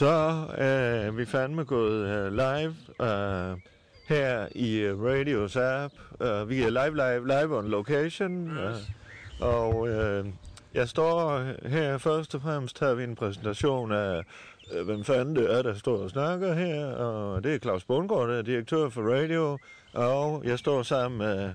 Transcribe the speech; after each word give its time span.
så 0.00 0.46
er 0.54 1.10
vi 1.10 1.24
fandme 1.24 1.64
gået 1.64 2.26
uh, 2.26 2.32
live 2.32 2.74
uh, 2.98 3.58
her 4.08 4.48
i 4.54 4.92
Radios 4.92 5.56
app. 5.56 5.94
Vi 6.48 6.62
er 6.62 6.70
live, 6.70 6.96
live, 6.96 7.26
live 7.26 7.58
on 7.58 7.68
location. 7.68 8.58
Og 9.40 9.88
jeg 10.74 10.88
står 10.88 11.42
her 11.68 11.98
først 11.98 12.34
og 12.34 12.42
fremmest 12.42 12.80
har 12.80 12.94
vi 12.94 13.04
en 13.04 13.14
præsentation 13.14 13.92
af, 13.92 14.22
hvem 14.84 15.04
fanden 15.04 15.36
det 15.36 15.54
er, 15.54 15.62
der 15.62 15.74
står 15.74 15.96
og 15.96 16.10
snakker 16.10 16.54
her. 16.54 16.86
Og 16.86 17.44
det 17.44 17.54
er 17.54 17.58
Claus 17.58 17.84
Bundgaard, 17.84 18.28
der 18.28 18.38
er 18.38 18.42
direktør 18.42 18.88
for 18.88 19.02
Radio. 19.02 19.58
Og 19.92 20.42
jeg 20.44 20.58
står 20.58 20.82
sammen 20.82 21.18
med, 21.18 21.50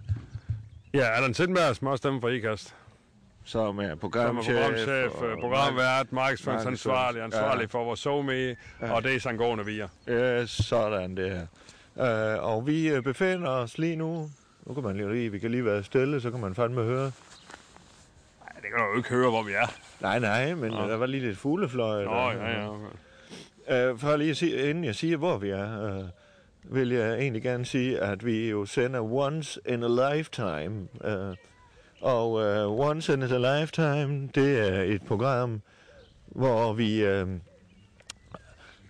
Ja, 0.94 1.10
Allan 1.16 1.34
Sindberg, 1.34 1.76
småstemme 1.76 2.22
for 2.22 2.30
IKAST. 2.30 2.76
Som 3.46 3.78
er 3.80 3.84
Som 3.84 3.92
er 3.92 3.96
programchef. 3.96 4.56
programchef, 4.56 5.12
og- 5.22 5.38
programvært, 5.40 6.12
markedsføringsansvarlig, 6.12 7.22
ansvarlig 7.22 7.62
Ja. 7.62 7.68
for 7.80 7.84
vores 7.84 8.00
SoMe, 8.00 8.56
og 8.82 9.04
det 9.04 9.16
er 9.16 9.20
Sangående 9.20 9.66
Via. 9.66 9.88
Ja, 10.08 10.46
sådan 10.46 11.18
det 11.18 11.32
er. 11.32 12.38
Uh, 12.38 12.44
og 12.56 12.68
vi 12.68 12.90
øh, 12.90 13.04
befinder 13.04 13.50
os 13.50 13.78
lige 13.78 13.96
nu, 13.96 14.30
nu 14.66 14.74
kan 14.74 14.84
man 14.84 14.98
lige, 15.14 15.32
vi 15.32 15.40
kan 15.40 15.52
lige 15.52 15.66
være 15.66 15.84
stille, 15.84 16.22
så 16.22 16.32
kan 16.32 16.40
man 16.40 16.56
fandme 16.56 16.82
høre. 16.84 17.12
Nej, 18.42 18.54
det 18.56 18.64
kan 18.72 18.80
du 18.80 18.86
jo 18.92 18.98
ikke 18.98 19.10
høre, 19.10 19.30
hvor 19.30 19.44
vi 19.44 19.52
er. 19.54 19.74
Nej, 20.02 20.20
nej, 20.20 20.56
men 20.56 20.72
Nå. 20.72 20.78
der 20.88 20.98
var 20.98 21.06
lige 21.06 21.24
lidt 21.28 21.38
fuglefløj. 21.38 22.04
Nå, 22.04 22.12
ja, 22.32 22.62
ja. 23.70 23.92
Uh, 23.92 24.00
for 24.00 24.16
lige 24.16 24.30
at 24.30 24.38
sige, 24.38 24.70
inden 24.70 24.84
jeg 24.84 24.96
siger, 24.96 25.18
hvor 25.18 25.38
vi 25.38 25.50
er, 25.50 25.98
uh, 26.00 26.06
vil 26.76 26.90
jeg 26.92 27.14
egentlig 27.20 27.42
gerne 27.44 27.66
sige, 27.66 28.00
at 28.00 28.26
vi 28.26 28.50
jo 28.50 28.66
sender 28.66 29.02
Once 29.02 29.60
in 29.66 29.84
a 29.84 30.16
Lifetime. 30.16 30.88
Uh, 31.04 31.36
og 32.02 32.32
uh, 32.32 32.80
Once 32.80 33.14
in 33.14 33.22
a 33.24 33.60
Lifetime, 33.60 34.30
det 34.36 34.60
er 34.76 34.82
et 34.82 35.02
program, 35.02 35.62
hvor 36.26 36.74
vi 36.74 37.08
uh, 37.22 37.30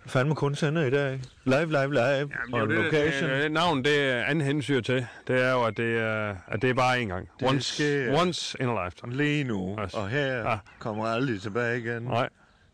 fandme 0.06 0.34
kun 0.34 0.54
sender 0.54 0.82
i 0.84 0.90
dag. 0.90 1.20
Live, 1.44 1.66
live, 1.66 1.92
live, 1.92 2.02
Jamen, 2.04 2.54
on 2.54 2.70
det, 2.70 2.76
location. 2.84 3.30
det, 3.30 3.42
det, 3.42 3.52
navn, 3.52 3.84
det 3.84 4.10
er 4.10 4.24
anden 4.24 4.44
hensyn 4.46 4.82
til. 4.82 5.06
Det 5.28 5.42
er 5.42 5.52
jo, 5.52 5.62
at 5.64 5.76
det 5.76 5.98
er, 5.98 6.36
at 6.48 6.62
det 6.62 6.70
er 6.70 6.74
bare 6.74 6.96
én 7.02 7.04
gang. 7.06 7.28
Det 7.40 7.48
Once, 7.48 7.74
sker. 7.74 8.20
once 8.20 8.56
in 8.60 8.68
a 8.68 8.84
lifetime. 8.84 9.14
Lige 9.16 9.44
nu, 9.44 9.76
Altså, 9.78 9.96
og 9.98 10.08
her 10.08 10.50
ja. 10.50 10.58
kommer 10.78 11.06
aldrig 11.06 11.40
tilbage 11.42 11.78
igen. 11.78 12.02
Nej, 12.02 12.28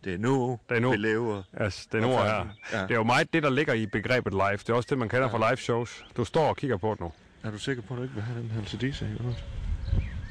Det 0.05 0.15
er 0.15 0.19
nu, 0.19 0.59
Det 0.69 0.77
er 0.77 0.81
nu. 0.81 0.91
vi 0.91 0.97
lever. 0.97 1.43
altså, 1.57 1.89
det 1.93 1.99
er 1.99 2.03
nu 2.07 2.13
og 2.13 2.25
her. 2.25 2.47
Ja. 2.73 2.83
Det 2.83 2.91
er 2.91 2.95
jo 2.95 3.03
meget 3.03 3.33
det, 3.33 3.43
der 3.43 3.51
ligger 3.51 3.73
i 3.75 3.87
begrebet 3.87 4.33
live. 4.33 4.53
Det 4.57 4.69
er 4.69 4.75
også 4.75 4.87
det, 4.91 4.99
man 4.99 5.09
kender 5.09 5.29
fra 5.29 5.51
live 5.51 5.57
shows. 5.57 6.05
Du 6.17 6.25
står 6.25 6.49
og 6.49 6.57
kigger 6.57 6.77
på 6.77 6.91
det 6.91 7.01
nu. 7.01 7.13
Er 7.45 7.51
du 7.51 7.59
sikker 7.59 7.83
på, 7.83 7.95
at 7.95 7.99
du 7.99 8.03
ikke 8.03 8.15
vil 8.15 8.23
have 8.23 8.39
den 8.39 8.51
her 8.51 8.65
CDC? 8.65 9.03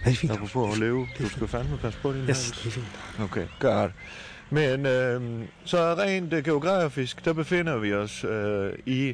Det 0.04 0.12
er 0.12 0.16
fint. 0.16 0.32
Apropos 0.32 0.74
at 0.74 0.80
leve. 0.80 1.08
Du 1.20 1.30
skal 1.30 1.48
fandme 1.48 1.78
passe 1.78 2.00
på 2.00 2.14
din 2.14 2.22
Yes, 2.30 2.52
det 2.52 2.66
er 2.68 2.72
fint. 2.72 2.86
Okay, 3.20 3.48
godt. 3.60 3.92
Men 4.50 4.86
øh, 4.86 5.48
så 5.66 5.96
rent 5.96 6.34
øh, 6.34 6.44
geografisk, 6.44 7.26
der 7.26 7.34
befinder 7.34 7.78
vi 7.78 7.94
os 7.94 8.24
øh, 8.24 8.74
i, 8.86 9.14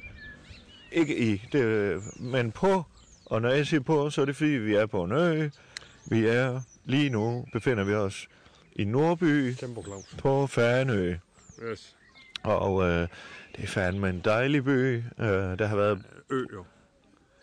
ikke 0.91 1.17
i, 1.17 1.43
det, 1.51 2.01
men 2.19 2.51
på, 2.51 2.83
og 3.25 3.41
når 3.41 3.49
jeg 3.49 3.67
siger 3.67 3.81
på, 3.81 4.09
så 4.09 4.21
er 4.21 4.25
det 4.25 4.35
fordi, 4.35 4.49
vi 4.49 4.75
er 4.75 4.85
på 4.85 5.03
en 5.03 5.11
ø. 5.11 5.49
Vi 6.09 6.25
er, 6.27 6.61
lige 6.85 7.09
nu 7.09 7.45
befinder 7.53 7.83
vi 7.83 7.93
os 7.93 8.27
i 8.75 8.83
Nordby 8.83 9.55
på 10.17 10.47
Fanø. 10.47 11.15
Yes. 11.71 11.95
Og 12.43 12.83
øh, 12.83 13.07
det 13.55 13.63
er 13.63 13.67
fandme 13.67 14.09
en 14.09 14.21
dejlig 14.25 14.63
by. 14.63 14.97
Øh, 14.97 15.59
der 15.59 15.65
har 15.65 15.75
været... 15.75 16.03
Ø, 16.29 16.43
jo. 16.53 16.65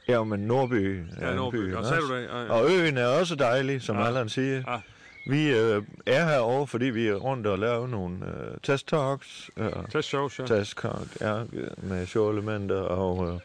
Ja, 0.09 0.25
men 0.25 0.41
Nordby 0.41 0.75
er 1.19 1.27
Ja, 1.27 1.31
en 1.31 1.37
Nordby. 1.37 1.57
by. 1.57 1.75
Og 1.75 1.79
også. 1.79 1.95
du 1.97 2.15
det? 2.15 2.23
Ja, 2.23 2.43
ja. 2.43 2.53
Og 2.53 2.71
øen 2.71 2.97
er 2.99 3.07
også 3.07 3.35
dejlig, 3.35 3.83
som 3.83 3.97
Ja. 3.97 4.07
Allan 4.07 4.29
siger. 4.29 4.63
Ja. 4.69 4.79
Vi 5.27 5.51
øh, 5.51 5.83
er 6.07 6.25
herovre, 6.25 6.67
fordi 6.67 6.85
vi 6.85 7.07
er 7.09 7.15
rundt 7.15 7.47
og 7.47 7.59
laver 7.59 7.87
nogle 7.87 8.17
øh, 8.27 8.57
test 8.63 8.89
talks. 8.89 9.51
Øh, 9.57 9.71
Test 9.93 10.09
shows, 10.09 10.39
ja. 10.39 10.47
test 10.47 10.79
talk, 10.79 11.21
ja, 11.21 11.43
med 11.83 12.07
show-elementer. 12.07 12.77
Og 12.81 13.29
øh, 13.35 13.41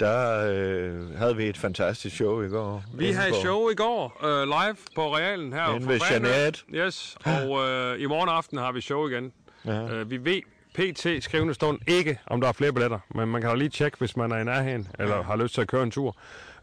der 0.00 0.46
øh, 0.52 1.18
havde 1.18 1.36
vi 1.36 1.44
et 1.48 1.56
fantastisk 1.58 2.16
show 2.16 2.42
i 2.42 2.48
går. 2.48 2.84
Vi 2.94 3.06
inde 3.06 3.18
havde 3.18 3.30
på- 3.32 3.36
show 3.40 3.68
i 3.68 3.74
går 3.74 4.20
øh, 4.24 4.42
live 4.46 4.76
på 4.94 5.16
Realen 5.16 5.52
her. 5.52 5.74
Inde 5.74 5.88
ved. 5.88 6.00
Jeanette. 6.10 6.60
Yes, 6.74 7.16
og 7.24 7.68
øh, 7.68 8.00
i 8.00 8.06
morgen 8.06 8.28
aften 8.28 8.58
har 8.58 8.72
vi 8.72 8.80
show 8.80 9.08
igen. 9.08 9.32
Ja. 9.66 9.72
Øh, 9.94 10.10
vi 10.10 10.16
ved 10.24 10.40
PT 10.74 11.24
skrivende 11.24 11.54
stund 11.54 11.78
ikke, 11.86 12.18
om 12.26 12.40
der 12.40 12.48
er 12.48 12.52
flere 12.52 12.72
billetter, 12.72 12.98
men 13.14 13.28
man 13.28 13.40
kan 13.40 13.50
jo 13.50 13.56
lige 13.56 13.68
tjekke, 13.68 13.98
hvis 13.98 14.16
man 14.16 14.32
er 14.32 14.38
i 14.38 14.44
nærheden, 14.44 14.88
eller 14.98 15.22
har 15.22 15.36
lyst 15.36 15.54
til 15.54 15.60
at 15.60 15.68
køre 15.68 15.82
en 15.82 15.90
tur. 15.90 16.16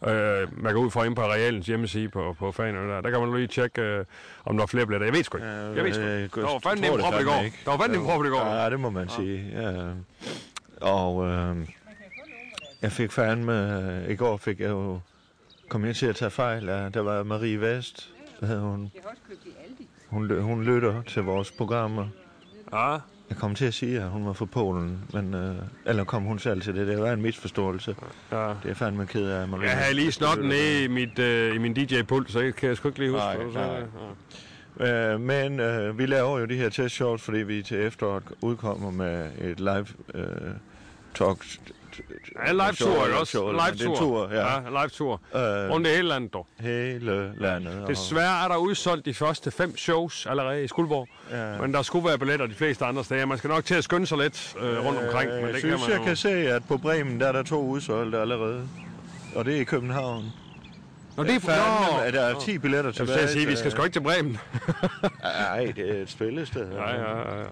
Øh, 0.08 0.64
man 0.64 0.74
går 0.74 0.82
ud 0.82 0.92
fra 0.92 1.04
ind 1.04 1.16
på 1.16 1.22
Realens 1.22 1.66
hjemmeside 1.68 2.10
på, 2.10 2.36
på 2.40 2.52
Fanø 2.52 2.88
der. 2.90 3.02
Der 3.02 3.10
kan 3.10 3.20
man 3.20 3.36
lige 3.36 3.48
tjekke, 3.48 3.82
øh, 3.82 4.06
om 4.46 4.58
der 4.58 4.64
er 4.64 4.68
flere 4.68 4.86
billetter. 4.86 5.06
Jeg 5.08 5.14
ved 5.16 5.24
sgu 5.24 5.38
ikke. 5.38 5.48
Jeg 5.50 5.84
ved 5.84 5.94
sgu 5.94 6.02
ikke. 6.02 6.14
Øh, 6.24 6.30
Der 6.36 6.42
var 6.54 6.60
fandme 6.60 6.88
en 6.88 6.94
det 6.94 7.02
prop 7.02 7.22
i 7.22 7.24
går. 7.24 7.42
ikke. 7.46 7.58
Der 7.66 7.72
var 7.72 7.78
fandme 7.78 7.98
en 7.98 8.04
prop 8.06 8.26
i 8.26 8.30
går. 8.30 8.46
Ja, 8.64 8.70
det 8.70 8.80
må 8.80 8.90
man 8.90 9.10
sige. 9.10 9.62
Ja. 9.62 9.92
Og 10.82 11.26
øh, 11.28 11.58
jeg 12.82 12.92
fik 12.92 13.12
fandme... 13.12 13.82
Øh, 14.06 14.10
I 14.12 14.16
går 14.16 14.38
fik 14.38 14.60
jeg 14.60 14.70
jo... 14.70 15.00
Kom 15.70 15.86
jeg 15.86 15.96
til 15.96 16.06
at 16.06 16.16
tage 16.16 16.32
fejl 16.32 16.70
af... 16.70 16.92
Der 16.94 17.02
var 17.02 17.24
Marie 17.24 17.62
Vest. 17.62 18.10
Der 18.40 18.46
havde 18.46 18.60
hun, 18.60 18.92
Jeg 18.96 19.02
har 19.04 19.10
også 19.10 19.22
købt 19.30 19.40
i 19.46 19.50
Aldi. 19.64 19.88
hun, 20.08 20.42
hun 20.42 20.64
lytter 20.64 21.02
til 21.02 21.24
vores 21.24 21.52
programmer. 21.52 22.08
Ja, 22.74 22.98
Jeg 23.30 23.38
kom 23.38 23.56
til 23.56 23.66
at 23.66 23.74
sige, 23.74 24.02
at 24.02 24.10
hun 24.10 24.26
var 24.26 24.34
fra 24.34 24.46
Polen, 24.46 25.00
men, 25.14 25.34
øh, 25.34 25.56
eller 25.86 26.04
kom 26.04 26.24
hun 26.24 26.40
selv 26.40 26.62
til 26.62 26.76
det. 26.76 26.88
Det 26.88 27.00
var 27.02 27.12
en 27.14 27.22
misforståelse. 27.22 27.96
ja. 28.32 28.48
Det 28.64 28.72
er 28.72 28.74
fandme 28.74 29.06
ked 29.06 29.26
af. 29.30 29.48
Marie. 29.48 29.64
Jeg 29.70 29.78
havde 29.78 29.96
lige 29.96 30.12
snotten 30.12 30.48
nede 30.48 30.84
i, 30.84 30.88
mit, 30.88 31.20
øh, 31.20 31.56
i 31.56 31.58
min 31.58 31.74
DJ-pult, 31.74 32.32
så 32.32 32.40
jeg 32.40 32.56
kan 32.56 32.70
jeg 32.70 32.78
sgu 32.78 32.88
ikke 32.88 33.00
lige 33.00 33.12
huske, 33.12 33.26
Nej, 33.26 33.36
hvad 33.36 33.46
du 33.46 33.54
sagde. 33.54 33.68
nej. 33.68 33.80
Ja. 34.80 35.14
Øh, 35.14 35.20
men 35.20 35.60
øh, 35.60 35.98
vi 35.98 36.06
laver 36.06 36.40
jo 36.40 36.46
de 36.46 36.56
her 36.56 36.70
test 36.70 36.96
shows, 36.96 37.22
fordi 37.22 37.38
vi 37.38 37.62
til 37.64 37.78
efteråret 37.86 38.24
udkommer 38.42 38.92
med 38.92 39.30
et 39.42 39.60
live 39.60 39.86
øh, 40.14 40.26
talk. 41.16 41.46
Ja, 42.46 42.52
live 42.52 42.72
tour, 42.74 43.06
ikke 43.06 43.18
også? 43.20 43.52
Live 43.52 43.86
er 43.86 43.90
en 43.92 43.98
tur, 43.98 44.30
ja. 44.32 44.54
ja 44.54 44.60
live 44.70 44.90
tour. 44.90 45.22
Øh, 45.36 45.42
Rundt 45.72 45.88
i 45.88 45.90
hele 45.90 46.08
landet, 46.08 46.34
dog. 46.34 46.48
hele 46.60 47.34
landet. 47.38 47.84
Desværre 47.88 48.44
er 48.44 48.48
der 48.48 48.56
udsolgt 48.58 49.06
de 49.06 49.14
første 49.14 49.52
fem 49.52 49.78
shows 49.78 50.26
allerede 50.26 50.64
i 50.64 50.68
Skuldborg. 50.68 51.08
Ja. 51.32 51.58
Men 51.62 51.74
der 51.74 51.82
skulle 51.82 52.08
være 52.08 52.18
billetter 52.18 52.46
de 52.48 52.54
fleste 52.56 52.86
andre 52.86 53.04
steder. 53.04 53.26
Man 53.26 53.38
skal 53.38 53.48
nok 53.50 53.66
til 53.66 53.76
at 53.76 53.84
skynde 53.84 54.08
sig 54.08 54.18
lidt 54.18 54.56
øh, 54.62 54.86
rundt 54.86 55.00
omkring, 55.00 55.32
men 55.32 55.40
jeg 55.46 55.54
det 55.54 55.60
synes, 55.60 55.82
kan 55.82 55.90
man 55.90 55.90
jeg 55.92 56.00
jo. 56.00 56.04
kan 56.04 56.16
se, 56.16 56.30
at 56.30 56.62
på 56.68 56.78
Bremen, 56.78 57.20
der 57.20 57.28
er 57.28 57.32
der 57.32 57.44
to 57.44 57.62
udsolgte 57.62 58.20
allerede. 58.20 58.62
Og 59.36 59.46
det 59.46 59.56
er 59.58 59.62
i 59.62 59.64
København. 59.64 60.26
Nå, 61.18 61.24
det 61.24 61.36
er 61.36 61.40
fandme, 61.40 61.98
Nå. 61.98 62.04
at 62.06 62.14
der 62.14 62.22
er 62.22 62.40
10 62.40 62.58
billetter 62.58 62.90
Jeg 62.90 62.96
tilbage. 62.96 63.20
vil 63.20 63.30
sige, 63.30 63.48
vi 63.48 63.56
skal 63.56 63.72
sgu 63.72 63.84
ikke 63.84 63.96
til 63.96 64.02
Bremen. 64.02 64.38
Nej, 65.24 65.74
det 65.76 65.98
er 65.98 66.02
et 66.02 66.10
spillested. 66.10 66.68
ja, 66.72 66.90
ja, 66.90 67.18
ja. 67.40 67.46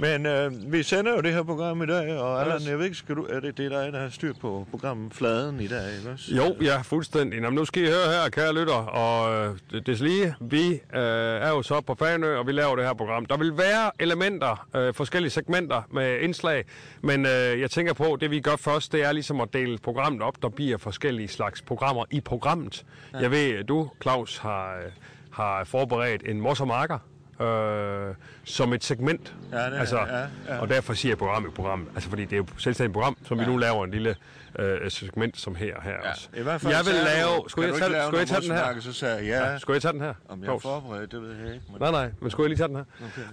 Men 0.00 0.26
øh, 0.26 0.72
vi 0.72 0.82
sender 0.82 1.12
jo 1.14 1.20
det 1.20 1.32
her 1.32 1.42
program 1.42 1.82
i 1.82 1.86
dag, 1.86 2.18
og 2.18 2.40
Allan, 2.40 2.60
jeg 2.68 2.78
ved 2.78 2.84
ikke, 2.84 2.96
skal 2.96 3.16
du, 3.16 3.24
er 3.24 3.40
det, 3.40 3.58
det 3.58 3.66
er 3.72 3.82
dig, 3.82 3.92
der 3.92 4.00
har 4.00 4.08
styr 4.08 4.32
på 4.40 4.66
programmet 4.70 5.14
Fladen 5.14 5.60
i 5.60 5.66
dag, 5.66 5.96
ikke 5.98 6.10
også? 6.10 6.34
Jo, 6.34 6.56
ja, 6.62 6.80
fuldstændig. 6.82 7.40
Nå, 7.40 7.50
men 7.50 7.54
nu 7.54 7.64
skal 7.64 7.82
I 7.82 7.86
høre 7.86 8.22
her, 8.22 8.30
kære 8.30 8.54
lytter, 8.54 8.74
og 8.74 9.32
øh, 9.72 9.86
det, 9.86 10.00
lige, 10.00 10.34
vi 10.40 10.72
øh, 10.72 11.00
er 11.42 11.48
jo 11.48 11.62
så 11.62 11.80
på 11.80 11.94
Fanø, 11.94 12.36
og 12.36 12.46
vi 12.46 12.52
laver 12.52 12.76
det 12.76 12.84
her 12.84 12.94
program. 12.94 13.26
Der 13.26 13.36
vil 13.36 13.58
være 13.58 13.90
elementer, 13.98 14.68
øh, 14.76 14.94
forskellige 14.94 15.30
segmenter 15.30 15.82
med 15.92 16.20
indslag, 16.20 16.64
men 17.02 17.26
øh, 17.26 17.60
jeg 17.60 17.70
tænker 17.70 17.92
på, 17.92 18.18
det 18.20 18.30
vi 18.30 18.40
gør 18.40 18.56
først, 18.56 18.92
det 18.92 19.04
er 19.04 19.12
ligesom 19.12 19.40
at 19.40 19.52
dele 19.52 19.78
programmet 19.78 20.22
op. 20.22 20.42
Der 20.42 20.48
bliver 20.48 20.78
forskellige 20.78 21.28
slags 21.28 21.62
programmer 21.62 22.04
i 22.10 22.20
programmet. 22.20 22.84
Ja. 23.12 23.18
Jeg 23.18 23.30
ved, 23.30 23.64
du, 23.64 23.90
Claus, 24.02 24.38
har, 24.38 24.74
øh, 24.76 24.92
har 25.30 25.64
forberedt 25.64 26.22
en 26.26 26.40
mors 26.40 26.60
og 26.60 26.66
marker. 26.66 26.98
Øh, 27.40 28.14
som 28.44 28.72
et 28.72 28.84
segment. 28.84 29.34
Ja, 29.52 29.70
det 29.70 29.78
altså, 29.78 29.98
ja, 29.98 30.18
ja. 30.48 30.60
Og 30.60 30.68
derfor 30.68 30.94
siger 30.94 31.10
jeg 31.10 31.18
program 31.18 31.46
i 31.46 31.50
programmet. 31.50 31.88
Altså, 31.94 32.08
fordi 32.08 32.24
det 32.24 32.32
er 32.32 32.36
jo 32.36 32.42
et 32.42 32.50
selvstændigt 32.58 32.92
program, 32.92 33.16
som 33.24 33.38
ja. 33.38 33.44
vi 33.44 33.50
nu 33.50 33.56
laver 33.56 33.84
en 33.84 33.90
lille 33.90 34.16
øh, 34.58 34.90
segment 34.90 35.38
som 35.38 35.54
her. 35.54 35.80
her 35.82 35.90
ja. 35.90 36.10
også. 36.10 36.28
I 36.36 36.42
hvert 36.42 36.60
fald 36.60 36.74
jeg 36.74 36.84
vil 36.86 36.94
lave... 36.94 37.50
Skulle 37.50 37.68
jeg 37.68 37.78
tage, 37.78 37.92
lave 37.92 38.04
skulle 38.04 38.18
jeg 38.18 38.28
tage 38.28 38.40
den 38.40 38.50
her? 38.50 38.80
Så 38.80 38.92
sagde 38.92 39.16
jeg, 39.16 39.24
ja. 39.24 39.50
Ja. 39.50 39.58
Skulle 39.58 39.74
jeg 39.74 39.82
tage 39.82 39.92
den 39.92 40.00
her? 40.00 40.14
Om 40.28 40.44
jeg 40.44 40.54
er 40.54 40.58
forberedt, 40.58 41.12
det 41.12 41.22
ved 41.22 41.36
jeg 41.36 41.54
ikke. 41.54 41.66
Men... 41.68 41.80
Nej, 41.80 41.90
nej, 41.90 42.10
men 42.20 42.30
skulle 42.30 42.44
jeg 42.44 42.48
lige 42.48 42.58
tage 42.58 42.68
den 42.68 42.76
her? 42.76 42.84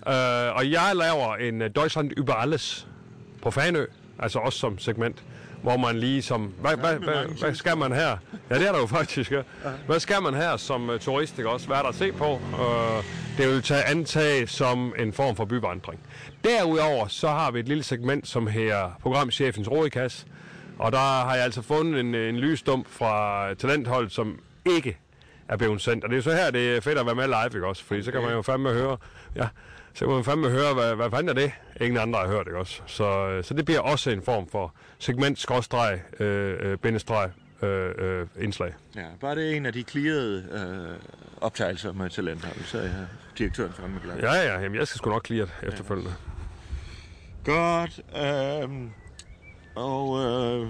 Okay. 0.06 0.48
Øh, 0.50 0.56
og 0.56 0.72
jeg 0.72 0.92
laver 0.96 1.36
en 1.36 1.62
uh, 1.62 1.68
Deutschland 1.76 2.12
über 2.18 2.34
alles 2.34 2.88
på 3.42 3.52
Fanø, 3.52 3.86
altså 4.20 4.40
også 4.40 4.60
som 4.60 4.80
segment, 4.80 5.24
hvor 5.68 5.78
man 5.78 6.00
lige 6.00 6.22
som... 6.22 6.54
Hvad, 6.62 6.78
hvad, 6.78 6.96
hvad, 6.96 7.40
hvad 7.40 7.56
skal 7.56 7.78
man 7.78 7.92
her? 7.92 8.18
Ja, 8.50 8.56
det 8.60 8.68
er 8.68 8.72
der 8.72 8.80
jo 8.80 8.86
faktisk, 8.86 9.32
ja. 9.32 9.42
Hvad 9.86 10.00
skal 10.00 10.22
man 10.22 10.34
her 10.34 10.58
som 10.58 10.90
uh, 10.90 11.00
turist, 11.00 11.38
ikke 11.38 11.50
også? 11.50 11.68
Hvad 11.68 11.78
er 11.78 11.82
der 11.82 11.90
at 11.90 11.96
se 11.96 12.12
på? 12.12 12.32
Uh, 12.34 13.04
det 13.38 13.48
vil 13.48 13.62
tage 13.62 13.84
antag 13.84 14.50
som 14.50 14.94
en 15.00 15.14
form 15.14 15.36
for 15.36 15.46
byvandring. 15.46 16.00
Derudover 16.44 17.08
så 17.08 17.28
har 17.28 17.52
vi 17.52 17.60
et 17.60 17.68
lille 17.68 17.84
segment, 17.84 18.28
som 18.28 18.48
her 18.48 18.98
programchefens 19.02 19.72
rådikasse, 19.72 20.26
og 20.80 20.92
der 20.92 20.98
har 20.98 21.36
jeg 21.36 21.44
altså 21.44 21.62
fundet 21.62 22.00
en, 22.00 22.16
en 22.16 22.38
lysdump 22.38 22.88
fra 22.90 23.54
talentholdet, 23.54 24.12
som 24.12 24.40
ikke 24.66 24.98
er 25.48 25.58
blevet 25.58 25.82
sendt. 25.82 26.04
Og 26.04 26.10
det 26.10 26.18
er 26.18 26.22
så 26.22 26.32
her, 26.32 26.52
det 26.52 26.78
er 26.78 26.82
fedt 26.82 26.98
at 26.98 27.06
være 27.06 27.16
med 27.16 27.28
live, 27.28 27.56
ikke 27.56 27.68
også? 27.68 27.84
Fordi 27.84 28.00
okay. 28.00 28.06
så 28.06 28.12
kan 28.12 28.22
man 28.22 28.32
jo 28.32 28.42
fandme 28.42 28.70
høre, 28.70 28.98
ja, 29.36 29.48
så 29.98 30.06
kan 30.06 30.16
man 30.16 30.24
fandme 30.24 30.50
høre, 30.50 30.74
hvad, 30.74 30.96
hvad 30.96 31.10
fanden 31.10 31.30
er 31.30 31.34
det? 31.34 31.52
Ingen 31.82 31.98
andre 31.98 32.20
har 32.20 32.28
hørt, 32.28 32.48
ikke 32.48 32.60
også? 32.60 32.82
Så, 32.86 33.28
øh, 33.28 33.44
så 33.44 33.54
det 33.54 33.66
bliver 33.66 33.80
også 33.80 34.10
en 34.10 34.22
form 34.22 34.48
for 34.50 34.76
segment, 35.00 35.40
skråstreg, 35.40 36.02
øh, 36.20 36.58
øh, 36.60 36.78
bindestreg, 36.78 37.32
øh, 37.62 37.92
øh, 37.98 38.28
indslag. 38.40 38.74
Ja, 38.96 39.06
bare 39.22 39.36
det 39.36 39.52
er 39.52 39.56
en 39.56 39.66
af 39.66 39.74
de 39.74 39.84
clearede 39.84 40.46
øh, 40.52 41.10
optagelser 41.42 41.94
med 41.94 42.10
talenthold, 42.10 42.64
så 42.66 42.78
er 42.78 42.84
jeg 42.84 43.08
direktøren 43.38 43.74
fandme 43.74 44.00
glad. 44.04 44.20
Ja, 44.20 44.34
ja, 44.34 44.62
jamen 44.62 44.78
jeg 44.78 44.88
skal 44.88 44.98
sgu 44.98 45.10
nok 45.10 45.22
klire 45.22 45.46
det 45.46 45.68
efterfølgende. 45.68 46.14
Godt. 47.44 48.00
Øhm, 48.18 48.90
og 49.76 50.24
øh, 50.24 50.68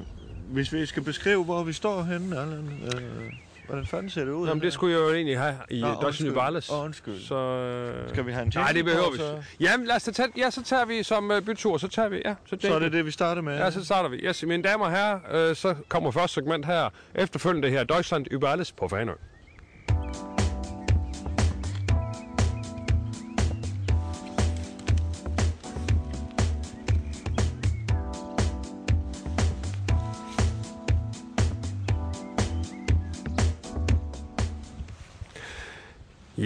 hvis 0.47 0.73
vi 0.73 0.85
skal 0.85 1.03
beskrive, 1.03 1.43
hvor 1.43 1.63
vi 1.63 1.73
står 1.73 2.03
henne, 2.03 2.39
Allan, 2.39 2.81
øh, 2.83 3.33
hvordan 3.67 3.85
fanden 3.85 4.09
ser 4.09 4.25
det 4.25 4.31
ud? 4.31 4.47
Jamen, 4.47 4.63
det 4.63 4.73
skulle 4.73 4.93
jeg 4.95 5.01
jo 5.01 5.13
egentlig 5.13 5.39
have 5.39 5.55
i 5.69 5.81
Nå, 5.81 5.87
Deutsche. 6.01 6.25
Nybales. 6.25 6.69
Åh, 6.69 6.83
undskyld. 6.85 7.19
Så, 7.21 7.35
øh, 7.35 8.09
Skal 8.09 8.25
vi 8.25 8.31
have 8.31 8.43
en 8.45 8.51
Nej, 8.55 8.71
det 8.71 8.85
behøver 8.85 9.11
vi. 9.11 9.17
så? 9.17 9.41
Jamen, 9.59 9.87
lad 9.87 9.95
os 9.95 10.03
tage, 10.03 10.29
ja, 10.37 10.49
så 10.49 10.63
tager 10.63 10.85
vi 10.85 11.03
som 11.03 11.31
uh, 11.31 11.41
bytur, 11.41 11.77
så 11.77 11.87
tager 11.87 12.09
vi, 12.09 12.21
ja. 12.25 12.35
Så, 12.45 12.57
Så 12.61 12.73
er 12.75 12.79
det 12.79 12.91
det, 12.91 13.05
vi 13.05 13.11
starter 13.11 13.41
med? 13.41 13.57
Ja, 13.57 13.71
så 13.71 13.85
starter 13.85 14.09
vi. 14.09 14.17
Yes, 14.17 14.43
mine 14.43 14.63
damer 14.63 14.85
og 14.85 14.91
herrer, 14.91 15.49
øh, 15.49 15.55
så 15.55 15.75
kommer 15.89 16.11
første 16.11 16.33
segment 16.35 16.65
her. 16.65 16.89
Efterfølgende 17.15 17.67
det 17.67 17.77
her, 17.77 17.83
Deutschland 17.83 18.25
über 18.31 18.47
alles 18.47 18.71
på 18.71 18.87
Fanø. 18.87 19.11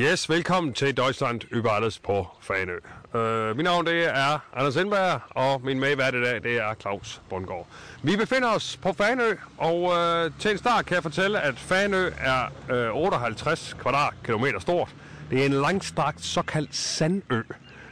Yes, 0.02 0.30
velkommen 0.30 0.74
til 0.74 0.98
Deutschland 0.98 1.42
über 1.52 1.72
alles 1.72 2.00
på 2.00 2.28
Fanø. 2.42 2.78
Uh, 3.14 3.56
mit 3.58 3.64
navn 3.64 3.86
det 3.86 4.06
er 4.06 4.40
Anders 4.54 4.76
Indberg, 4.76 5.20
og 5.30 5.62
min 5.66 5.80
medvært 5.80 6.14
i 6.14 6.22
dag 6.22 6.44
det 6.44 6.58
er 6.58 6.74
Claus 6.74 7.22
Bundgaard. 7.30 7.68
Vi 8.04 8.16
befinder 8.16 8.50
os 8.50 8.80
på 8.82 8.94
Fanø, 8.94 9.36
og 9.58 9.82
uh, 9.82 10.40
til 10.40 10.52
en 10.52 10.58
start 10.58 10.86
kan 10.86 10.96
jeg 10.96 11.04
fortælle, 11.04 11.42
at 11.42 11.60
Fanø 11.60 12.10
er 12.18 12.46
øh, 12.72 12.96
uh, 12.96 13.04
58 13.04 13.76
kvadratkilometer 13.82 14.60
stort. 14.60 14.96
Det 15.32 15.42
er 15.42 15.46
en 15.46 15.54
langstrakt 15.54 16.22
såkaldt 16.22 16.76
sandø, 16.76 17.42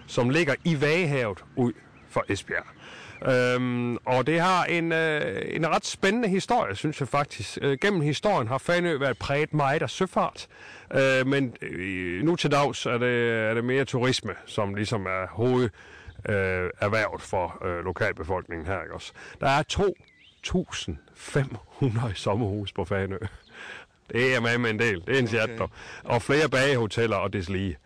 som 0.08 0.30
ligger 0.30 0.56
i 0.64 0.82
Vagehavet 0.82 1.44
ud 1.56 1.74
for 2.10 2.26
Esbjerg. 2.30 2.66
Øhm, 3.28 3.96
og 3.96 4.28
det 4.28 4.40
har 4.40 4.66
en, 4.66 4.92
øh, 4.92 5.56
en 5.56 5.68
ret 5.68 5.86
spændende 5.86 6.30
historie, 6.30 6.76
synes 6.76 7.00
jeg 7.00 7.08
faktisk. 7.08 7.58
Øh, 7.62 7.78
gennem 7.82 8.02
historien 8.02 8.48
har 8.48 8.58
Fanø 8.58 8.98
været 8.98 9.18
præget 9.18 9.54
meget 9.54 9.82
af 9.82 9.90
søfart, 9.90 10.48
øh, 10.94 11.28
men 11.28 11.54
øh, 11.62 12.24
nu 12.24 12.36
til 12.36 12.52
dags 12.52 12.86
er 12.86 12.98
det, 12.98 13.50
er 13.50 13.54
det 13.54 13.64
mere 13.64 13.86
turisme, 13.86 14.34
som 14.46 14.76
ligesom 14.76 15.06
er 15.06 15.28
hoved 15.30 15.70
øh, 16.30 16.70
erhvervet 16.82 17.22
for 17.22 17.66
øh, 17.66 17.86
lokalbefolkningen 17.86 18.68
her. 18.68 18.82
Ikke 18.82 18.94
også? 18.94 19.12
Der 19.42 19.48
er 19.48 19.64
2.500 19.74 22.14
sommerhus 22.14 22.74
på 22.74 22.86
Fanø. 22.86 23.18
Det 24.12 24.36
er 24.36 24.40
med 24.40 24.58
med 24.58 24.70
en 24.70 24.80
del. 24.80 25.04
Det 25.08 25.34
er 25.34 25.44
en 25.44 25.62
okay. 25.62 25.74
Og 26.04 26.22
flere 26.22 26.50
bagehoteller 26.50 27.16
og 27.16 27.34
deslige. 27.34 27.78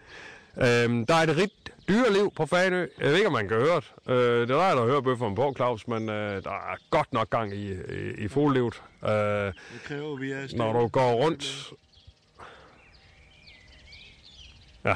Øhm, 0.58 1.06
der 1.06 1.14
er 1.14 1.24
et 1.24 1.38
rigt 1.38 1.73
dyreliv 1.90 2.32
på 2.36 2.46
Fanø. 2.46 2.88
Jeg 3.00 3.08
ved 3.08 3.16
ikke, 3.16 3.28
om 3.28 3.34
man 3.34 3.48
kan 3.48 3.58
høre 3.58 3.76
det. 3.76 4.14
Øh, 4.14 4.42
det 4.48 4.50
er 4.56 4.74
der 4.74 4.82
at 4.82 4.88
høre 4.88 5.04
bøfferne 5.04 5.36
på, 5.36 5.54
Claus, 5.56 5.88
men 5.88 6.10
øh, 6.10 6.44
der 6.44 6.50
er 6.50 6.78
godt 6.90 7.14
nok 7.14 7.30
gang 7.30 7.54
i, 7.54 7.72
i, 7.72 7.78
i 8.18 8.28
fuglelivet. 8.28 8.82
Øh, 9.04 9.10
Det 9.12 9.54
kræver, 9.84 10.16
vi 10.18 10.32
er 10.32 10.58
når 10.58 10.74
du 10.74 10.88
går 10.88 11.12
rundt... 11.14 11.74
Ja, 14.86 14.96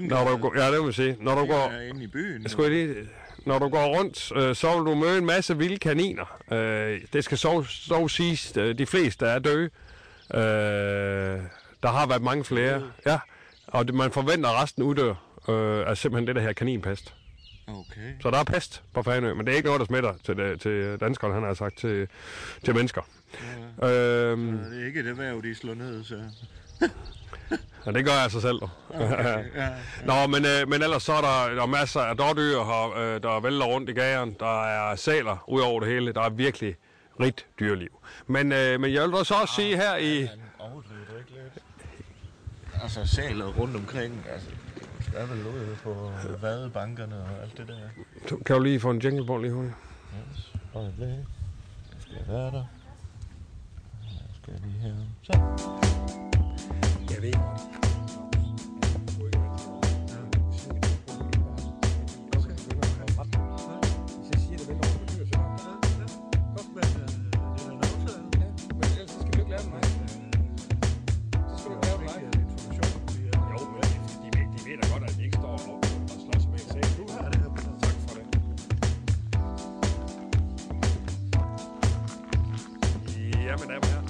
når 0.00 0.24
du 0.24 0.36
går, 0.36 0.58
ja, 0.58 0.72
det 0.72 0.84
vil 0.84 0.94
sige. 0.94 1.16
Når 1.20 1.34
du 1.34 1.46
går, 1.46 1.72
inde 1.90 2.04
i 2.04 2.06
byen. 2.06 2.42
jeg 2.42 2.50
skulle 2.50 2.70
lige, 2.70 3.08
når 3.46 3.58
du 3.58 3.68
går 3.68 3.98
rundt, 3.98 4.32
øh, 4.36 4.54
så 4.54 4.76
vil 4.76 4.86
du 4.86 4.94
møde 4.94 5.18
en 5.18 5.26
masse 5.26 5.58
vilde 5.58 5.78
kaniner. 5.78 6.40
Øh, 6.52 7.00
det 7.12 7.24
skal 7.24 7.38
så, 7.38 7.64
så 7.68 8.08
siges, 8.08 8.56
øh, 8.56 8.78
de 8.78 8.86
fleste 8.86 9.26
er 9.26 9.38
døde. 9.38 9.70
Øh, 10.34 10.40
der 11.82 11.88
har 11.88 12.06
været 12.06 12.22
mange 12.22 12.44
flere. 12.44 12.82
Ja, 13.06 13.18
og 13.66 13.86
man 13.94 14.10
forventer, 14.10 14.50
at 14.50 14.62
resten 14.62 14.82
uddør 14.82 15.14
øh, 15.48 15.86
er 15.86 15.94
simpelthen 15.94 16.26
det, 16.26 16.36
der 16.36 16.42
her 16.42 16.52
kaninpest. 16.52 17.14
Okay. 17.68 18.12
Så 18.22 18.30
der 18.30 18.38
er 18.38 18.44
pest 18.44 18.82
på 18.94 19.02
Fanø, 19.02 19.34
men 19.34 19.46
det 19.46 19.52
er 19.52 19.56
ikke 19.56 19.66
noget, 19.66 19.80
der 19.80 19.86
smitter 19.86 20.14
til, 20.24 20.36
det, 20.36 20.60
til 20.60 21.00
danskerne, 21.00 21.34
han 21.34 21.42
har 21.42 21.54
sagt, 21.54 21.78
til, 21.78 22.08
til 22.64 22.74
mennesker. 22.74 23.02
Ja. 23.82 23.88
Øhm, 23.90 24.58
Det 24.58 24.82
er 24.82 24.86
ikke 24.86 25.00
et 25.00 25.06
erhverv, 25.06 25.42
de 25.42 25.54
slår 25.54 25.74
ned, 25.74 26.04
så... 26.04 26.20
og 27.86 27.94
det 27.94 28.04
gør 28.04 28.12
jeg 28.12 28.30
så 28.30 28.40
selv. 28.40 28.58
Okay. 28.90 29.44
ja. 29.62 29.68
Nå, 30.04 30.26
men, 30.26 30.44
øh, 30.46 30.68
men 30.68 30.82
ellers 30.82 31.02
så 31.02 31.12
er 31.12 31.20
der, 31.20 31.54
der 31.54 31.62
er 31.62 31.66
masser 31.66 32.00
af 32.00 32.16
dårdyr, 32.16 32.64
her, 32.64 32.98
øh, 32.98 33.22
der 33.22 33.40
vælter 33.40 33.66
rundt 33.66 33.90
i 33.90 33.92
gageren. 33.92 34.36
Der 34.40 34.64
er 34.64 34.96
sæler 34.96 35.44
ud 35.48 35.60
over 35.60 35.80
det 35.80 35.88
hele. 35.88 36.12
Der 36.12 36.20
er 36.22 36.30
virkelig 36.30 36.76
rigt 37.20 37.46
dyreliv. 37.60 38.00
Men, 38.26 38.52
øh, 38.52 38.80
men 38.80 38.92
jeg 38.92 39.02
vil 39.02 39.12
da 39.12 39.24
så 39.24 39.34
også 39.34 39.54
sige 39.54 39.76
her 39.76 39.96
i... 39.96 40.20
Han 40.20 40.28
overdriver 40.58 41.00
det 41.12 41.18
ikke 41.18 41.30
lidt. 41.30 41.64
Altså, 42.82 43.06
saler 43.06 43.46
rundt 43.46 43.76
omkring, 43.76 44.26
altså... 44.32 44.48
Er 45.16 45.26
vel 45.26 45.46
ude 45.46 45.76
på 45.82 46.10
vadebankerne 46.40 47.16
og 47.16 47.42
alt 47.42 47.58
det 47.58 47.68
der. 47.68 48.36
Kan 48.46 48.56
du 48.56 48.62
lige 48.62 48.80
få 48.80 48.90
en 48.90 48.98
jingle 48.98 49.26
på 49.26 49.36
lige 49.38 49.52
hurtigt? 49.52 49.74
Yes. 50.34 50.52
Nu 50.74 50.90
skal 52.00 52.14
jeg 52.16 52.28
være 52.28 52.50
der. 52.50 52.64
Nu 54.02 54.34
skal 54.42 54.52
jeg 54.52 54.60
lige 54.60 54.78
her. 54.78 54.94
Så. 55.22 55.32
Jeg 57.14 57.22
ved 57.22 57.85
Jamen, 83.60 83.68
damer 83.68 83.86
her. 83.86 84.02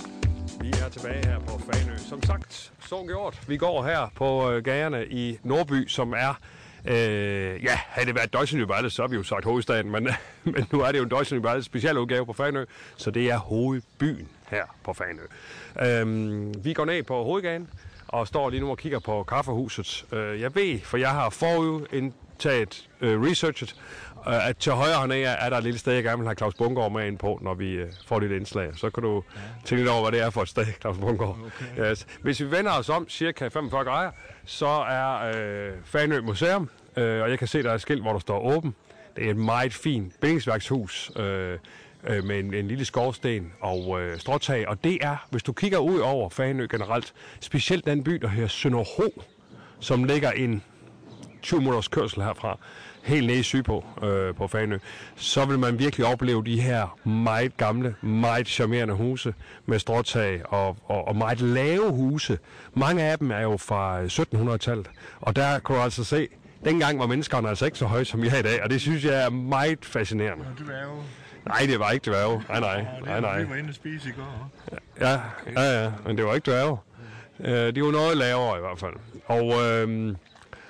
vi 0.60 0.68
er 0.68 0.88
tilbage 0.88 1.26
her 1.26 1.38
på 1.38 1.58
Fanø. 1.58 1.96
Som 1.96 2.22
sagt, 2.22 2.72
så 2.80 3.04
gjort. 3.06 3.40
Vi 3.48 3.56
går 3.56 3.84
her 3.84 4.12
på 4.14 4.50
øh, 4.50 4.64
gagerne 4.64 5.06
i 5.06 5.38
Nordby, 5.42 5.88
som 5.88 6.12
er... 6.12 6.40
Øh, 6.84 7.64
ja, 7.64 7.76
havde 7.76 8.06
det 8.06 8.14
været 8.14 8.32
Deutschland 8.32 8.64
Nybales, 8.64 8.92
så 8.92 9.02
har 9.02 9.08
vi 9.08 9.16
jo 9.16 9.22
sagt 9.22 9.44
hovedstaden, 9.44 9.90
men, 9.90 10.08
men 10.44 10.66
nu 10.72 10.80
er 10.80 10.92
det 10.92 10.98
jo 10.98 11.04
en 11.04 11.10
Deutschland 11.10 11.62
specialudgave 11.62 12.26
på 12.26 12.32
Fanø, 12.32 12.64
så 12.96 13.10
det 13.10 13.30
er 13.30 13.36
hovedbyen 13.36 14.28
her 14.48 14.64
på 14.84 14.92
Fanø. 14.92 15.22
Øh, 15.82 16.64
vi 16.64 16.72
går 16.72 16.84
ned 16.84 17.02
på 17.02 17.24
hovedgaden 17.24 17.68
og 18.08 18.26
står 18.26 18.50
lige 18.50 18.60
nu 18.60 18.70
og 18.70 18.78
kigger 18.78 18.98
på 18.98 19.22
kaffehuset. 19.22 20.06
Øh, 20.12 20.40
jeg 20.40 20.54
ved, 20.54 20.80
for 20.80 20.96
jeg 20.96 21.10
har 21.10 21.30
forudindtaget 21.30 22.88
øh, 23.00 23.22
researchet, 23.22 23.76
øh, 24.28 24.48
at 24.48 24.56
til 24.56 24.72
højre 24.72 24.98
hernede 24.98 25.22
er 25.22 25.50
der 25.50 25.56
et 25.56 25.64
lille 25.64 25.78
sted, 25.78 25.92
jeg 25.92 26.02
gerne 26.04 26.18
vil 26.18 26.26
have 26.26 26.34
Claus 26.34 26.54
Bungård 26.54 26.92
med 26.92 27.06
ind 27.06 27.18
på, 27.18 27.38
når 27.42 27.54
vi 27.54 27.72
øh, 27.72 27.92
får 28.06 28.20
dit 28.20 28.30
indslag. 28.30 28.70
Så 28.76 28.90
kan 28.90 29.02
du 29.02 29.22
ja. 29.34 29.40
tænke 29.64 29.82
lidt 29.82 29.88
over, 29.88 30.02
hvad 30.02 30.18
det 30.18 30.26
er 30.26 30.30
for 30.30 30.42
et 30.42 30.48
sted, 30.48 30.66
Claus 30.80 30.98
Bungård. 30.98 31.38
Okay. 31.46 31.90
Yes. 31.90 32.06
Hvis 32.22 32.40
vi 32.40 32.50
vender 32.50 32.72
os 32.72 32.88
om 32.88 33.08
cirka 33.08 33.48
45 33.48 33.84
grader, 33.84 34.10
så 34.44 34.66
er 34.88 35.32
øh, 35.34 35.72
Fanø 35.84 36.20
Museum, 36.20 36.70
øh, 36.96 37.22
og 37.22 37.30
jeg 37.30 37.38
kan 37.38 37.48
se, 37.48 37.62
der 37.62 37.70
er 37.70 37.74
et 37.74 37.80
skilt, 37.80 38.02
hvor 38.02 38.12
der 38.12 38.18
står 38.18 38.56
åben. 38.56 38.74
Det 39.16 39.26
er 39.26 39.30
et 39.30 39.36
meget 39.36 39.74
fint 39.74 40.12
bindingsværkshus 40.20 41.10
øh, 41.16 41.58
øh, 42.06 42.24
med 42.24 42.38
en, 42.38 42.54
en 42.54 42.68
lille 42.68 42.84
skorsten 42.84 43.52
og 43.60 44.00
øh, 44.00 44.18
stråtag. 44.18 44.68
Og 44.68 44.84
det 44.84 44.98
er, 45.00 45.26
hvis 45.30 45.42
du 45.42 45.52
kigger 45.52 45.78
ud 45.78 45.98
over 45.98 46.28
Fanø 46.28 46.66
generelt, 46.70 47.12
specielt 47.40 47.86
den 47.86 48.04
by, 48.04 48.12
der 48.12 48.28
hedder 48.28 48.48
Sønderho, 48.48 49.22
som 49.80 50.04
ligger 50.04 50.30
en 50.30 50.62
20 51.42 51.60
minutters 51.60 51.88
kørsel 51.88 52.22
herfra, 52.22 52.58
helt 53.06 53.26
nede 53.26 53.42
Sydpå 53.42 53.84
øh, 54.02 54.34
på 54.34 54.46
Fanø, 54.46 54.78
så 55.16 55.44
vil 55.44 55.58
man 55.58 55.78
virkelig 55.78 56.06
opleve 56.06 56.44
de 56.44 56.60
her 56.60 56.98
meget 57.08 57.56
gamle, 57.56 57.94
meget 58.02 58.48
charmerende 58.48 58.94
huse 58.94 59.34
med 59.66 59.78
stråtag 59.78 60.52
og, 60.52 60.76
og, 60.84 61.08
og 61.08 61.16
meget 61.16 61.40
lave 61.40 61.90
huse. 61.90 62.38
Mange 62.74 63.02
af 63.02 63.18
dem 63.18 63.30
er 63.30 63.40
jo 63.40 63.56
fra 63.56 64.04
1700-tallet, 64.04 64.90
og 65.20 65.36
der 65.36 65.58
kan 65.58 65.76
du 65.76 65.82
altså 65.82 66.04
se, 66.04 66.28
dengang 66.64 66.98
var 66.98 67.06
menneskerne 67.06 67.48
altså 67.48 67.64
ikke 67.64 67.78
så 67.78 67.86
høje 67.86 68.04
som 68.04 68.24
jeg 68.24 68.32
er 68.34 68.38
i 68.38 68.42
dag, 68.42 68.62
og 68.62 68.70
det 68.70 68.80
synes 68.80 69.04
jeg 69.04 69.24
er 69.24 69.30
meget 69.30 69.84
fascinerende. 69.84 70.44
Du 70.58 70.64
er 70.64 70.82
jo... 70.82 71.02
Nej, 71.46 71.66
det 71.66 71.78
var 71.78 71.90
ikke 71.90 72.10
dværge. 72.10 72.42
Nej, 72.48 72.60
nej, 72.60 72.86
nej, 73.04 73.20
nej. 73.20 73.42
Vi 73.42 73.50
var 73.50 73.56
inde 73.56 73.68
og 73.68 73.74
spise 73.74 74.08
i 74.08 74.12
går. 74.12 74.50
Ja, 75.00 75.20
ja, 75.56 75.82
ja, 75.82 75.92
men 76.06 76.16
det 76.16 76.24
var 76.24 76.34
ikke 76.34 76.50
dværge. 76.50 76.76
Øh, 77.40 77.74
de 77.74 77.82
var 77.82 77.90
noget 77.90 78.16
lavere 78.16 78.58
i 78.58 78.60
hvert 78.60 78.78
fald. 78.78 78.92
Og, 79.26 79.62
øh, 79.62 80.16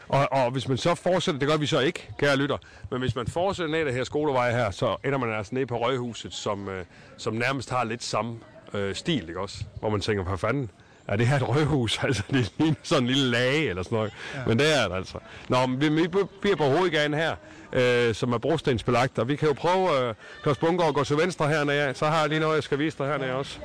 og, 0.08 0.28
og 0.32 0.50
hvis 0.50 0.68
man 0.68 0.78
så 0.78 0.94
fortsætter, 0.94 1.38
det 1.38 1.48
gør 1.48 1.56
vi 1.56 1.66
så 1.66 1.80
ikke, 1.80 2.08
kære 2.18 2.36
lytter, 2.36 2.56
men 2.90 3.00
hvis 3.00 3.14
man 3.14 3.26
fortsætter 3.26 3.72
ned 3.72 3.86
ad 3.86 3.92
her 3.92 4.04
skolevej 4.04 4.50
her, 4.50 4.70
så 4.70 4.96
ender 5.04 5.18
man 5.18 5.32
altså 5.32 5.54
ned 5.54 5.66
på 5.66 5.78
Røghuset, 5.78 6.34
som, 6.34 6.68
øh, 6.68 6.84
som 7.16 7.34
nærmest 7.34 7.70
har 7.70 7.84
lidt 7.84 8.04
samme 8.04 8.38
øh, 8.74 8.94
stil, 8.94 9.28
ikke 9.28 9.40
også? 9.40 9.64
Hvor 9.80 9.90
man 9.90 10.00
tænker, 10.00 10.24
hvad 10.24 10.38
fanden, 10.38 10.70
er 11.08 11.16
det 11.16 11.26
her 11.26 11.36
et 11.36 11.48
røghus? 11.48 11.98
Altså, 12.04 12.22
det 12.30 12.52
ligner 12.58 12.74
sådan 12.82 13.02
en 13.02 13.08
lille 13.08 13.30
lage 13.30 13.68
eller 13.68 13.82
sådan 13.82 13.96
noget. 13.96 14.12
Ja. 14.34 14.40
Men 14.46 14.58
det 14.58 14.82
er 14.82 14.88
det 14.88 14.96
altså. 14.96 15.18
Nå, 15.48 15.66
men 15.66 15.80
vi, 15.80 15.88
vi 15.88 16.08
bliver 16.40 16.56
på 16.56 16.64
hovedgaden 16.64 17.14
her, 17.14 17.36
øh, 17.72 18.14
som 18.14 18.32
er 18.32 18.38
brostensbelagt, 18.38 19.18
og 19.18 19.28
vi 19.28 19.36
kan 19.36 19.48
jo 19.48 19.54
prøve, 19.54 20.08
øh, 20.08 20.14
Klaus 20.42 20.58
Bungård, 20.58 20.88
at 20.88 20.94
gå 20.94 21.04
til 21.04 21.16
venstre 21.16 21.48
hernede. 21.48 21.94
Så 21.94 22.06
har 22.06 22.20
jeg 22.20 22.28
lige 22.28 22.40
noget, 22.40 22.54
jeg 22.54 22.62
skal 22.62 22.78
vise 22.78 22.98
dig 22.98 23.06
hernede 23.06 23.32
også. 23.32 23.58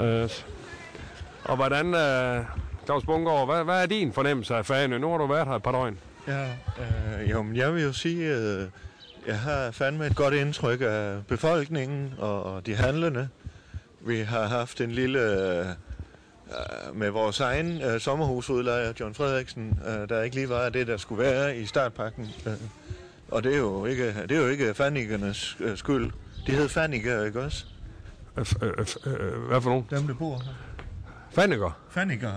Øh, 0.00 0.30
og 1.44 1.56
hvordan, 1.56 1.94
øh, 1.94 2.44
Claus 2.88 3.04
Bungård, 3.04 3.46
hvad, 3.46 3.64
hvad 3.64 3.82
er 3.82 3.86
din 3.86 4.12
fornemmelse 4.12 4.54
af 4.54 4.66
Fanø? 4.66 4.98
Nu 4.98 5.10
har 5.10 5.18
du 5.18 5.26
været 5.26 5.46
her 5.48 5.54
et 5.54 5.62
par 5.62 5.72
døgn. 5.72 5.98
Ja, 6.26 6.44
øh, 6.48 7.30
jo, 7.30 7.42
men 7.42 7.56
jeg 7.56 7.74
vil 7.74 7.82
jo 7.82 7.92
sige, 7.92 8.36
øh, 8.36 8.64
jeg 9.26 9.40
har 9.40 9.70
fandme 9.70 10.06
et 10.06 10.16
godt 10.16 10.34
indtryk 10.34 10.80
af 10.82 11.26
befolkningen 11.26 12.14
og, 12.18 12.42
og 12.42 12.66
de 12.66 12.74
handlende. 12.74 13.28
Vi 14.00 14.20
har 14.20 14.46
haft 14.46 14.80
en 14.80 14.90
lille... 14.90 15.20
Øh, 15.20 15.66
med 16.94 17.10
vores 17.10 17.40
egen 17.40 17.82
øh, 17.82 18.00
sommerhusudlejer, 18.00 18.92
John 19.00 19.14
Frederiksen, 19.14 19.80
øh, 19.88 20.08
der 20.08 20.22
ikke 20.22 20.36
lige 20.36 20.48
var 20.48 20.68
det, 20.68 20.86
der 20.86 20.96
skulle 20.96 21.22
være 21.22 21.56
i 21.56 21.66
startpakken. 21.66 22.28
Øh, 22.46 22.52
og 23.30 23.42
det 23.44 23.54
er 23.54 23.58
jo 23.58 23.84
ikke, 23.86 24.22
det 24.22 24.32
er 24.32 24.40
jo 24.40 24.46
ikke 24.48 24.74
fanikernes 24.74 25.56
øh, 25.60 25.76
skyld. 25.76 26.10
De 26.46 26.52
hed 26.52 26.68
faniker, 26.68 27.24
ikke 27.24 27.40
også? 27.40 27.64
F- 28.38 28.64
øh, 28.64 28.72
f- 28.72 29.08
øh, 29.08 29.42
Hvad 29.42 29.60
for 29.60 29.70
nogen? 29.70 29.86
Dem, 29.90 30.06
der 30.06 30.14
bor 30.14 30.34
her. 30.44 30.52
Faniger. 31.30 31.80
Faniker. 31.90 32.32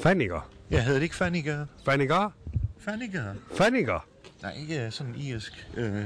Faniger. 0.00 0.48
Jeg 0.70 0.84
hedder 0.84 0.98
det 0.98 1.02
ikke 1.04 1.14
faniker. 1.14 1.66
Faniger. 1.84 2.30
Faniker. 2.78 3.22
Faniger. 3.54 4.06
Nej, 4.42 4.56
ikke 4.60 4.90
sådan 4.90 5.14
irsk. 5.14 5.68
Øh, 5.76 6.04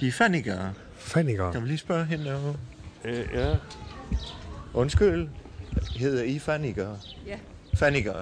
de 0.00 0.08
er 0.08 0.12
faniker. 0.12 0.58
Faniger. 0.96 1.52
Kan 1.52 1.62
vi 1.62 1.66
lige 1.66 1.78
spørge 1.78 2.04
hende 2.04 2.24
derovre? 2.24 2.54
Øh, 3.04 3.24
ja. 3.34 3.56
Undskyld. 4.74 5.28
Hedder 5.96 6.22
I 6.22 6.38
faniker? 6.38 6.96
Ja. 7.26 7.38
Faniker. 7.74 8.14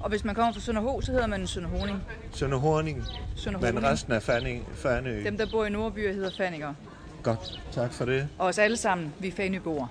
Og 0.00 0.08
hvis 0.08 0.24
man 0.24 0.34
kommer 0.34 0.52
fra 0.52 0.60
Sønderho, 0.60 1.00
så 1.00 1.12
hedder 1.12 1.26
man 1.26 1.46
Sønder 1.46 1.68
Honing. 1.68 2.02
Sønder 2.32 2.58
Horning. 2.58 3.04
Sønder 3.36 3.60
Men 3.60 3.82
resten 3.82 4.12
er 4.12 4.20
Fanø. 4.20 4.58
Fanø. 4.74 5.24
Dem, 5.24 5.36
der 5.36 5.46
bor 5.50 5.64
i 5.64 5.70
Nordby, 5.70 6.12
hedder 6.14 6.30
Fanninger. 6.36 6.74
Godt. 7.22 7.60
Tak 7.72 7.92
for 7.92 8.04
det. 8.04 8.28
Og 8.38 8.46
os 8.46 8.58
alle 8.58 8.76
sammen, 8.76 9.12
vi 9.20 9.28
er 9.28 9.32
Fanøboer. 9.32 9.86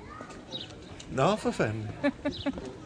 Nå, 1.11 1.35
for 1.35 1.51
fanden. 1.51 1.87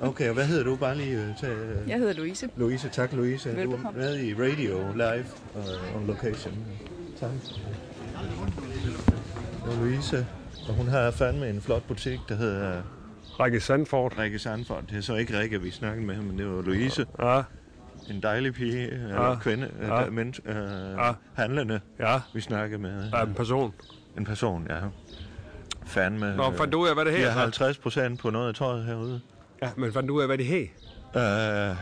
Okay, 0.01 0.27
og 0.27 0.33
hvad 0.33 0.45
hedder 0.45 0.63
du? 0.63 0.75
Bare 0.75 0.97
lige 0.97 1.17
øh, 1.17 1.37
tage... 1.41 1.53
øh, 1.55 1.89
Jeg 1.89 1.97
hedder 1.97 2.13
Louise. 2.13 2.49
Louise, 2.57 2.89
tak 2.89 3.13
Louise. 3.13 3.49
Du 3.49 3.55
er 3.55 3.59
Velbekomme. 3.59 3.99
med 3.99 4.19
i 4.19 4.33
radio 4.33 4.91
live 4.93 5.25
uh, 5.55 5.95
on 6.01 6.07
location. 6.07 6.53
Tak. 7.19 7.29
Det 9.65 9.73
er 9.73 9.79
Louise, 9.81 10.27
og 10.69 10.73
hun 10.73 10.87
har 10.87 11.11
fandme 11.11 11.49
en 11.49 11.61
flot 11.61 11.83
butik, 11.87 12.19
der 12.29 12.35
hedder 12.35 12.81
Rikke 13.39 13.59
Sandford. 13.59 14.17
Rikke 14.19 14.39
Sandford. 14.39 14.83
Det 14.89 14.97
er 14.97 15.01
så 15.01 15.15
ikke 15.15 15.39
Rikke, 15.39 15.61
vi 15.61 15.71
snakkede 15.71 16.05
med, 16.05 16.17
men 16.17 16.37
det 16.39 16.47
var 16.49 16.61
Louise. 16.61 17.05
Ja. 17.21 17.41
En 18.09 18.21
dejlig 18.23 18.53
pige, 18.53 18.91
eller 18.91 19.29
Ja. 19.29 19.35
kvinde, 19.35 19.69
Ja. 19.81 20.01
ja. 20.01 20.09
men, 20.09 20.27
uh, 20.45 20.55
Ja. 20.97 21.11
handlende, 21.33 21.79
Ja. 21.99 22.19
vi 22.33 22.41
snakkede 22.41 22.81
med. 22.81 23.09
Ja, 23.13 23.23
en 23.23 23.33
person. 23.33 23.73
En 24.17 24.25
person, 24.25 24.65
ja. 24.69 24.75
Fandme. 25.87 26.35
Nå, 26.35 26.51
fandt 26.51 26.73
du 26.73 26.81
ud 26.81 26.87
af, 26.87 26.93
hvad 26.93 27.05
det 27.05 27.13
her? 27.13 27.29
har 27.31 27.41
50 27.41 27.77
procent 27.77 28.19
på 28.19 28.29
noget 28.29 28.47
af 28.47 28.55
tøjet 28.55 28.85
herude. 28.85 29.21
Ja, 29.61 29.69
men 29.77 29.93
fandt 29.93 30.09
du 30.09 30.15
ud 30.15 30.21
af, 30.21 30.27
hvad 30.27 30.37
det 30.37 30.45
her? 30.45 30.61
Uh, 31.71 31.77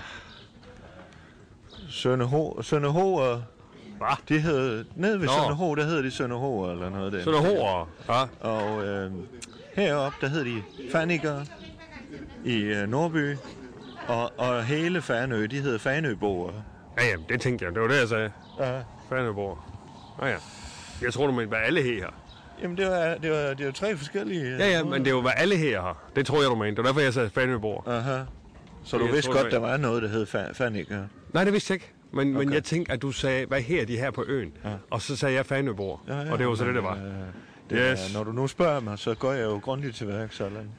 Sønderho, 1.90 2.62
Sønderho, 2.62 3.36
Hvad? 3.98 4.18
de 4.30 4.40
hed, 4.40 4.86
nede 4.96 5.20
ved 5.20 5.28
Nå. 5.28 5.34
Sønderho, 5.34 5.76
der 5.76 5.84
hedder 5.84 6.02
de 6.02 6.12
Sønderho 6.12 6.72
eller 6.72 6.90
noget 6.90 7.14
der. 7.14 7.38
Horer. 7.38 7.90
Ja. 8.10 8.50
Og 8.50 8.86
øh, 8.86 9.12
heroppe, 9.76 10.18
der 10.22 10.28
hedder 10.28 10.44
de 10.44 10.64
Faniker 10.92 11.42
i 12.46 12.56
øh, 12.56 12.90
Nordby. 12.90 13.38
Og, 14.08 14.32
og 14.38 14.64
hele 14.64 15.02
Fanø, 15.02 15.46
de 15.46 15.60
hedder 15.62 15.78
Fanøboer. 15.78 16.52
Ja, 16.98 17.06
ja, 17.06 17.16
det 17.30 17.42
tænkte 17.42 17.66
jeg. 17.66 17.74
Det 17.74 17.82
var 17.82 17.88
det, 17.88 18.00
jeg 18.00 18.08
sagde. 18.08 18.32
Ja. 18.60 18.82
Fanøborg. 19.10 19.58
Ja, 20.22 20.28
ja. 20.28 20.38
Jeg 21.02 21.14
tror, 21.14 21.26
du 21.26 21.32
mente, 21.32 21.48
hvad 21.48 21.60
alle 21.60 21.82
her. 21.82 22.08
Jamen, 22.62 22.78
det 22.78 22.86
var, 22.88 23.16
det 23.16 23.32
var, 23.32 23.54
det 23.54 23.66
var 23.66 23.72
tre 23.72 23.98
forskellige... 23.98 24.42
øh, 24.42 24.60
Ja, 24.60 24.68
ja, 24.70 24.84
men 24.84 25.06
det 25.06 25.22
hvad 25.22 25.32
alle 25.38 25.56
her 25.58 25.82
har. 25.82 26.04
Det 26.16 26.26
tror 26.26 26.42
jeg, 26.42 26.50
du 26.50 26.56
mente. 26.56 26.70
Det 26.76 26.78
var 26.78 26.84
derfor, 26.84 27.02
jeg 27.02 27.14
sagde 27.14 27.30
Fanøborg. 27.30 27.84
Aha. 27.88 28.20
Så 28.84 28.98
du 28.98 29.06
Jeg 29.06 29.14
vidste 29.14 29.32
tror, 29.32 29.34
godt, 29.38 29.46
det 29.46 29.52
der 29.52 29.60
var- 29.60 29.70
var 29.70 29.78
noget, 29.78 30.04
der 30.04 30.10
hed 30.10 30.28
fa- 30.28 30.54
Faniker. 30.54 31.04
Nej, 31.34 31.44
det 31.44 31.54
vidste 31.54 31.72
jeg 31.72 31.76
ikke. 31.76 31.92
Men, 32.12 32.36
okay. 32.36 32.46
men 32.46 32.54
jeg 32.54 32.64
tænkte, 32.64 32.92
at 32.92 33.02
du 33.02 33.12
sagde, 33.12 33.46
hvad 33.46 33.62
her 33.62 33.86
de 33.86 33.98
her 33.98 34.12
på 34.12 34.24
øen. 34.28 34.54
Ja. 34.66 34.70
Og 34.92 35.02
så 35.02 35.16
sagde 35.16 35.36
jeg 35.36 35.46
Fanøborg. 35.46 36.00
Ja, 36.08 36.20
ja, 36.22 36.32
og 36.32 36.40
det 36.40 36.48
var 36.48 36.56
så 36.56 36.64
det, 36.66 36.74
men, 36.74 36.76
det 36.76 36.84
var. 36.84 36.96
øh, 36.96 37.02
Det 37.70 37.78
Yes. 37.92 38.00
yes. 38.00 38.10
er, 38.16 38.18
når 38.18 38.24
du 38.24 38.32
nu 38.32 38.48
spørger 38.48 38.80
mig, 38.80 39.00
så 39.00 39.14
går 39.16 39.32
jeg 39.34 39.44
jo 39.46 39.58
grundigt 39.64 39.96
til 39.96 40.08
værk, 40.08 40.34
sådan. 40.34 40.70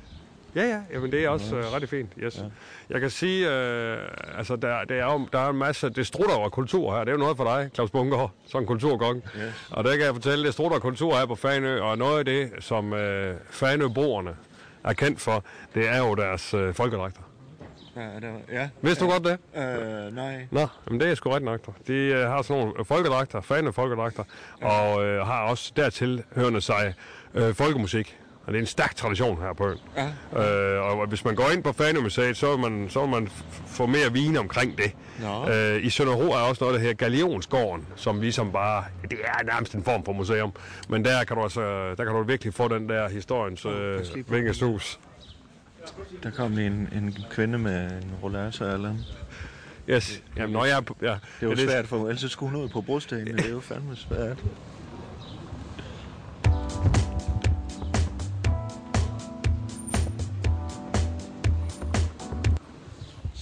Ja, 0.57 0.63
ja, 0.63 0.81
jamen 0.93 1.13
det 1.13 1.25
er 1.25 1.29
også 1.29 1.57
uh, 1.57 1.73
rigtig 1.73 1.89
fint. 1.89 2.13
Yes. 2.19 2.39
Ja. 2.39 2.43
Jeg 2.91 3.01
kan 3.01 3.11
sige, 3.11 3.47
uh, 3.47 4.39
altså 4.39 4.57
der, 4.57 4.85
der, 4.85 4.95
er 4.95 5.13
jo, 5.13 5.29
der 5.33 5.39
er 5.39 5.51
en 5.51 5.57
masse, 5.57 5.91
det 5.91 6.07
strutter 6.07 6.35
over 6.35 6.49
kultur 6.49 6.93
her. 6.93 6.99
Det 6.99 7.09
er 7.09 7.13
jo 7.13 7.19
noget 7.19 7.37
for 7.37 7.45
dig, 7.45 7.71
Claus 7.75 7.91
Bunker, 7.91 8.35
som 8.47 8.67
kulturkong. 8.67 9.23
Yes. 9.37 9.69
Og 9.71 9.85
der 9.85 9.91
kan 9.91 10.01
jeg 10.01 10.15
fortælle, 10.15 10.45
det 10.45 10.53
strutter 10.53 10.79
kultur 10.79 11.17
her 11.17 11.27
på 11.27 11.35
Fanø, 11.35 11.81
og 11.81 11.99
noget 11.99 12.19
af 12.19 12.25
det, 12.25 12.51
som 12.61 12.93
uh, 12.93 12.99
Fanøboerne 13.51 14.37
er 14.85 14.93
kendt 14.93 15.21
for, 15.21 15.45
det 15.75 15.89
er 15.89 15.99
jo 15.99 16.15
deres 16.15 16.55
uh, 16.55 16.75
folkedragter. 16.75 17.21
Ja, 17.97 18.03
der, 18.03 18.33
ja. 18.53 18.69
Vidste 18.83 19.05
du 19.05 19.11
godt 19.11 19.25
det? 19.25 19.39
Øh, 19.57 20.15
nej. 20.17 20.47
Nå, 20.51 20.67
men 20.91 21.01
det 21.01 21.11
er 21.11 21.15
sgu 21.15 21.31
ret 21.31 21.43
nok. 21.43 21.61
De 21.87 22.11
uh, 22.11 22.31
har 22.31 22.43
sådan 22.43 22.63
nogle 22.63 22.85
folkedragter, 22.85 23.41
Fanø 23.41 23.71
folkedragter, 23.71 24.25
og 24.63 24.97
uh, 24.97 25.27
har 25.27 25.43
også 25.43 25.73
dertil 25.77 26.23
hørende 26.35 26.61
sig 26.61 26.95
uh, 27.35 27.55
folkemusik. 27.55 28.19
Og 28.47 28.53
det 28.53 28.59
er 28.59 28.61
en 28.63 28.67
stærk 28.67 28.97
tradition 28.97 29.41
her 29.41 29.53
på 29.53 29.67
øen. 29.69 29.79
Ja. 29.97 30.77
Øh, 30.77 30.83
og 31.01 31.07
hvis 31.07 31.25
man 31.25 31.35
går 31.35 31.51
ind 31.51 31.63
på 31.63 31.73
Fanømuseet, 31.73 32.37
så 32.37 32.51
vil 32.57 32.71
man, 32.71 32.91
så 32.91 33.01
vil 33.01 33.09
man 33.11 33.29
få 33.67 33.87
mere 33.87 34.13
viden 34.13 34.37
omkring 34.37 34.79
det. 34.79 34.93
Nå. 35.21 35.49
Øh, 35.53 35.85
I 35.87 35.91
Sønderho 35.91 36.23
er 36.31 36.37
også 36.37 36.65
noget, 36.65 36.75
der 36.75 36.81
hedder 36.81 36.95
Galionsgården, 36.95 37.87
som 37.97 38.21
ligesom 38.21 38.53
bare, 38.53 38.85
det 39.11 39.19
er 39.25 39.45
nærmest 39.45 39.75
en 39.75 39.85
form 39.85 40.05
for 40.05 40.13
museum. 40.13 40.53
Men 40.89 41.05
der 41.05 41.25
kan 41.25 41.37
du, 41.37 41.43
altså, 41.43 41.89
der 41.95 42.05
kan 42.05 42.07
du 42.15 42.23
virkelig 42.23 42.55
få 42.55 42.69
den 42.69 42.89
der 42.89 43.09
historiens 43.09 43.65
øh, 43.65 44.01
lige 44.15 44.25
på. 44.25 44.35
vingesus. 44.35 44.99
Der 46.23 46.31
kom 46.31 46.53
lige 46.53 46.67
en, 46.67 46.89
en 46.97 47.17
kvinde 47.31 47.59
med 47.59 47.85
en 47.91 48.11
rollator 48.23 48.67
eller 48.67 48.95
Yes. 49.89 50.23
Jamen, 50.37 50.53
når 50.53 50.65
jeg 50.65 50.83
ja, 51.03 51.07
Det 51.07 51.13
er 51.13 51.19
jo 51.43 51.51
det- 51.51 51.59
svært, 51.61 51.87
for 51.87 52.09
ellers 52.09 52.31
skulle 52.33 52.53
hun 52.53 52.65
ud 52.65 52.69
på 52.69 52.81
brosten, 52.81 53.25
men 53.25 53.37
det 53.37 53.47
er 53.47 53.51
jo 53.51 53.61
fandme 53.61 53.97
svært. 53.97 54.39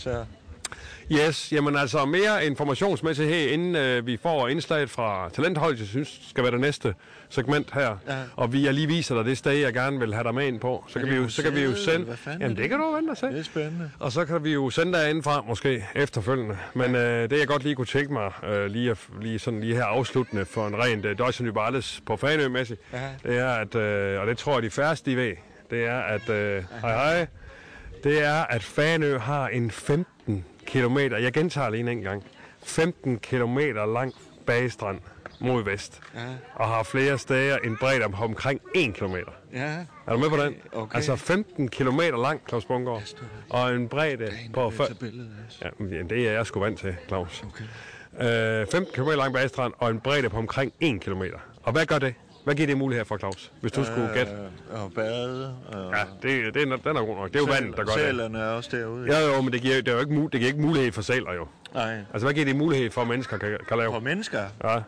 Så 0.05 0.25
Yes, 1.13 1.53
jamen 1.53 1.77
altså 1.77 2.05
mere 2.05 2.47
informationsmæssigt 2.47 3.29
her, 3.29 3.53
inden 3.53 3.77
øh, 3.77 4.07
vi 4.07 4.17
får 4.23 4.49
indslaget 4.49 4.91
fra 4.91 5.29
Talentholdet, 5.29 5.79
jeg 5.79 5.87
synes 5.89 6.21
skal 6.31 6.45
være 6.45 6.53
det 6.53 6.61
næste 6.61 6.95
segment 7.29 7.71
her. 7.75 7.97
Ja. 8.09 8.15
Og 8.37 8.53
vi, 8.53 8.65
jeg 8.65 8.75
lige 8.75 8.87
viser 8.87 9.15
dig 9.15 9.25
det 9.25 9.39
sted, 9.39 9.53
jeg 9.53 9.73
gerne 9.73 9.99
vil 9.99 10.15
have 10.15 10.25
dig 10.25 10.35
med 10.35 10.47
ind 10.47 10.61
på. 10.61 10.85
Så, 10.89 10.99
kan 10.99 11.11
vi, 11.11 11.15
jo, 11.15 11.29
så 11.29 11.43
kan 11.43 11.55
vi 11.55 11.61
jo 11.61 11.75
sende... 11.77 12.17
Jamen 12.41 12.57
det 12.57 12.69
kan 12.69 12.79
du 12.79 12.93
vente 12.93 13.11
og 13.11 13.17
se. 13.17 13.27
det 13.27 13.39
er 13.39 13.43
spændende. 13.43 13.91
Og 13.99 14.13
så 14.13 14.25
kan 14.25 14.45
vi 14.45 14.53
jo 14.53 14.71
sende 14.71 14.99
dig 14.99 15.11
indfra 15.11 15.45
måske 15.49 15.85
efterfølgende. 15.95 16.57
Men 16.75 16.95
øh, 16.95 17.31
det 17.31 17.39
jeg 17.39 17.47
godt 17.47 17.63
lige 17.63 17.75
kunne 17.75 17.87
tænke 17.87 18.13
mig 18.13 18.33
øh, 18.45 18.67
lige, 18.67 18.97
lige, 19.21 19.39
sådan, 19.39 19.61
lige 19.61 19.75
her 19.75 19.85
afsluttende 19.85 20.45
for 20.45 20.67
en 20.67 20.77
rent 20.77 21.05
øh, 21.05 21.19
Deutsche 21.19 21.45
Nybales 21.45 22.03
på 22.07 22.17
Fanø-mæssigt, 22.17 22.81
Ja. 22.93 22.99
det 23.23 23.39
er 23.39 23.49
at, 23.49 23.75
øh, 23.75 24.21
og 24.21 24.27
det 24.27 24.39
tror 24.39 24.55
jeg 24.55 24.63
de 24.63 24.71
færreste 24.71 25.11
de 25.11 25.17
ved, 25.17 25.33
det 25.71 25.85
er 25.87 25.99
at, 25.99 26.29
øh, 26.29 26.65
hej 26.81 26.95
hej, 26.95 27.27
det 28.05 28.25
er 28.25 28.35
at 28.43 28.63
Fanø 28.63 29.19
har 29.19 29.49
en 29.49 29.71
15 29.71 30.45
kilometer, 30.67 31.19
jeg 31.19 31.33
gentager 31.33 31.71
lige 31.71 31.91
en 31.91 32.01
gang, 32.01 32.25
15 32.65 33.19
kilometer 33.19 33.87
lang 33.87 34.13
bagestrand 34.47 35.01
mod 35.41 35.65
vest. 35.65 36.01
Ja. 36.15 36.21
Og 36.55 36.69
har 36.69 36.83
flere 36.83 37.19
steder 37.19 37.57
en 37.59 37.77
bredde 37.77 38.09
på 38.13 38.25
omkring 38.25 38.61
1 38.75 38.95
kilometer. 38.95 39.31
Ja. 39.53 39.77
Er 40.07 40.13
du 40.13 40.19
med 40.19 40.29
på 40.29 40.37
den? 40.37 40.55
Okay. 40.73 40.97
Altså 40.97 41.17
15 41.17 41.69
km 41.69 42.01
lang, 42.01 42.41
Claus 42.49 42.65
Bungård. 42.65 43.03
Og 43.51 43.75
en 43.75 43.89
bredde 43.89 44.31
på... 44.55 44.71
På 44.77 44.83
F- 44.85 44.95
billedet, 44.99 45.31
altså. 45.45 45.65
ja, 45.97 46.03
det 46.03 46.29
er 46.29 46.33
jeg 46.33 46.47
sgu 46.47 46.61
vant 46.61 46.79
til, 46.79 46.97
Claus. 47.09 47.45
Okay. 48.19 48.61
Øh, 48.61 48.67
15 48.73 48.95
km 48.95 49.09
lang 49.09 49.33
bagestrand 49.35 49.73
og 49.79 49.91
en 49.91 50.01
bredde 50.01 50.31
på 50.31 50.37
omkring 50.39 50.73
1 50.81 51.01
km. 51.01 51.23
Og 51.63 51.73
hvad 51.73 51.87
gør 51.87 51.99
det? 51.99 52.15
Hvad 52.45 52.55
giver 52.55 52.67
det 52.67 52.79
mulighed 52.79 53.05
for, 53.05 53.19
Claus? 53.19 53.53
Hvis 53.61 53.73
du 53.73 53.85
skulle 53.85 54.11
gætte. 54.15 54.33
Øh, 54.73 54.83
og 54.85 54.93
bade. 54.93 55.57
Og 55.73 55.93
Ja, 55.97 56.03
det, 56.29 56.55
det 56.55 56.63
er, 56.63 56.77
den 56.77 56.97
er 56.97 57.05
god 57.07 57.17
nok. 57.17 57.29
Det 57.29 57.37
er 57.37 57.41
jo 57.41 57.47
vandet, 57.53 57.77
der 57.77 57.85
gør 57.85 57.93
det. 57.93 58.01
Sælerne 58.03 58.39
er 58.39 58.49
også 58.53 58.77
derude. 58.77 59.15
Ja, 59.17 59.35
jo, 59.37 59.43
men 59.43 59.53
det 59.53 59.61
giver, 59.63 59.77
det 59.77 59.89
er 59.89 59.93
jo 59.93 60.01
ikke, 60.01 60.15
det 60.23 60.31
giver 60.33 60.47
ikke 60.47 60.61
mulighed 60.61 60.93
for 60.93 61.03
sæler, 61.03 61.33
jo. 61.33 61.47
Nej. 61.75 61.99
Altså, 62.13 62.27
hvad 62.27 62.35
giver 62.35 62.47
det 62.47 62.57
mulighed 62.57 62.91
for, 62.91 63.01
at 63.01 63.09
mennesker 63.09 63.39
kan, 63.39 63.59
kan 63.69 63.79
lave? 63.79 63.93
For 63.93 64.01
mennesker? 64.01 64.41
Ja, 64.65 64.79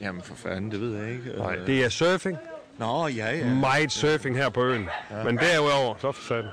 Jamen 0.00 0.22
for 0.22 0.34
fanden, 0.34 0.70
det 0.70 0.80
ved 0.80 0.96
jeg 0.98 1.10
ikke. 1.10 1.32
nej, 1.38 1.56
Øh, 1.56 1.66
det 1.66 1.84
er 1.84 1.88
surfing. 1.88 2.38
Nå, 2.78 3.06
ja, 3.08 3.36
ja. 3.36 3.44
Meget 3.54 3.92
surfing 3.92 4.36
her 4.36 4.48
på 4.48 4.64
øen. 4.64 4.88
Men 5.24 5.38
derudover, 5.38 5.94
så 5.98 6.12
for 6.12 6.22
satan. 6.22 6.50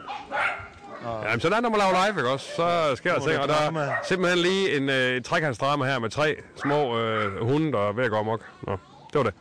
Jamen, 1.25 1.39
så 1.39 1.49
der, 1.49 1.61
når 1.61 1.69
man 1.69 1.79
laver 1.79 2.07
live, 2.07 2.19
ikke 2.19 2.29
også? 2.29 2.45
Så 2.55 2.95
sker 2.95 3.13
der 3.13 3.19
ting, 3.27 3.39
og 3.39 3.47
der 3.47 3.53
er 3.81 3.93
simpelthen 4.07 4.39
lige 4.39 4.77
en, 4.77 4.89
øh, 4.89 5.21
trekantsdrama 5.21 5.85
her 5.85 5.99
med 5.99 6.09
tre 6.09 6.35
små 6.55 6.99
øh, 6.99 7.41
hunde, 7.47 7.71
der 7.71 7.89
er 7.89 7.91
ved 7.93 8.03
at 8.03 8.09
gå 8.11 8.17
amok. 8.17 8.41
Nå, 8.67 8.71
det 9.13 9.15
var 9.17 9.23
det. 9.23 9.33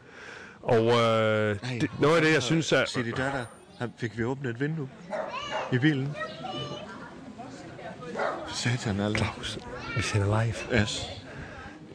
Og 0.63 0.87
øh, 0.87 1.57
det, 1.81 1.91
noget 2.01 2.17
af 2.17 2.23
det, 2.23 2.33
jeg 2.33 2.43
synes 2.43 2.73
er... 2.73 2.85
Sig 2.85 3.05
datter, 3.05 3.45
her 3.81 3.89
fik 3.99 4.19
vi 4.19 4.25
åbnet 4.25 4.51
et 4.51 4.61
vindue 4.61 4.89
i 5.73 5.79
bilen. 5.79 6.17
Satan, 8.55 9.01
altså. 9.01 9.25
Vi 9.97 10.03
sender 10.03 10.43
live. 10.45 10.81
Yes. 10.83 11.07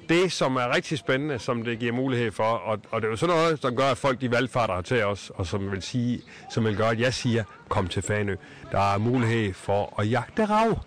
Det, 0.10 0.32
som 0.32 0.56
er 0.56 0.76
rigtig 0.76 0.98
spændende, 0.98 1.40
som 1.40 1.64
det 1.64 1.80
giver 1.80 1.94
mulighed 1.94 2.32
for, 2.32 2.44
og, 2.44 2.80
og 2.92 3.02
det 3.02 3.08
er 3.08 3.12
jo 3.12 3.18
sådan 3.18 3.36
noget, 3.36 3.62
som 3.62 3.76
gør, 3.76 3.92
at 3.92 3.98
folk 3.98 4.22
de 4.22 4.32
valgfarter 4.32 4.82
til 4.82 5.06
os, 5.06 5.32
og 5.36 5.48
som 5.48 5.72
vil, 5.72 5.82
sige, 5.82 6.22
som 6.54 6.66
vil 6.66 6.76
gøre, 6.78 6.92
at 6.92 7.00
jeg 7.00 7.14
siger, 7.14 7.44
kom 7.70 7.88
til 7.88 8.02
Fanø. 8.02 8.36
Der 8.72 8.94
er 8.94 8.98
mulighed 8.98 9.54
for 9.54 10.00
at 10.00 10.12
jagte 10.12 10.46
rav. 10.46 10.80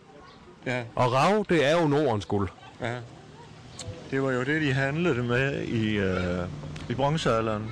Ja, 0.66 0.82
Og 0.94 1.12
rav, 1.12 1.44
det 1.48 1.64
er 1.66 1.80
jo 1.80 1.88
Nordens 1.88 2.26
guld. 2.26 2.48
ja. 2.80 2.96
Det 4.10 4.22
var 4.22 4.30
jo 4.30 4.42
det, 4.44 4.62
de 4.62 4.72
handlede 4.72 5.22
med 5.22 5.62
i, 5.62 5.96
øh, 5.96 6.38
i 6.90 6.94
bronzealderen. 6.94 7.70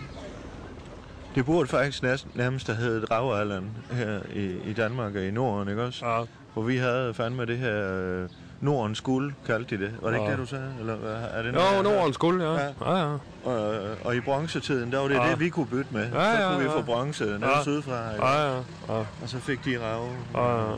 Det 1.35 1.47
burde 1.47 1.69
faktisk 1.69 2.03
næsten, 2.03 2.31
nærmest 2.35 2.67
have 2.67 2.77
heddet 2.77 3.11
ravalderen 3.11 3.71
her 3.91 4.21
i, 4.35 4.57
i 4.71 4.73
Danmark 4.73 5.15
og 5.15 5.23
i 5.25 5.31
Norden, 5.31 5.69
ikke 5.69 5.83
også? 5.83 6.07
Ja. 6.07 6.23
Hvor 6.55 6.63
vi 6.63 6.77
havde 6.77 7.15
fandme 7.15 7.47
det 7.47 7.59
her 7.59 7.93
øh, 7.95 8.29
Nordens 8.61 9.01
guld, 9.01 9.33
kaldte 9.47 9.77
de 9.77 9.83
det. 9.85 9.93
Var 10.03 10.09
det 10.11 10.17
ikke 10.17 10.25
Ja. 10.25 10.31
det, 10.31 10.39
du 10.39 10.47
sagde? 10.47 10.73
Eller 10.81 10.95
er 11.35 11.43
det 11.43 11.55
Jo, 11.55 11.83
Nordens 11.83 12.17
guld, 12.19 12.43
ja. 12.43 12.53
Ja. 12.53 12.69
Ja, 12.87 12.97
ja. 12.97 13.17
Og, 13.45 13.81
og 14.05 14.17
i 14.17 14.21
bronzetiden, 14.21 14.93
der 14.93 14.99
var 14.99 15.09
det 15.09 15.15
Ja. 15.15 15.31
det, 15.31 15.41
vi 15.41 15.49
kunne 15.49 15.67
bytte 15.67 15.87
med. 15.91 16.03
Ja, 16.13 16.37
så 16.37 16.43
ja, 16.43 16.49
kunne 16.51 16.65
vi 16.65 16.71
ja. 16.71 16.79
få 16.79 16.83
bronze 16.83 17.25
nede 17.25 17.47
Ja. 17.47 17.63
sydfra. 17.63 18.13
ikke? 18.13 18.27
Ja, 18.27 18.47
ja. 18.51 18.55
Ja, 18.89 18.95
Og 19.23 19.27
så 19.27 19.39
fik 19.39 19.65
de 19.65 19.79
rave. 19.83 20.11
ja. 20.35 20.71
Ja. 20.71 20.75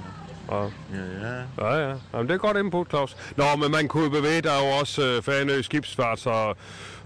Ja, 0.50 0.62
ja. 1.22 1.68
Ja, 1.68 1.88
ja. 1.88 1.94
Jamen, 2.14 2.28
det 2.28 2.34
er 2.34 2.38
godt 2.38 2.56
input, 2.56 2.88
Claus. 2.88 3.16
Nå, 3.36 3.44
men 3.58 3.70
man 3.70 3.88
kunne 3.88 4.10
bevæge, 4.10 4.40
der 4.42 4.50
er 4.52 4.66
jo 4.66 4.78
også 4.80 5.02
øh, 5.06 5.22
Fanø 5.22 5.62
Skibsfarts 5.62 6.26
og, 6.26 6.56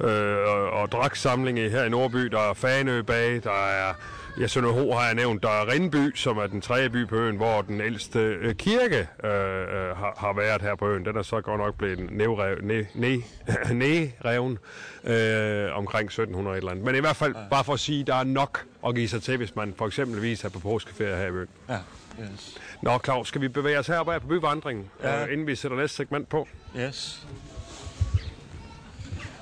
øh, 0.00 0.36
og, 0.48 0.70
og 0.70 0.92
dragsamling 0.92 1.58
i- 1.58 1.68
her 1.68 1.84
i 1.84 1.88
Nordby. 1.88 2.18
Der 2.26 2.50
er 2.50 2.54
Fanø 2.54 3.02
bag, 3.02 3.40
der 3.44 3.66
er 3.66 3.92
Ja, 4.40 4.46
Sønderho 4.46 4.92
har 4.92 5.04
jeg 5.06 5.14
nævnt. 5.14 5.42
Der 5.42 5.48
er 5.48 5.68
Rindby, 5.72 6.16
som 6.16 6.38
er 6.38 6.46
den 6.46 6.60
tredje 6.60 6.90
by 6.90 7.06
på 7.08 7.14
øen, 7.16 7.36
hvor 7.36 7.62
den 7.62 7.80
ældste 7.80 8.18
øh, 8.18 8.54
kirke 8.54 9.08
øh, 9.24 9.30
øh, 9.30 9.96
har, 9.96 10.14
har 10.18 10.32
været 10.36 10.62
her 10.62 10.74
på 10.76 10.88
øen. 10.88 11.04
Den 11.04 11.16
er 11.16 11.22
så 11.22 11.40
godt 11.40 11.60
nok 11.60 11.74
blevet 11.78 12.10
nedrev, 12.12 12.56
ne, 12.62 12.86
ne, 12.94 13.22
nedreven 13.74 14.58
øh, 15.04 15.76
omkring 15.78 16.06
1700 16.06 16.54
et 16.54 16.58
eller 16.58 16.70
andet. 16.70 16.84
Men 16.84 16.94
i 16.94 17.00
hvert 17.00 17.16
fald 17.16 17.34
bare 17.50 17.64
for 17.64 17.72
at 17.72 17.80
sige, 17.80 18.04
der 18.04 18.14
er 18.14 18.24
nok 18.24 18.64
at 18.86 18.94
give 18.94 19.08
sig 19.08 19.22
til, 19.22 19.36
hvis 19.36 19.56
man 19.56 19.74
for 19.78 19.86
eksempelvis 19.86 20.44
er 20.44 20.48
på 20.48 20.58
påskeferie 20.58 21.16
her 21.16 21.26
i 21.26 21.30
øen. 21.30 21.48
ja. 21.68 21.78
Yes. 22.21 22.59
Nå, 22.83 22.99
Claus, 23.04 23.28
skal 23.28 23.40
vi 23.40 23.49
bevæge 23.49 23.78
os 23.78 23.87
heroppe 23.87 24.21
på 24.21 24.26
byvandringen, 24.26 24.90
Ja. 25.02 25.26
øh, 25.26 25.33
inden 25.33 25.47
vi 25.47 25.54
sætter 25.54 25.76
næste 25.76 25.97
segment 25.97 26.28
på? 26.28 26.49
Yes. 26.78 27.26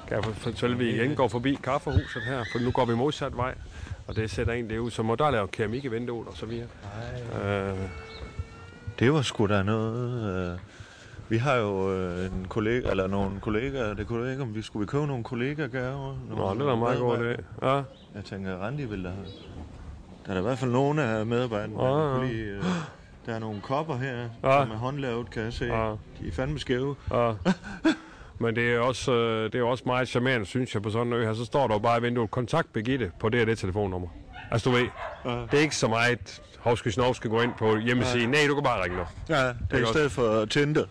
Kan 0.09 0.17
jeg 0.17 0.35
fortælle, 0.35 0.75
at 0.75 0.81
vi 0.81 0.91
igen 0.95 1.15
går 1.15 1.29
forbi 1.29 1.55
kaffehuset 1.63 2.23
her, 2.23 2.45
for 2.53 2.59
nu 2.59 2.71
går 2.71 2.85
vi 2.85 2.95
modsat 2.95 3.37
vej. 3.37 3.55
Og 4.07 4.17
det 4.17 4.31
sætter 4.31 4.53
egentlig 4.53 4.81
ud, 4.81 4.91
som 4.91 5.05
må 5.05 5.15
der 5.15 5.31
lave 5.31 5.49
keramik 5.49 5.85
i 5.85 5.89
vinduet 5.89 6.29
og 6.29 6.37
så 6.37 6.47
videre. 6.47 6.67
Øh, 7.45 7.79
Det 8.99 9.13
var 9.13 9.23
sgu 9.23 9.47
da 9.47 9.63
noget... 9.63 10.53
Øh, 10.53 10.59
vi 11.29 11.37
har 11.37 11.55
jo 11.55 11.93
øh, 11.95 12.25
en 12.27 12.47
kollega, 12.49 12.91
eller 12.91 13.07
nogle 13.07 13.41
kollegaer, 13.41 13.95
det 13.95 14.07
kunne 14.07 14.31
ikke, 14.31 14.43
om 14.43 14.55
vi 14.55 14.63
skulle 14.63 14.81
vi 14.81 14.87
købe 14.87 15.07
nogle 15.07 15.25
kollegaer 15.25 15.69
nå, 16.31 16.55
det 16.55 16.73
en 16.73 16.79
meget 16.79 16.99
god 16.99 17.19
idé. 17.19 17.67
Ja, 17.67 17.75
Jeg 18.15 18.25
tænker, 18.25 18.57
Randi 18.57 18.85
vil 18.85 19.05
da 19.05 19.09
have. 19.09 19.27
Der 20.27 20.31
er 20.31 20.35
da 20.35 20.41
i 20.41 20.43
hvert 20.43 20.59
fald 20.59 20.71
nogle 20.71 21.03
af 21.03 21.27
medarbejderne, 21.27 21.75
der 21.77 21.85
Ja, 21.85 22.09
ja. 22.13 22.15
kunne 22.19 22.29
lide, 22.33 22.47
øh, 22.49 22.65
Der 23.27 23.35
er 23.35 23.39
nogle 23.39 23.61
kopper 23.61 23.97
her, 23.97 24.17
Ja. 24.45 24.63
som 24.63 24.71
er 24.71 24.77
håndlavet, 24.77 25.31
kan 25.31 25.43
jeg 25.43 25.53
se. 25.53 25.65
Ja. 25.65 25.91
De 26.21 26.29
er 26.29 26.33
fandme 26.33 26.59
skæve. 26.59 26.97
ja. 27.13 27.33
Men 28.39 28.57
det 28.57 28.73
er, 28.75 28.79
også, 28.81 29.13
øh, 29.13 29.53
det 29.53 29.61
er 29.61 29.65
også 29.65 29.83
meget 29.87 30.09
charmerende, 30.09 30.47
synes 30.47 30.75
jeg, 30.75 30.83
på 30.83 30.91
sådan 30.91 31.07
en 31.07 31.13
ø 31.13 31.25
her. 31.25 31.35
Så 31.35 31.45
står 31.45 31.67
der 31.67 31.75
jo 31.75 31.79
bare 31.79 31.99
i 31.99 32.03
vinduet, 32.03 32.31
kontakt 32.31 32.73
Birgitte 32.73 33.11
på 33.21 33.29
det 33.29 33.41
og 33.41 33.47
det 33.47 33.59
telefonnummer. 33.59 34.09
Altså 34.51 34.71
du 34.71 34.77
ved, 34.77 34.87
Ja. 35.25 35.31
det 35.31 35.55
er 35.55 35.59
ikke 35.61 35.77
så 35.77 35.89
meget, 35.89 36.43
Hovske 36.61 36.93
Snov 36.93 37.15
skal 37.15 37.31
gå 37.31 37.41
ind 37.41 37.53
på 37.59 37.77
hjemmesiden. 37.77 38.31
Nej, 38.31 38.41
du 38.49 38.55
kan 38.55 38.65
bare 38.65 38.83
ringe 38.85 38.97
nu. 38.97 39.03
Ja, 39.29 39.47
det 39.49 39.55
er 39.71 39.77
i 39.77 39.81
også- 39.81 39.93
stedet 39.93 40.13
for 40.13 40.45
Tinder. 40.45 40.85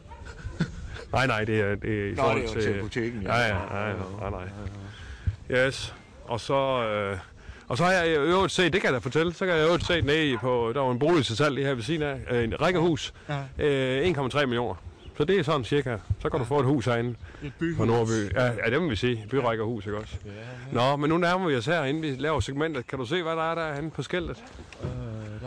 Nej, 1.14 1.28
nej, 1.28 1.44
det 1.46 1.60
er, 1.62 1.76
det 1.76 2.00
er 2.04 2.08
i 2.08 2.10
Nå, 2.10 2.16
forhold 2.22 2.42
det 2.42 2.50
er 2.50 2.56
jo 2.56 2.62
til... 2.62 2.74
til 2.74 2.82
butikken, 2.82 3.22
ja. 3.22 3.36
Ja, 3.38 3.48
ja, 3.48 3.80
ja, 3.80 3.88
ja, 3.90 3.96
nej, 4.20 4.30
nej. 5.52 5.68
Yes, 5.68 5.96
og 6.26 6.40
så... 6.40 6.84
Øh, 6.84 7.18
og 7.72 7.78
så 7.78 7.84
har 7.84 7.92
jeg 7.92 8.08
i 8.08 8.12
øvrigt 8.16 8.52
set, 8.54 8.74
det 8.74 8.82
kan 8.82 8.88
jeg 8.88 8.94
da 8.94 9.00
fortælle, 9.00 9.34
så 9.34 9.46
kan 9.46 9.56
jeg 9.56 9.64
i 9.64 9.66
øvrigt 9.66 9.86
set 9.86 10.06
nede 10.06 10.38
på, 10.38 10.72
der 10.76 10.80
var 10.82 10.92
en 10.92 11.00
bolig 11.00 11.26
til 11.26 11.38
salg 11.38 11.56
lige 11.56 11.68
her 11.68 11.74
ved 11.74 11.84
siden 11.84 12.02
af, 12.02 12.20
øh, 12.32 12.44
en 12.44 12.62
rækkehus, 12.62 13.14
Ja. 13.60 13.66
øh, 13.66 14.08
1,3 14.08 14.46
millioner. 14.46 14.76
Så 15.18 15.24
det 15.24 15.40
er 15.40 15.44
sådan 15.44 15.64
cirka, 15.64 15.98
så 16.22 16.30
kan 16.30 16.40
du 16.40 16.46
få 16.46 16.60
et 16.60 16.66
hus 16.66 16.86
herinde 16.86 17.16
Et 17.44 17.54
byhus. 17.60 17.78
på 17.78 17.86
Nordby. 17.86 18.34
Ja, 18.36 18.46
ja 18.46 18.70
det 18.72 18.82
må 18.82 18.90
vi 18.90 18.96
sige, 18.96 19.26
byrækkehus, 19.30 19.86
ikke 19.86 19.98
også? 19.98 20.16
Nå, 20.72 20.96
men 20.96 21.10
nu 21.10 21.18
nærmer 21.18 21.48
vi 21.48 21.56
os 21.56 21.66
her, 21.66 21.84
inden 21.84 22.04
vi 22.04 22.16
laver 22.20 22.40
segmentet. 22.40 22.88
Kan 22.88 23.00
du 23.00 23.06
se, 23.06 23.24
hvad 23.24 23.36
der 23.36 23.52
er 23.52 23.56
derhenne 23.56 23.92
på 23.92 24.04
skiltet? 24.04 24.44
Øh, 24.84 24.90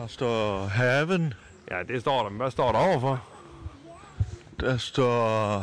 Der 0.00 0.06
står 0.06 0.66
haven. 0.66 1.34
Ja, 1.70 1.76
det 1.88 2.00
står 2.00 2.22
der, 2.22 2.30
men 2.30 2.40
hvad 2.40 2.50
står 2.50 2.72
der 2.72 2.78
overfor? 2.78 3.22
Der 4.60 4.76
står... 4.76 5.56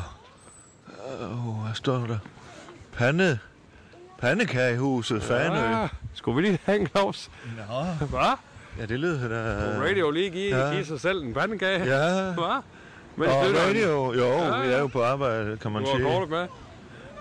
Øh, 1.22 1.28
hvad 1.64 1.74
står 1.76 1.98
der? 2.08 2.18
Pande. 2.94 3.40
Pandekagehuset, 4.22 5.24
Fanø. 5.24 5.60
Ja, 5.60 5.88
skulle 6.14 6.36
vi 6.36 6.42
lige 6.42 6.60
have 6.66 6.80
en 6.80 6.88
Claus? 6.88 7.30
Nå. 7.70 8.06
Hvad? 8.06 8.38
Ja, 8.80 8.86
det 8.86 9.00
lyder 9.00 9.28
da... 9.28 9.36
Radio 9.90 10.12
lige 10.12 10.30
give, 10.30 10.58
Ja. 10.58 10.74
give 10.74 10.86
sig 10.86 11.00
selv 11.02 11.24
en 11.24 11.34
pandekage? 11.34 11.80
Ja. 11.98 12.24
Hvad? 12.34 12.62
Men 13.16 13.28
Og 13.30 13.36
radio, 13.68 14.14
jo, 14.14 14.44
Ja, 14.44 14.62
vi 14.62 14.68
er 14.74 14.80
jo 14.80 14.88
på 14.88 15.04
arbejde, 15.04 15.58
kan 15.62 15.72
man 15.72 15.84
Du 15.84 15.90
sige. 15.96 16.04
kortet 16.04 16.30
med. 16.30 16.46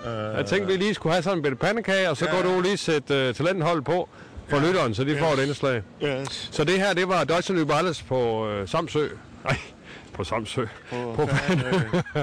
Øh, 0.06 0.36
Jeg 0.36 0.46
tænkte, 0.46 0.66
vi 0.72 0.76
lige 0.78 0.94
skulle 0.94 1.12
have 1.12 1.22
sådan 1.22 1.38
en 1.38 1.42
bitte 1.42 1.56
pandekage, 1.56 2.10
og 2.10 2.16
så 2.16 2.24
Ja. 2.24 2.36
går 2.36 2.42
du 2.42 2.60
lige 2.60 2.76
sætte 2.76 3.28
uh, 3.28 3.34
talenthold 3.34 3.82
på 3.82 4.08
for 4.48 4.56
ja. 4.56 4.66
lytteren, 4.66 4.94
så 4.94 5.04
de 5.04 5.18
får 5.18 5.32
et 5.32 5.38
indslag. 5.46 5.82
Yes. 6.04 6.48
Så 6.52 6.64
det 6.64 6.74
her, 6.80 6.92
det 6.94 7.08
var 7.08 7.24
Deutsche 7.24 7.54
Überalles 7.54 8.04
på 8.08 8.48
uh, 8.60 8.68
Samsø. 8.68 9.08
Nej, 9.44 9.56
på 10.20 10.24
Samsø. 10.24 10.66
På 10.90 11.26
Fanø. 11.26 11.70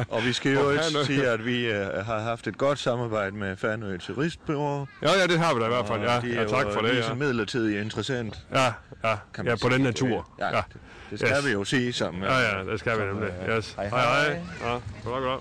Og 0.09 0.23
vi 0.25 0.33
skal 0.33 0.53
jo 0.53 0.61
På 0.61 0.69
ikke 0.71 0.83
sige, 1.05 1.27
at 1.29 1.45
vi 1.45 1.69
uh, 1.69 1.75
har 2.05 2.19
haft 2.19 2.47
et 2.47 2.57
godt 2.57 2.79
samarbejde 2.79 3.35
med 3.35 3.57
Fanø 3.57 3.97
Turistbureau. 3.97 4.87
Ja, 5.01 5.09
ja, 5.19 5.27
det 5.27 5.39
har 5.39 5.53
vi 5.53 5.59
da 5.59 5.65
i 5.65 5.69
hvert 5.69 5.87
fald. 5.87 6.01
Ja, 6.01 6.15
Og 6.17 6.21
de 6.21 6.35
er 6.35 6.41
ja 6.41 6.47
tak 6.47 6.65
jo 6.65 6.71
for 6.73 6.81
lige 6.81 6.95
det. 6.95 7.03
så 7.03 7.09
Ja, 7.09 7.15
midlertidigt 7.15 7.81
interessant. 7.83 8.39
ja, 8.53 8.65
ja, 9.03 9.15
kan 9.33 9.45
ja 9.47 9.51
på 9.55 9.57
sige. 9.57 9.71
den 9.73 9.81
natur. 9.81 10.29
Ja, 10.39 10.45
Ja, 10.55 10.55
det, 10.55 10.63
det 11.09 11.19
skal 11.19 11.31
Yes. 11.37 11.45
vi 11.45 11.51
jo 11.51 11.63
sige 11.63 11.93
sammen. 11.93 12.23
ja, 12.23 12.37
ja 12.39 12.63
det 12.71 12.79
skal 12.79 12.99
vi 12.99 13.05
nemlig. 13.05 13.29
Yes. 13.49 13.73
Hej, 13.73 13.87
Hej, 13.89 14.01
hej. 14.01 14.39
Ja, 14.63 14.69
goddag, 15.03 15.21
goddag. 15.21 15.39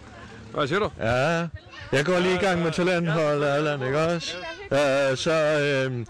Hvad 0.54 0.66
siger 0.66 0.78
du? 0.78 0.90
Ja, 1.00 1.48
jeg 1.92 2.04
går 2.04 2.18
lige 2.18 2.34
i 2.34 2.38
gang 2.38 2.62
med 2.62 2.72
talenthold, 2.72 3.42
Allan, 3.44 3.82
ikke 3.82 3.98
også? 3.98 4.36
Uh, 4.70 5.16
så, 5.16 5.32
øh, 5.90 6.06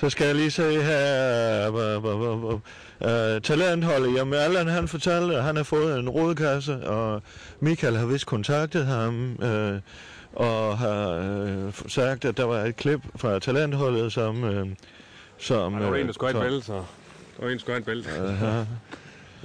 så 0.00 0.10
skal 0.10 0.26
jeg 0.26 0.34
lige 0.34 0.50
se 0.50 0.82
her... 0.82 2.60
Uh, 3.00 3.42
talentholdet, 3.42 4.14
jamen 4.14 4.34
Allan 4.34 4.66
han 4.66 4.88
fortalte, 4.88 5.36
at 5.36 5.42
han 5.42 5.56
har 5.56 5.62
fået 5.62 5.98
en 5.98 6.08
rodkasse, 6.08 6.86
og 6.86 7.22
Michael 7.60 7.96
har 7.96 8.06
vist 8.06 8.26
kontaktet 8.26 8.86
ham, 8.86 9.38
uh, 9.42 9.78
og 10.32 10.78
har 10.78 11.08
øh, 11.10 11.72
sagt, 11.88 12.24
at 12.24 12.36
der 12.36 12.44
var 12.44 12.58
et 12.58 12.76
klip 12.76 13.00
fra 13.16 13.38
talentholdet, 13.38 14.12
som... 14.12 14.44
Øh, 14.44 14.66
som 15.38 15.72
Der 15.72 15.90
var 15.90 15.96
en, 15.96 16.06
der 16.06 16.12
skulle 16.12 16.32
have 16.32 16.44
et 16.44 16.50
bælte, 16.50 16.66
så. 16.66 16.72
Der 16.72 16.82
var 17.38 17.46
en, 17.46 17.52
der 17.52 17.58
skulle 17.58 17.74
have 17.74 17.78
et 17.78 18.04
bælte. 18.04 18.10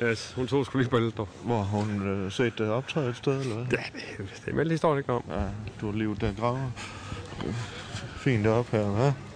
Yes, 0.04 0.34
hun 0.36 0.48
tog 0.48 0.66
sgu 0.66 0.78
lige 0.78 1.12
dog. 1.18 1.28
hvor 1.44 1.62
hun 1.62 2.08
øh, 2.08 2.32
set 2.32 2.58
det 2.58 2.70
optræde 2.70 3.10
et 3.10 3.16
sted, 3.16 3.42
eller 3.42 3.56
hvad? 3.56 3.66
Ja, 3.72 3.78
det, 4.18 4.30
det 4.46 4.52
er 4.52 4.56
vel 4.56 4.72
historien 4.72 4.98
ikke 5.00 5.14
om. 5.14 5.24
Ja, 5.30 5.42
du 5.82 5.92
har 5.92 5.98
livet 5.98 6.22
der 6.22 6.34
graver 6.40 6.72
fint 8.18 8.48
op 8.48 8.70
her, 8.70 8.84
hva'? 8.84 9.33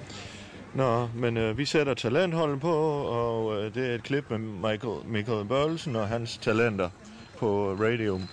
Nå, 0.73 1.09
men 1.15 1.37
øh, 1.37 1.57
vi 1.57 1.65
sætter 1.65 1.93
talentholden 1.93 2.59
på, 2.59 2.73
og 3.01 3.55
øh, 3.63 3.73
det 3.75 3.91
er 3.91 3.95
et 3.95 4.03
klip 4.03 4.29
med 4.29 4.37
Michael, 4.37 5.05
Michael 5.05 5.45
Børgelsen 5.45 5.95
og 5.95 6.07
hans 6.07 6.37
talenter 6.37 6.89
på 7.37 7.73
radio. 7.73 8.13
Uh, 8.13 8.23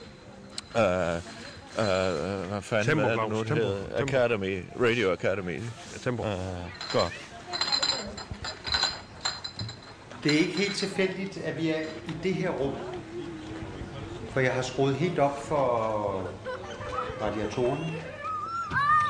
uh, 0.75 2.49
hvad 2.49 2.63
fanden 2.63 2.87
Tempo, 2.87 3.03
er 3.03 3.21
det 3.21 3.29
nu, 3.31 3.45
tempo, 3.45 3.55
hedder? 3.55 3.99
tempo. 3.99 4.17
Academy, 4.17 4.65
Radio 4.81 5.13
Academy. 5.13 5.55
Ja, 5.61 5.99
tempo. 6.03 6.23
Uh, 6.23 6.29
godt. 6.93 7.13
Det 10.25 10.35
er 10.35 10.39
ikke 10.39 10.59
helt 10.59 10.77
tilfældigt, 10.77 11.37
at 11.39 11.57
vi 11.57 11.71
er 11.71 11.81
i 12.09 12.13
det 12.23 12.35
her 12.35 12.51
rum. 12.51 12.75
For 14.31 14.41
jeg 14.41 14.53
har 14.53 14.63
skruet 14.63 14.95
helt 14.95 15.19
op 15.19 15.43
for 15.43 16.29
radiatoren. 17.23 17.79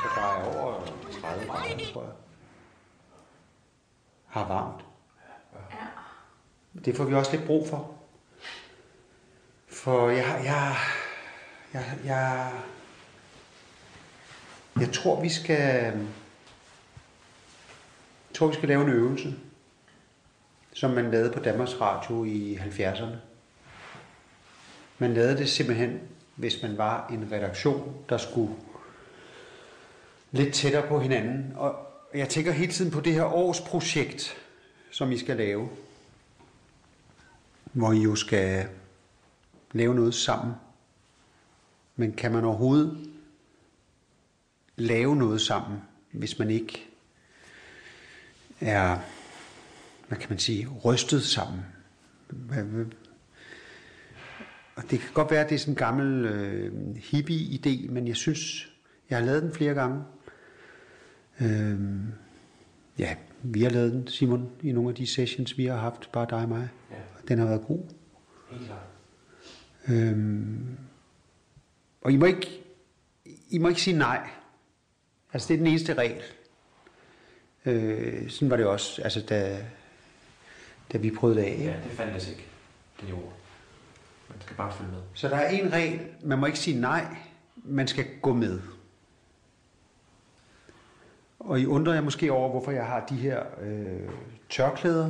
Så 0.01 0.07
der 0.15 0.21
er 0.21 0.57
over 0.57 0.73
30 1.21 1.45
grader, 1.45 1.93
tror 1.93 2.01
jeg. 2.01 2.11
Har 4.35 4.47
varmt. 4.47 4.85
Det 6.85 6.97
får 6.97 7.03
vi 7.03 7.13
også 7.13 7.31
lidt 7.31 7.45
brug 7.45 7.67
for. 7.67 7.93
For 9.67 10.09
jeg, 10.09 10.41
jeg, 10.43 10.75
jeg, 11.73 11.99
jeg, 12.05 12.51
jeg 14.79 14.93
tror, 14.93 15.21
vi 15.21 15.29
skal, 15.29 15.57
jeg 18.29 18.33
tror, 18.33 18.47
vi 18.47 18.53
skal 18.53 18.67
lave 18.69 18.83
en 18.83 18.89
øvelse 18.89 19.35
som 20.73 20.91
man 20.91 21.11
lavede 21.11 21.31
på 21.31 21.39
Danmarks 21.39 21.81
Radio 21.81 22.23
i 22.23 22.55
70'erne. 22.55 23.15
Man 24.97 25.13
lavede 25.13 25.37
det 25.37 25.49
simpelthen, 25.49 26.01
hvis 26.35 26.61
man 26.63 26.77
var 26.77 27.07
en 27.07 27.31
redaktion, 27.31 27.95
der 28.09 28.17
skulle 28.17 28.53
lidt 30.31 30.53
tættere 30.53 30.87
på 30.87 30.99
hinanden. 30.99 31.53
Og 31.55 31.94
jeg 32.17 32.29
tænker 32.29 32.51
hele 32.51 32.71
tiden 32.71 32.91
på 32.91 32.99
det 32.99 33.13
her 33.13 33.23
års 33.23 33.61
projekt, 33.61 34.37
som 34.91 35.11
I 35.11 35.17
skal 35.17 35.37
lave. 35.37 35.69
Hvor 37.73 37.91
I 37.91 37.99
jo 37.99 38.15
skal 38.15 38.67
lave 39.71 39.95
noget 39.95 40.13
sammen. 40.13 40.55
Men 41.95 42.13
kan 42.13 42.31
man 42.31 42.43
overhovedet 42.43 43.09
lave 44.75 45.15
noget 45.15 45.41
sammen, 45.41 45.79
hvis 46.11 46.39
man 46.39 46.49
ikke 46.49 46.87
er 48.61 48.99
hvad 50.07 50.17
kan 50.17 50.29
man 50.29 50.39
sige, 50.39 50.67
rystet 50.85 51.23
sammen. 51.23 51.61
Og 54.75 54.83
det 54.91 54.99
kan 54.99 55.09
godt 55.13 55.31
være, 55.31 55.43
at 55.43 55.49
det 55.49 55.55
er 55.55 55.59
sådan 55.59 55.71
en 55.71 55.77
gammel 55.77 56.25
øh, 56.25 56.95
hippie-idé, 56.95 57.91
men 57.91 58.07
jeg 58.07 58.15
synes, 58.15 58.71
jeg 59.09 59.17
har 59.17 59.25
lavet 59.25 59.43
den 59.43 59.53
flere 59.53 59.73
gange. 59.73 60.03
Øhm, 61.41 62.13
ja, 62.97 63.15
vi 63.43 63.61
har 63.63 63.69
lavet 63.69 63.91
den, 63.91 64.07
Simon, 64.07 64.51
i 64.61 64.71
nogle 64.71 64.89
af 64.89 64.95
de 64.95 65.07
sessions, 65.07 65.57
vi 65.57 65.65
har 65.65 65.77
haft, 65.77 66.11
bare 66.11 66.27
dig 66.29 66.37
og 66.37 66.49
mig. 66.49 66.69
Ja. 66.91 66.95
Den 67.27 67.39
har 67.39 67.45
været 67.45 67.61
god. 67.67 67.83
Helt 68.51 68.65
klart. 68.65 68.79
Øhm, 69.87 70.77
og 72.01 72.11
I 72.11 72.17
må, 72.17 72.25
ikke, 72.25 72.63
I 73.49 73.57
må 73.57 73.67
ikke 73.67 73.81
sige 73.81 73.97
nej. 73.97 74.29
Altså, 75.33 75.47
det 75.47 75.53
er 75.53 75.57
den 75.57 75.67
eneste 75.67 75.93
regel. 75.93 76.21
Øh, 77.65 78.29
sådan 78.29 78.49
var 78.49 78.57
det 78.57 78.65
også, 78.65 79.01
altså, 79.01 79.21
da, 79.21 79.65
da 80.93 80.97
vi 80.97 81.11
prøvede 81.11 81.39
det 81.39 81.45
af. 81.45 81.57
Ja, 81.59 81.73
det 81.83 81.91
fandtes 81.91 82.29
ikke. 82.29 82.45
Det 83.01 83.13
ord. 83.13 83.33
Man 84.29 84.41
skal 84.41 84.55
bare 84.55 84.73
følge 84.73 84.91
med. 84.91 85.01
Så 85.13 85.27
der 85.27 85.35
er 85.35 85.49
en 85.49 85.73
regel, 85.73 85.99
man 86.23 86.39
må 86.39 86.45
ikke 86.45 86.59
sige 86.59 86.79
nej, 86.79 87.05
man 87.55 87.87
skal 87.87 88.05
gå 88.21 88.33
med. 88.33 88.59
Og 91.45 91.59
I 91.59 91.65
undrer 91.65 91.93
jer 91.93 92.01
måske 92.01 92.31
over, 92.31 92.49
hvorfor 92.49 92.71
jeg 92.71 92.85
har 92.85 93.05
de 93.05 93.15
her 93.15 93.43
øh, 93.61 94.09
tørklæder. 94.49 95.09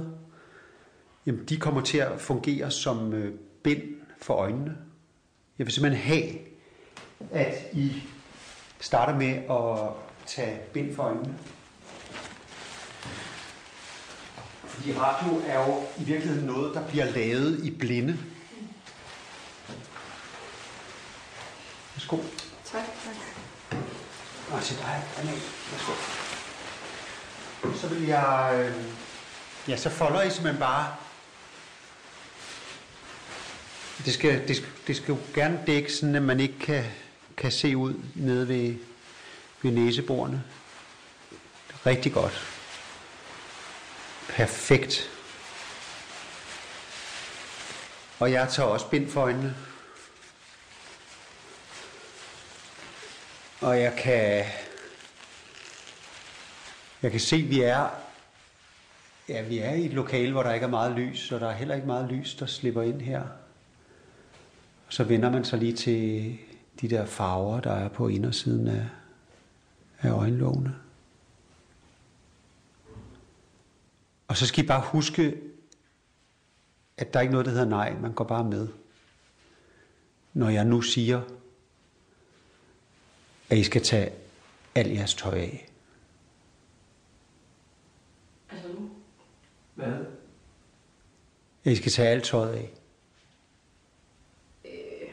Jamen, 1.25 1.45
de 1.45 1.57
kommer 1.57 1.81
til 1.81 1.97
at 1.97 2.21
fungere 2.21 2.71
som 2.71 3.13
øh, 3.13 3.33
bind 3.63 3.83
for 4.21 4.33
øjnene. 4.33 4.77
Jeg 5.59 5.65
vil 5.65 5.73
simpelthen 5.73 6.03
have, 6.03 6.33
at 7.31 7.55
I 7.73 8.03
starter 8.79 9.15
med 9.15 9.33
at 9.49 9.89
tage 10.25 10.59
bind 10.73 10.95
for 10.95 11.03
øjnene. 11.03 11.35
Fordi 14.63 14.93
radio 14.93 15.41
er 15.47 15.67
jo 15.67 15.75
i 15.99 16.03
virkeligheden 16.03 16.47
noget, 16.47 16.75
der 16.75 16.87
bliver 16.87 17.05
lavet 17.05 17.63
i 17.63 17.71
blinde. 17.71 18.17
Værsgo. 21.95 22.17
Tak, 22.65 22.83
tak. 23.03 23.15
Nå, 24.51 24.59
til 24.59 24.77
dig. 24.77 25.03
Anna. 25.17 25.31
Værsgo. 25.31 26.24
Så 27.73 27.87
vil 27.87 28.07
jeg... 28.07 28.51
Øh, 28.53 28.83
ja, 29.67 29.77
så 29.77 29.89
folder 29.89 30.21
I 30.21 30.29
simpelthen 30.29 30.59
bare... 30.59 30.95
Det 34.05 34.13
skal, 34.13 34.47
det, 34.47 34.55
skal, 34.55 34.69
det 34.87 34.95
skal 34.95 35.07
jo 35.07 35.17
gerne 35.33 35.63
dække 35.67 35.93
sådan, 35.93 36.15
at 36.15 36.21
man 36.21 36.39
ikke 36.39 36.59
kan, 36.59 36.83
kan 37.37 37.51
se 37.51 37.77
ud 37.77 37.93
nede 38.15 38.47
ved, 38.47 38.75
ved 39.61 39.71
næseborene. 39.71 40.43
Rigtig 41.85 42.13
godt. 42.13 42.47
Perfekt. 44.29 45.09
Og 48.19 48.31
jeg 48.31 48.49
tager 48.49 48.69
også 48.69 48.87
bind 48.87 49.11
for 49.11 49.21
øjnene. 49.21 49.55
Og 53.61 53.81
jeg 53.81 53.95
kan... 53.97 54.45
Jeg 57.05 57.11
kan 57.11 57.19
se, 57.19 57.35
at 57.35 57.49
vi 57.49 57.61
er... 57.61 57.89
Ja, 59.29 59.47
vi 59.47 59.59
er 59.59 59.71
i 59.71 59.85
et 59.85 59.93
lokale, 59.93 60.31
hvor 60.31 60.43
der 60.43 60.53
ikke 60.53 60.65
er 60.65 60.69
meget 60.69 60.95
lys, 60.95 61.31
og 61.31 61.39
der 61.39 61.47
er 61.47 61.53
heller 61.53 61.75
ikke 61.75 61.87
meget 61.87 62.11
lys, 62.11 62.35
der 62.35 62.45
slipper 62.45 62.81
ind 62.81 63.01
her. 63.01 63.23
Så 64.89 65.03
vender 65.03 65.29
man 65.29 65.45
sig 65.45 65.59
lige 65.59 65.73
til 65.73 66.37
de 66.81 66.89
der 66.89 67.05
farver, 67.05 67.59
der 67.59 67.71
er 67.71 67.87
på 67.89 68.07
indersiden 68.07 68.67
af, 68.67 68.85
af 70.01 70.11
øjenlågene. 70.11 70.75
Og 74.27 74.37
så 74.37 74.47
skal 74.47 74.63
I 74.63 74.67
bare 74.67 74.81
huske, 74.81 75.37
at 76.97 77.13
der 77.13 77.19
er 77.19 77.21
ikke 77.21 77.31
noget, 77.31 77.45
der 77.45 77.51
hedder 77.51 77.69
nej. 77.69 77.93
Man 77.99 78.13
går 78.13 78.23
bare 78.23 78.43
med. 78.43 78.67
Når 80.33 80.49
jeg 80.49 80.65
nu 80.65 80.81
siger, 80.81 81.21
at 83.49 83.57
I 83.57 83.63
skal 83.63 83.81
tage 83.81 84.11
al 84.75 84.87
jeres 84.87 85.13
tøj 85.13 85.39
af. 85.39 85.69
Altså 88.55 88.67
nu? 88.67 88.89
Hvad? 89.75 89.93
At 91.65 91.71
I 91.71 91.75
skal 91.75 91.91
tage 91.91 92.09
alt 92.09 92.23
tøjet 92.23 92.53
af. 92.53 92.73
Øh, 94.65 95.09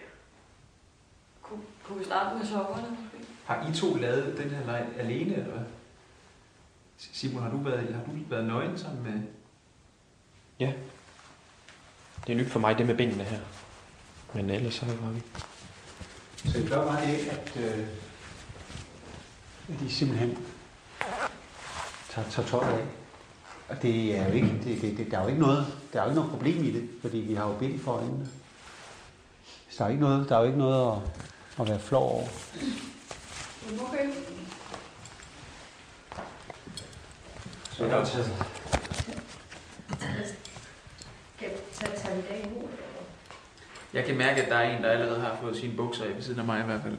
kunne, 1.43 1.61
kunne 1.85 1.99
vi 1.99 2.05
starte 2.05 2.39
med 2.39 2.47
sokkerne? 2.47 2.97
Har 3.45 3.69
I 3.71 3.75
to 3.75 3.95
lavet 3.95 4.39
den 4.39 4.51
her 4.51 4.67
leg 4.67 4.87
alene, 4.99 5.35
eller 5.35 5.51
hvad? 5.51 5.65
Simon, 6.97 7.43
har 7.43 7.51
du 7.51 7.57
været, 7.57 7.95
har 7.95 8.05
du 8.05 8.11
været 8.29 8.45
nøgen 8.45 8.79
sammen 8.79 9.03
med... 9.03 9.23
Ja. 10.61 10.73
Det 12.27 12.33
er 12.33 12.37
nyt 12.37 12.51
for 12.51 12.59
mig, 12.61 12.79
det 12.79 12.87
med 12.87 12.97
benene 12.97 13.25
her. 13.25 13.41
Men 14.35 14.51
ellers 14.51 14.75
så 14.75 14.87
var 14.87 15.11
vi... 15.11 15.23
Så 16.37 16.59
I 16.59 16.67
gør 16.67 16.87
bare 16.87 17.07
det, 17.07 17.29
at, 17.29 17.57
øh, 17.57 17.87
at 19.69 19.83
I 19.83 19.89
simpelthen 19.89 20.39
tager, 22.11 22.31
tager 22.31 22.49
tøjet 22.49 22.79
af. 22.79 22.87
Og 23.69 23.83
det 23.83 24.19
er 24.19 24.29
jo 24.29 24.33
ikke, 24.33 24.61
det, 24.65 24.83
det, 24.83 24.99
det, 24.99 25.11
der 25.11 25.19
er 25.19 25.23
jo 25.23 25.29
ikke 25.29 25.41
noget, 25.41 25.67
der 25.93 25.99
er 25.99 26.05
jo 26.05 26.11
ikke 26.11 26.21
noget 26.21 26.31
problem 26.31 26.65
i 26.65 26.71
det, 26.73 26.89
fordi 27.01 27.19
vi 27.19 27.35
har 27.35 27.49
jo 27.49 27.55
bind 27.55 27.81
for 27.81 27.93
øjnene. 27.93 28.29
Så 29.71 29.77
der 29.79 29.85
er, 29.85 29.89
ikke 29.89 30.01
noget, 30.01 30.29
der 30.29 30.37
er 30.37 30.41
jo 30.41 30.47
ikke 30.47 30.59
noget 30.59 30.93
at, 30.93 30.99
at 31.61 31.69
være 31.69 31.81
flov 31.81 32.13
over. 32.13 32.29
Okay. 33.81 34.11
Så 37.71 37.85
jeg 37.85 37.97
dag 42.29 42.51
nu? 42.55 42.69
Jeg 43.93 44.05
kan 44.05 44.17
mærke, 44.17 44.43
at 44.43 44.49
der 44.49 44.57
er 44.57 44.77
en, 44.77 44.83
der 44.83 44.91
allerede 44.91 45.21
har 45.21 45.39
fået 45.41 45.57
sine 45.57 45.77
bukser 45.77 46.05
af 46.05 46.15
ved 46.15 46.23
siden 46.23 46.41
af 46.41 46.47
mig 46.47 46.61
i 46.61 46.65
hvert 46.65 46.83
fald. 46.83 46.99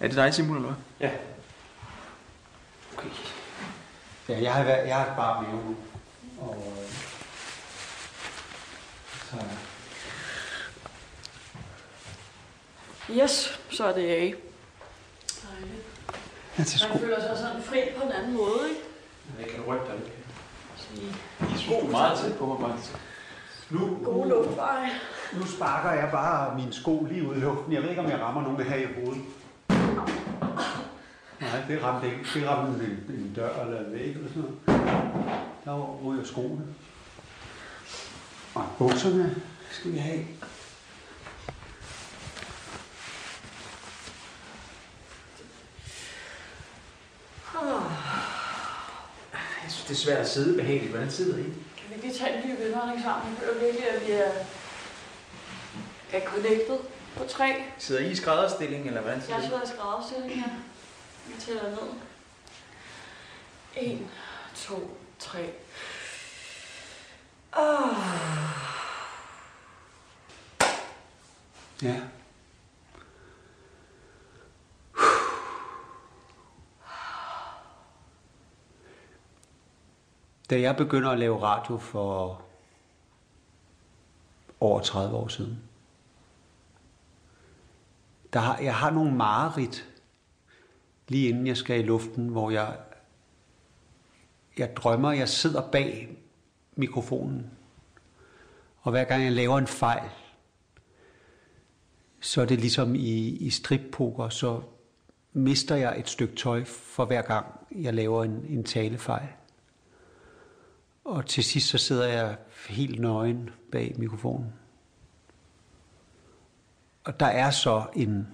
Er 0.00 0.08
det 0.08 0.16
dig, 0.16 0.34
Simon, 0.34 0.56
eller 0.56 0.68
hvad? 0.68 1.08
Ja. 1.08 1.14
Okay. 2.96 3.08
Ja, 4.28 4.42
jeg 4.42 4.54
har, 4.54 4.64
været, 4.64 4.88
jeg 4.88 4.96
har 4.96 5.16
bare 5.16 5.42
med 5.42 5.64
nu. 5.64 5.76
Og, 6.48 6.56
øh, 6.56 6.90
så, 9.30 9.36
Yes, 13.10 13.60
så 13.70 13.84
er 13.84 13.92
det 13.92 14.08
af. 14.08 14.34
Dejligt. 15.50 15.84
ja, 16.58 16.64
til 16.64 16.80
sko. 16.80 16.88
Man 16.88 16.98
føler 16.98 17.20
sig 17.20 17.36
sådan 17.36 17.62
fri 17.62 17.80
på 17.96 18.02
en 18.06 18.12
anden 18.12 18.36
måde, 18.36 18.68
ikke? 18.68 18.80
Jeg 19.40 19.48
kan 19.48 19.64
rykke 19.66 19.86
dig 19.86 19.94
lidt. 19.98 20.14
Jeg 21.40 21.80
du 21.80 21.86
er 21.86 21.90
meget 21.90 22.18
tæt 22.18 22.38
på 22.38 22.46
mig, 22.46 22.70
faktisk. 22.70 22.92
Nu, 23.70 23.98
gode 24.04 24.28
luftveje. 24.28 24.90
nu 25.32 25.46
sparker 25.46 25.92
jeg 25.92 26.08
bare 26.12 26.58
min 26.58 26.72
sko 26.72 27.06
lige 27.10 27.28
ud 27.28 27.36
i 27.36 27.38
luften. 27.38 27.72
Jeg 27.72 27.82
ved 27.82 27.88
ikke, 27.90 28.00
om 28.02 28.10
jeg 28.10 28.20
rammer 28.20 28.42
nogen 28.42 28.60
her 28.60 28.76
i 28.76 28.86
hovedet. 28.94 29.22
Nej, 31.40 31.62
det 31.68 31.82
ramte 31.82 32.06
ikke. 32.06 32.24
Det 32.34 32.48
ramte 32.48 32.84
en, 32.84 33.04
en 33.08 33.32
dør 33.36 33.60
eller 33.64 33.80
en 33.80 33.92
væg 33.92 34.10
eller 34.10 34.28
sådan 34.28 34.42
noget. 34.42 35.53
Der 35.64 35.98
ryger 36.04 36.24
skoene. 36.24 36.74
Og 38.54 38.68
bukserne 38.78 39.42
skal 39.70 39.92
vi 39.92 39.98
have. 39.98 40.26
Jeg 49.62 49.70
synes, 49.72 49.84
det 49.84 49.90
er 49.90 49.98
svært 49.98 50.18
at 50.18 50.28
sidde 50.28 50.56
behageligt. 50.56 50.90
Hvordan 50.92 51.10
sidder 51.10 51.38
I? 51.38 51.42
Kan 51.42 51.96
vi 51.96 52.00
lige 52.06 52.18
tage 52.18 52.36
en 52.36 52.42
dyb 52.42 52.60
indånding 52.66 53.02
sammen? 53.02 53.28
Jeg 53.34 53.38
føler 53.48 53.60
virkelig, 53.64 53.90
at 53.90 54.06
vi 54.06 54.12
er, 54.12 54.32
er 56.12 56.24
connected 56.26 56.78
på 57.16 57.24
tre. 57.28 57.62
Sidder 57.78 58.00
I 58.00 58.10
i 58.10 58.14
skrædderstilling, 58.14 58.86
eller 58.86 59.00
hvordan 59.00 59.20
sidder 59.22 59.34
Jeg 59.34 59.44
I? 59.44 59.48
sidder 59.48 59.62
i 59.62 59.66
skrædderstilling 59.66 60.44
her. 60.44 60.50
Vi 61.26 61.34
tæller 61.40 61.70
ned. 61.70 61.88
1, 63.76 63.98
2, 64.54 64.98
3. 65.24 65.52
Ah. 67.52 67.94
Ja. 71.82 72.00
Da 80.50 80.60
jeg 80.60 80.76
begynder 80.76 81.10
at 81.10 81.18
lave 81.18 81.42
radio 81.42 81.78
for 81.78 82.42
over 84.60 84.80
30 84.80 85.16
år 85.16 85.28
siden, 85.28 85.62
der 88.32 88.40
har, 88.40 88.58
jeg 88.58 88.76
har 88.76 88.90
nogle 88.90 89.14
mareridt, 89.14 89.88
lige 91.08 91.28
inden 91.28 91.46
jeg 91.46 91.56
skal 91.56 91.80
i 91.80 91.82
luften, 91.82 92.28
hvor 92.28 92.50
jeg, 92.50 92.76
jeg 94.58 94.76
drømmer, 94.76 95.12
jeg 95.12 95.28
sidder 95.28 95.70
bag 95.70 96.16
mikrofonen. 96.76 97.50
Og 98.80 98.90
hver 98.90 99.04
gang 99.04 99.24
jeg 99.24 99.32
laver 99.32 99.58
en 99.58 99.66
fejl, 99.66 100.10
så 102.20 102.40
er 102.40 102.46
det 102.46 102.60
ligesom 102.60 102.94
i, 102.94 103.36
i 103.36 103.50
strippoker, 103.50 104.28
så 104.28 104.62
mister 105.32 105.76
jeg 105.76 105.98
et 105.98 106.08
stykke 106.08 106.36
tøj 106.36 106.64
for 106.64 107.04
hver 107.04 107.22
gang, 107.22 107.46
jeg 107.70 107.94
laver 107.94 108.24
en, 108.24 108.46
en 108.48 108.64
talefejl. 108.64 109.28
Og 111.04 111.26
til 111.26 111.44
sidst 111.44 111.68
så 111.68 111.78
sidder 111.78 112.08
jeg 112.08 112.36
helt 112.68 113.00
nøgen 113.00 113.50
bag 113.72 113.94
mikrofonen. 113.98 114.52
Og 117.04 117.20
der 117.20 117.26
er 117.26 117.50
så 117.50 117.86
en, 117.96 118.28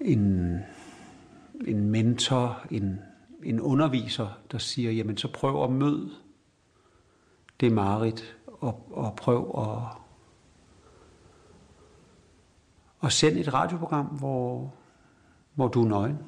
en, 0.00 0.58
en 1.66 1.90
mentor, 1.90 2.66
en, 2.70 3.00
en 3.44 3.60
underviser, 3.60 4.28
der 4.52 4.58
siger, 4.58 4.90
jamen 4.90 5.16
så 5.16 5.32
prøv 5.32 5.64
at 5.64 5.72
møde 5.72 6.10
det 7.60 7.72
Marit, 7.72 8.36
og, 8.46 8.88
og 8.90 9.16
prøv 9.16 9.54
at, 9.58 9.98
at 13.02 13.12
sende 13.12 13.40
et 13.40 13.54
radioprogram, 13.54 14.06
hvor, 14.06 14.74
hvor 15.54 15.68
du 15.68 15.84
er 15.84 15.88
nøgen. 15.88 16.18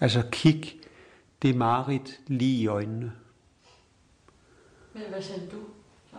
Altså 0.00 0.28
kig 0.32 0.80
det 1.42 1.56
Marit 1.56 2.20
lige 2.26 2.62
i 2.62 2.66
øjnene. 2.66 3.12
Men 4.92 5.02
hvad 5.08 5.22
sendte 5.22 5.56
du? 5.56 5.62
Så? 6.10 6.16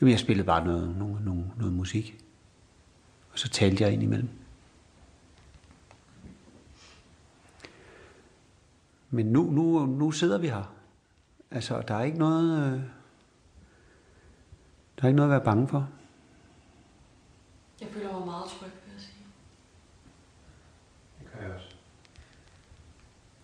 Jamen, 0.00 0.10
jeg 0.12 0.20
spillede 0.20 0.46
bare 0.46 0.64
noget, 0.64 0.96
noget, 0.96 1.24
noget, 1.24 1.52
noget 1.56 1.72
musik. 1.72 2.24
Og 3.32 3.38
så 3.38 3.48
talte 3.48 3.84
jeg 3.84 3.92
ind 3.92 4.02
imellem. 4.02 4.37
Men 9.10 9.26
nu, 9.26 9.42
nu, 9.42 9.86
nu 9.86 10.10
sidder 10.10 10.38
vi 10.38 10.48
her. 10.48 10.74
Altså, 11.50 11.82
der 11.88 11.94
er 11.94 12.02
ikke 12.04 12.18
noget... 12.18 12.72
øh, 12.74 12.80
Der 14.96 15.04
er 15.04 15.06
ikke 15.08 15.16
noget 15.16 15.28
at 15.30 15.32
være 15.32 15.44
bange 15.44 15.68
for. 15.68 15.88
Jeg 17.80 17.88
føler 17.88 18.12
mig 18.18 18.26
meget 18.26 18.44
tryg, 18.44 18.68
vil 18.84 18.92
jeg 18.92 19.00
sige. 19.02 19.24
Det 21.20 21.32
gør 21.32 21.46
jeg 21.46 21.54
også. 21.54 21.74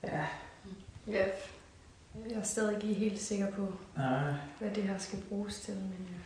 Ja. 0.03 0.27
ja. 1.07 1.27
Jeg 2.31 2.39
er 2.39 2.43
stadig 2.43 2.75
ikke 2.83 2.95
helt 2.95 3.21
sikker 3.21 3.51
på, 3.51 3.73
Nej, 3.97 4.35
hvad 4.59 4.71
det 4.71 4.83
her 4.83 4.99
skal 4.99 5.23
bruges 5.29 5.61
til, 5.61 5.75
men 5.75 6.09
øh, 6.11 6.21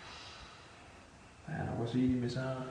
jeg 1.49 1.57
er 1.67 1.71
nok 1.71 1.81
også 1.81 1.99
enig 1.99 2.17
med 2.21 2.31
Sara. 2.31 2.63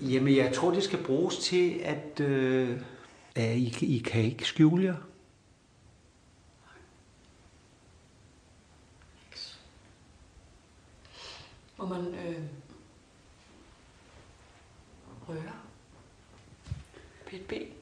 Jamen, 0.00 0.36
jeg 0.36 0.54
tror, 0.54 0.70
det 0.70 0.82
skal 0.82 1.04
bruges 1.04 1.38
til, 1.38 1.70
at, 1.84 2.20
øh, 2.20 2.80
at 3.36 3.56
I, 3.56 3.96
I 3.96 3.98
kan 3.98 4.22
ikke 4.22 4.44
skjule 4.44 4.84
jer. 4.84 4.96
Må 11.76 11.86
man 11.86 12.14
øh, 12.14 12.42
røre 15.28 15.52
på 17.30 17.36
et 17.36 17.46
ben? 17.48 17.72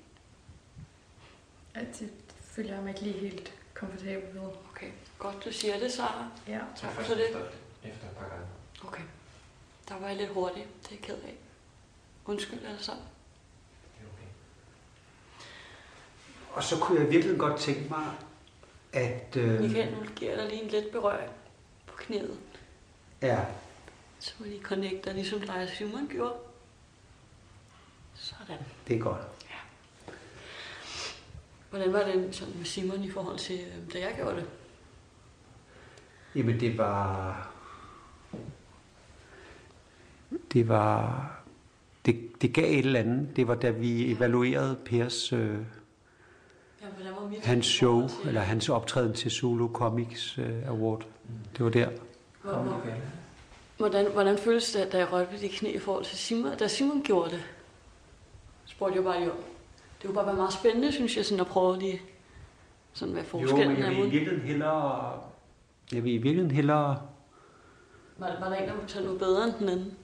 det 1.74 2.12
føler 2.40 2.74
jeg 2.74 2.82
mig 2.82 2.90
ikke 2.90 3.00
lige 3.00 3.18
helt 3.18 3.54
komfortabel 3.74 4.34
ved. 4.34 4.50
Okay, 4.70 4.90
godt 5.18 5.44
du 5.44 5.52
siger 5.52 5.78
det, 5.78 5.92
Sara. 5.92 6.28
Ja. 6.48 6.60
Tak 6.76 6.92
for 6.92 7.14
det. 7.14 7.26
Efter 7.84 8.10
et 8.10 8.16
par 8.16 8.28
gange. 8.28 8.46
Okay. 8.84 9.02
Der 9.88 9.98
var 9.98 10.08
jeg 10.08 10.16
lidt 10.16 10.30
hurtig. 10.30 10.66
Det 10.82 10.86
er 10.86 10.94
jeg 10.94 11.00
ked 11.00 11.14
af. 11.14 11.34
Undskyld 12.24 12.64
alle 12.64 12.82
sammen. 12.82 13.06
Det 13.98 14.04
er 14.04 14.12
okay. 14.12 14.28
Og 16.54 16.62
så 16.62 16.78
kunne 16.78 17.00
jeg 17.00 17.10
virkelig 17.10 17.38
godt 17.38 17.60
tænke 17.60 17.88
mig, 17.90 18.06
at... 18.92 19.36
Øh, 19.36 19.60
Michael, 19.60 19.92
nu 19.92 20.04
giver 20.16 20.36
dig 20.36 20.48
lige 20.48 20.62
en 20.62 20.68
let 20.70 20.88
berøring 20.92 21.30
på 21.86 21.94
knæet. 21.96 22.38
ja, 23.22 23.44
Så 24.18 24.32
må 24.38 24.46
de 24.46 24.60
connecte 24.62 25.00
dig, 25.04 25.14
ligesom 25.14 25.40
dig 25.40 25.62
og 25.62 25.68
Simon 25.68 26.08
gjorde. 26.08 26.34
Sådan. 28.14 28.58
det 28.88 28.96
er 28.96 29.00
godt. 29.00 29.22
Hvordan 31.70 31.92
var 31.92 32.04
det 32.04 32.34
sådan 32.34 32.54
med 32.56 32.64
Simon 32.64 33.04
i 33.04 33.10
forhold 33.10 33.38
til, 33.38 33.60
øh, 33.60 33.92
da 33.92 33.98
jeg 33.98 34.14
gjorde 34.16 34.36
det? 34.36 34.46
Jamen, 36.34 36.60
det 36.60 36.78
var... 36.78 37.50
Det 40.52 40.68
var... 40.68 41.30
Det, 42.06 42.42
det 42.42 42.54
gav 42.54 42.64
et 42.64 42.78
eller 42.78 43.00
andet. 43.00 43.36
Det 43.36 43.48
var, 43.48 43.54
da 43.54 43.70
vi 43.70 44.12
evaluerede 44.12 44.78
Pers, 44.84 45.32
øh, 45.32 45.38
Ja, 45.38 46.86
hvordan 46.86 46.92
var 46.92 46.93
mit 46.93 46.93
hans 47.42 47.66
show, 47.66 48.08
eller 48.26 48.40
hans 48.40 48.68
optræden 48.68 49.12
til 49.14 49.30
Zulu 49.30 49.72
Comics 49.72 50.38
øh, 50.38 50.68
Award. 50.68 51.02
Det 51.56 51.64
var 51.64 51.70
der. 51.70 51.88
Hvor- 52.42 52.52
hvor- 52.52 52.82
Hvordan, 53.76 54.12
hvordan 54.12 54.38
føles 54.38 54.72
det, 54.72 54.92
da 54.92 54.98
jeg 54.98 55.12
rørte 55.12 55.32
ved 55.32 55.38
de 55.38 55.48
knæ 55.48 55.72
i 55.74 55.78
forhold 55.78 56.04
til 56.04 56.18
Simon? 56.18 56.56
Da 56.58 56.68
Simon 56.68 57.02
gjorde 57.02 57.30
det, 57.30 57.42
spurgte 58.66 58.96
jeg 58.96 59.04
bare 59.04 59.18
lige 59.20 59.30
om. 59.32 59.36
Det 60.02 60.06
kunne 60.06 60.14
bare 60.14 60.26
være 60.26 60.36
meget 60.36 60.52
spændende, 60.52 60.92
synes 60.92 61.16
jeg, 61.16 61.24
sådan 61.24 61.40
at 61.40 61.46
prøve 61.46 61.78
lige 61.78 62.00
sådan, 62.92 63.14
hvad 63.14 63.22
Jo, 63.22 63.28
forskellen 63.28 63.68
men 63.72 63.78
jeg 63.78 63.86
er. 63.86 63.90
vil 63.90 63.98
i 63.98 64.02
virkeligheden 64.10 64.40
hellere... 64.48 65.20
Jeg 65.92 66.04
vil 66.04 66.12
i 66.12 66.16
virkeligheden 66.16 66.50
hellere... 66.50 67.00
Var, 68.18 68.36
var 68.40 68.48
der 68.48 68.56
en, 68.56 68.68
der 68.68 68.74
kunne 68.74 68.88
tage 68.88 69.04
noget 69.04 69.18
bedre 69.20 69.44
end 69.44 69.52
den 69.58 69.68
anden? 69.68 69.94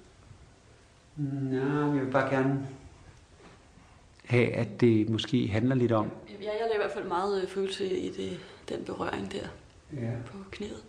Nej, 1.17 1.95
jeg 1.97 2.05
vil 2.07 2.11
bare 2.13 2.31
gerne 2.35 2.67
have, 4.25 4.53
at 4.53 4.81
det 4.81 5.09
måske 5.09 5.49
handler 5.49 5.75
lidt 5.75 5.93
om... 5.93 6.11
Ja, 6.41 6.45
jeg 6.47 6.61
lagde 6.61 6.75
i 6.75 6.79
hvert 6.79 6.91
fald 6.93 7.05
meget 7.05 7.43
øh, 7.43 7.49
følelse 7.49 7.99
i 7.99 8.11
det, 8.11 8.41
den 8.69 8.85
berøring 8.85 9.33
der 9.33 9.49
Ja. 10.01 10.11
på 10.27 10.37
knæet. 10.51 10.85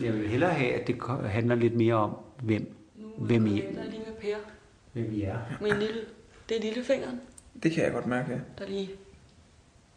Jeg 0.00 0.12
vil 0.12 0.28
hellere 0.28 0.50
have, 0.50 0.72
at 0.74 0.86
det 0.86 1.02
handler 1.26 1.54
lidt 1.54 1.74
mere 1.76 1.94
om, 1.94 2.16
hvem, 2.42 2.74
Nu 2.96 3.08
Hvem 3.18 3.46
I- 3.46 3.60
er 3.60 3.84
lige 3.84 3.98
med 4.06 4.14
Per 4.20 4.36
hvem 4.92 5.12
I 5.12 5.22
er. 5.22 5.38
en 5.60 5.78
lille, 5.78 6.00
det 6.48 6.56
er 6.56 6.60
lillefingeren, 6.60 7.20
Det 7.62 7.72
kan 7.72 7.84
jeg 7.84 7.92
godt 7.92 8.06
mærke, 8.06 8.32
ja. 8.32 8.38
der 8.58 8.66
lige 8.70 8.90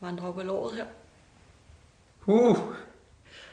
vandrer 0.02 0.28
op 0.28 0.40
ad 0.40 0.44
låret 0.44 0.76
her. 0.76 0.86
Uh! 2.26 2.58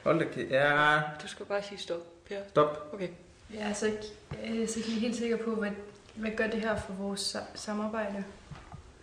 Hold 0.05 0.18
da 0.18 0.24
kæft. 0.24 0.50
Ja, 0.50 1.00
Du 1.22 1.28
skal 1.28 1.46
bare 1.46 1.62
sige 1.62 1.78
stop, 1.78 2.00
Per. 2.28 2.37
stop. 2.48 2.90
Okay. 2.92 3.09
Jeg 3.55 3.61
er 3.62 3.66
altså 3.68 3.87
ikke, 3.87 3.98
jeg 4.42 4.57
er 4.57 4.61
altså 4.61 4.78
ikke 4.78 4.90
helt 4.90 5.16
sikker 5.16 5.37
på, 5.37 5.50
hvad, 5.55 5.70
hvad 6.14 6.31
gør 6.37 6.46
det 6.46 6.61
her 6.61 6.76
for 6.76 6.92
vores 6.92 7.37
sa- 7.37 7.57
samarbejde? 7.57 8.24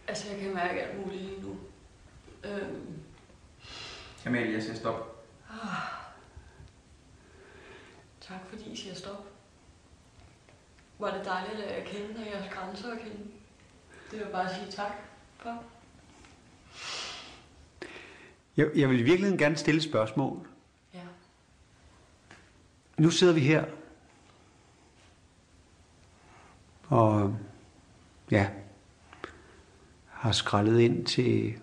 Altså, 0.08 0.30
jeg 0.32 0.40
kan 0.40 0.54
mærke 0.54 0.82
alt 0.82 1.06
muligt 1.06 1.22
lige 1.24 1.42
nu. 1.42 1.56
Øhm, 2.44 3.00
Amalie, 4.26 4.54
jeg 4.54 4.64
siger 4.64 4.76
stop. 4.76 5.26
tak 8.22 8.40
fordi 8.50 8.72
I 8.72 8.76
siger 8.76 8.96
stop. 8.96 9.28
Var 11.00 11.18
det 11.18 11.26
dejligt 11.26 11.60
at 11.60 11.86
kende, 11.88 12.20
og 12.20 12.26
jeres 12.26 12.54
grænser 12.54 12.92
at 12.92 13.00
kende. 13.00 13.18
Det 14.12 14.12
vil 14.12 14.20
jeg 14.20 14.32
bare 14.32 14.54
sige 14.56 14.72
tak 14.72 14.92
for. 15.38 15.64
Jeg, 18.58 18.70
jeg 18.76 18.90
vil 18.90 19.00
i 19.00 19.04
virkeligheden 19.04 19.38
gerne 19.38 19.56
stille 19.56 19.78
et 19.78 19.84
spørgsmål. 19.84 20.48
Ja. 20.94 21.04
Nu 22.98 23.10
sidder 23.10 23.34
vi 23.34 23.40
her. 23.40 23.66
Og 26.88 27.38
ja, 28.32 28.50
har 30.08 30.32
skrællet 30.32 30.80
ind 30.80 31.06
til, 31.06 31.60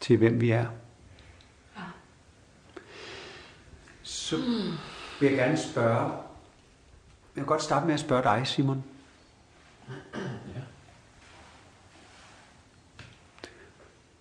til 0.00 0.16
hvem 0.16 0.40
vi 0.40 0.50
er. 0.50 0.66
Ja. 1.76 1.82
Så 4.02 4.36
vil 5.20 5.28
jeg 5.28 5.38
gerne 5.38 5.56
spørge, 5.56 6.12
jeg 7.36 7.42
vil 7.42 7.44
godt 7.44 7.62
starte 7.62 7.86
med 7.86 7.94
at 7.94 8.00
spørge 8.00 8.22
dig, 8.22 8.46
Simon. 8.46 8.84
Ja. 10.54 10.60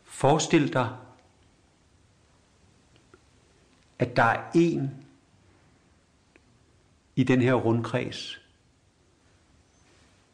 Forestil 0.04 0.74
dig, 0.74 0.96
at 4.00 4.16
der 4.16 4.24
er 4.24 4.52
en 4.56 5.06
i 7.16 7.24
den 7.24 7.42
her 7.42 7.54
rundkreds, 7.54 8.42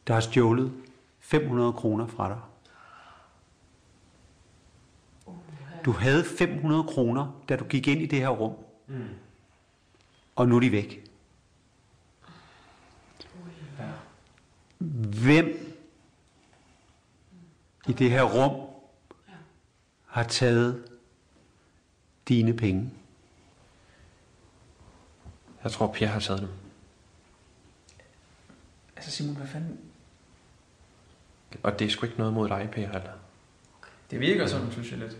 der 0.06 0.14
har 0.14 0.20
stjålet 0.20 0.72
500 1.18 1.72
kroner 1.72 2.06
fra 2.06 2.28
dig. 2.28 2.40
Du 5.86 5.92
havde 5.92 6.24
500 6.24 6.84
kroner, 6.84 7.42
da 7.48 7.56
du 7.56 7.64
gik 7.64 7.88
ind 7.88 8.00
i 8.02 8.06
det 8.06 8.18
her 8.18 8.28
rum, 8.28 8.56
Mm. 8.88 9.08
og 10.36 10.48
nu 10.48 10.56
er 10.56 10.60
de 10.60 10.72
væk. 10.72 11.04
Ja. 13.78 13.84
Hvem 15.22 15.76
i 17.88 17.92
det 17.92 18.10
her 18.10 18.22
rum 18.22 18.70
har 20.06 20.22
taget 20.22 20.88
dine 22.28 22.56
penge? 22.56 22.90
Jeg 25.64 25.72
tror, 25.72 25.86
Per 25.92 26.06
har 26.06 26.20
taget 26.20 26.40
dem. 26.40 26.48
Altså 28.96 29.10
Simon, 29.10 29.36
hvad 29.36 29.46
fanden? 29.46 29.80
Og 31.62 31.78
det 31.78 31.84
er 31.86 31.90
sgu 31.90 32.06
ikke 32.06 32.18
noget 32.18 32.32
mod 32.32 32.48
dig, 32.48 32.68
Per, 32.72 32.88
eller? 32.88 33.12
Det 34.10 34.20
virker 34.20 34.46
sådan, 34.46 34.72
synes 34.72 34.90
jeg 34.90 34.98
lidt. 34.98 35.16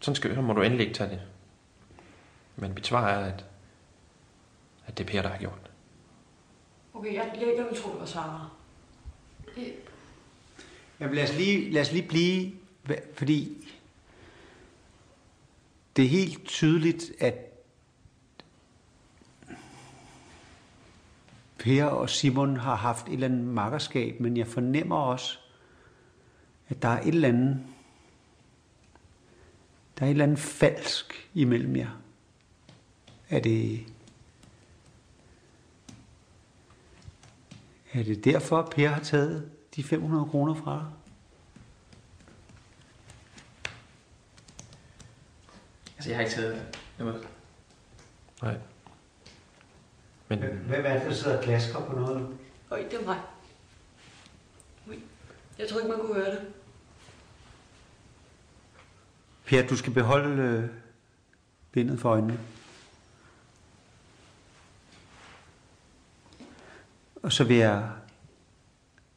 Sådan 0.00 0.16
skal, 0.16 0.34
så 0.34 0.40
må 0.40 0.52
du 0.52 0.62
endelig 0.62 0.86
ikke 0.86 0.98
tage 0.98 1.10
det. 1.10 1.20
Men 2.56 2.74
mit 2.74 2.86
svar 2.86 3.08
er, 3.08 3.32
at, 3.32 3.44
at 4.86 4.98
det 4.98 5.04
er 5.04 5.08
Per, 5.08 5.22
der 5.22 5.28
har 5.28 5.38
gjort 5.38 5.58
det. 5.62 5.70
Okay, 6.94 7.14
jeg, 7.14 7.32
jeg, 7.34 7.54
jeg 7.56 7.66
vil 7.70 7.82
tro, 7.82 7.90
det 7.90 8.00
var 8.00 8.06
Sara. 8.06 8.50
Jamen, 11.00 11.14
lad, 11.14 11.24
os 11.24 11.36
lige, 11.36 11.70
lad 11.70 11.82
os 11.82 11.92
lige 11.92 12.08
blive, 12.08 12.52
fordi 13.14 13.68
det 15.96 16.04
er 16.04 16.08
helt 16.08 16.44
tydeligt, 16.44 17.12
at, 17.20 17.34
Per 21.58 21.84
og 21.84 22.10
Simon 22.10 22.56
har 22.56 22.74
haft 22.74 23.06
et 23.06 23.12
eller 23.12 23.26
andet 23.26 23.44
makkerskab, 23.44 24.20
men 24.20 24.36
jeg 24.36 24.46
fornemmer 24.46 24.96
også, 24.96 25.38
at 26.68 26.82
der 26.82 26.88
er 26.88 27.00
et 27.00 27.08
eller 27.08 27.28
andet, 27.28 27.60
der 30.00 30.06
er 30.06 30.10
et 30.10 30.10
eller 30.10 30.24
andet 30.24 30.38
falsk 30.38 31.28
imellem 31.34 31.76
jer. 31.76 32.00
Er 33.28 33.40
det, 33.40 33.86
er 37.92 38.02
det 38.02 38.24
derfor, 38.24 38.68
Per 38.76 38.88
har 38.88 39.02
taget 39.02 39.50
de 39.76 39.84
500 39.84 40.24
kroner 40.24 40.54
fra 40.54 40.74
dig? 40.74 40.86
Altså, 45.96 46.10
jeg 46.10 46.16
har 46.16 46.24
ikke 46.24 46.34
taget 46.34 46.74
noget. 46.98 47.28
Nej. 48.42 48.56
Men 50.28 50.38
Hvem 50.38 50.84
er 50.84 50.92
det, 50.98 51.02
der 51.02 51.14
sidder 51.14 51.38
og 51.38 51.44
klasker 51.44 51.86
på 51.86 51.92
noget? 51.92 52.38
Øj, 52.70 52.82
det 52.90 52.98
var 52.98 53.04
mig. 53.04 53.20
Jeg 55.58 55.68
tror 55.68 55.78
ikke, 55.78 55.90
man 55.90 56.00
kunne 56.00 56.14
høre 56.14 56.30
det. 56.30 56.52
Per, 59.50 59.66
du 59.66 59.76
skal 59.76 59.92
beholde 59.92 60.42
øh, 60.42 60.68
bindet 61.72 62.00
for 62.00 62.10
øjnene. 62.10 62.38
Og 67.22 67.32
så 67.32 67.44
vil 67.44 67.56
jeg, 67.56 67.90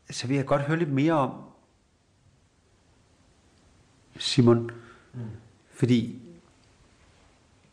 så 0.10 0.28
vil 0.28 0.36
jeg 0.36 0.46
godt 0.46 0.62
høre 0.62 0.80
lidt 0.80 0.92
mere 0.92 1.14
om 1.14 1.44
Simon. 4.18 4.72
Mm. 5.14 5.20
Fordi 5.72 6.22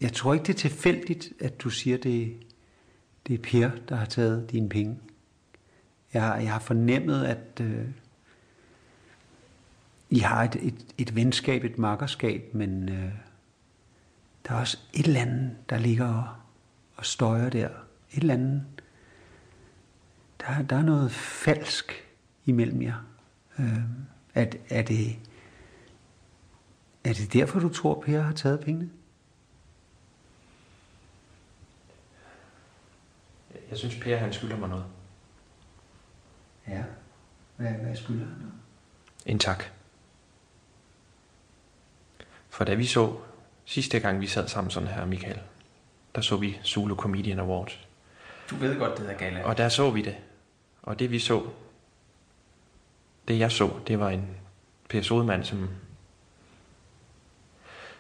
jeg 0.01 0.12
tror 0.12 0.35
ikke, 0.35 0.46
det 0.46 0.55
er 0.55 0.59
tilfældigt, 0.59 1.33
at 1.40 1.61
du 1.61 1.70
siger, 1.70 1.99
det, 1.99 2.46
det 3.27 3.35
er 3.35 3.42
Per, 3.42 3.70
der 3.88 3.96
har 3.96 4.07
taget 4.07 4.51
dine 4.51 4.68
penge. 4.68 4.99
Jeg, 6.14 6.40
jeg 6.42 6.53
har 6.53 6.61
fornemmet, 6.61 7.25
at 7.25 7.61
øh, 7.61 7.87
I 10.11 10.18
har 10.18 10.44
et, 10.44 10.57
et, 10.57 10.87
et 10.99 11.16
venskab, 11.16 11.64
et 11.64 11.79
makkerskab, 11.79 12.55
men 12.55 12.88
øh, 12.88 13.12
der 14.49 14.55
er 14.55 14.61
også 14.61 14.79
et 14.92 15.07
eller 15.07 15.20
andet, 15.20 15.57
der 15.70 15.79
ligger 15.79 16.14
og, 16.14 16.29
og 16.96 17.07
støjer 17.07 17.51
der. 17.51 17.68
Et 18.12 18.20
eller 18.20 18.35
andet. 18.35 18.64
Der, 20.40 20.62
der 20.62 20.77
er 20.77 20.83
noget 20.83 21.12
falsk 21.12 22.09
imellem 22.44 22.83
jer. 22.83 23.07
Øh, 23.59 23.79
er, 24.35 24.46
er, 24.70 24.83
det, 24.83 25.18
er 27.05 27.12
det 27.12 27.33
derfor, 27.33 27.61
du 27.61 27.68
tror, 27.68 28.01
Per 28.01 28.20
har 28.20 28.33
taget 28.33 28.61
pengene? 28.61 28.90
jeg 33.70 33.79
synes, 33.79 33.96
Per 33.96 34.16
han 34.16 34.33
skylder 34.33 34.57
mig 34.57 34.68
noget. 34.68 34.85
Ja. 36.68 36.85
Hvad, 37.57 37.73
hvad 37.73 37.96
skylder 37.96 38.27
han? 38.27 38.53
En 39.27 39.38
tak. 39.38 39.64
For 42.51 42.65
da 42.65 42.75
vi 42.75 42.87
så, 42.87 43.17
sidste 43.65 44.01
gang 44.01 44.21
vi 44.21 44.27
sad 44.27 44.49
sammen 44.49 44.71
sådan 44.71 44.89
her, 44.89 45.05
Michael, 45.05 45.41
der 46.15 46.21
så 46.21 46.37
vi 46.37 46.59
Zulu 46.65 46.97
Comedian 46.97 47.39
Awards. 47.39 47.79
Du 48.51 48.57
ved 48.57 48.79
godt, 48.79 48.99
det 48.99 49.09
der 49.09 49.15
gala. 49.15 49.45
Og 49.45 49.59
der 49.59 49.69
så 49.69 49.91
vi 49.91 50.03
det. 50.03 50.17
Og 50.83 50.99
det 50.99 51.11
vi 51.11 51.19
så, 51.19 51.47
det 53.29 53.39
jeg 53.39 53.53
så, 53.53 53.71
det 53.87 54.01
var 54.01 54.11
en 54.11 54.37
Per 54.89 55.03
Sodemand, 55.03 55.45
som, 55.45 55.69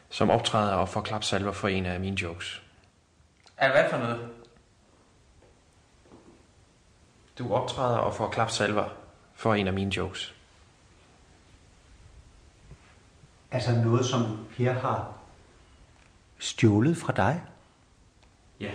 som 0.08 0.30
optræder 0.30 0.74
og 0.74 0.88
får 0.88 1.00
klapsalver 1.00 1.52
for 1.52 1.68
en 1.68 1.86
af 1.86 2.00
mine 2.00 2.22
jokes. 2.22 2.62
Er 3.56 3.70
hvad 3.70 3.90
for 3.90 3.98
noget? 3.98 4.28
Du 7.38 7.54
optræder 7.54 7.98
og 7.98 8.14
får 8.14 8.28
klapsalver 8.28 8.88
for 9.34 9.54
en 9.54 9.66
af 9.66 9.72
mine 9.72 9.96
jokes. 9.96 10.34
Altså 13.50 13.72
noget, 13.72 14.06
som 14.06 14.46
Per 14.56 14.72
har 14.72 15.12
stjålet 16.38 16.96
fra 16.96 17.12
dig? 17.12 17.42
Ja. 18.60 18.70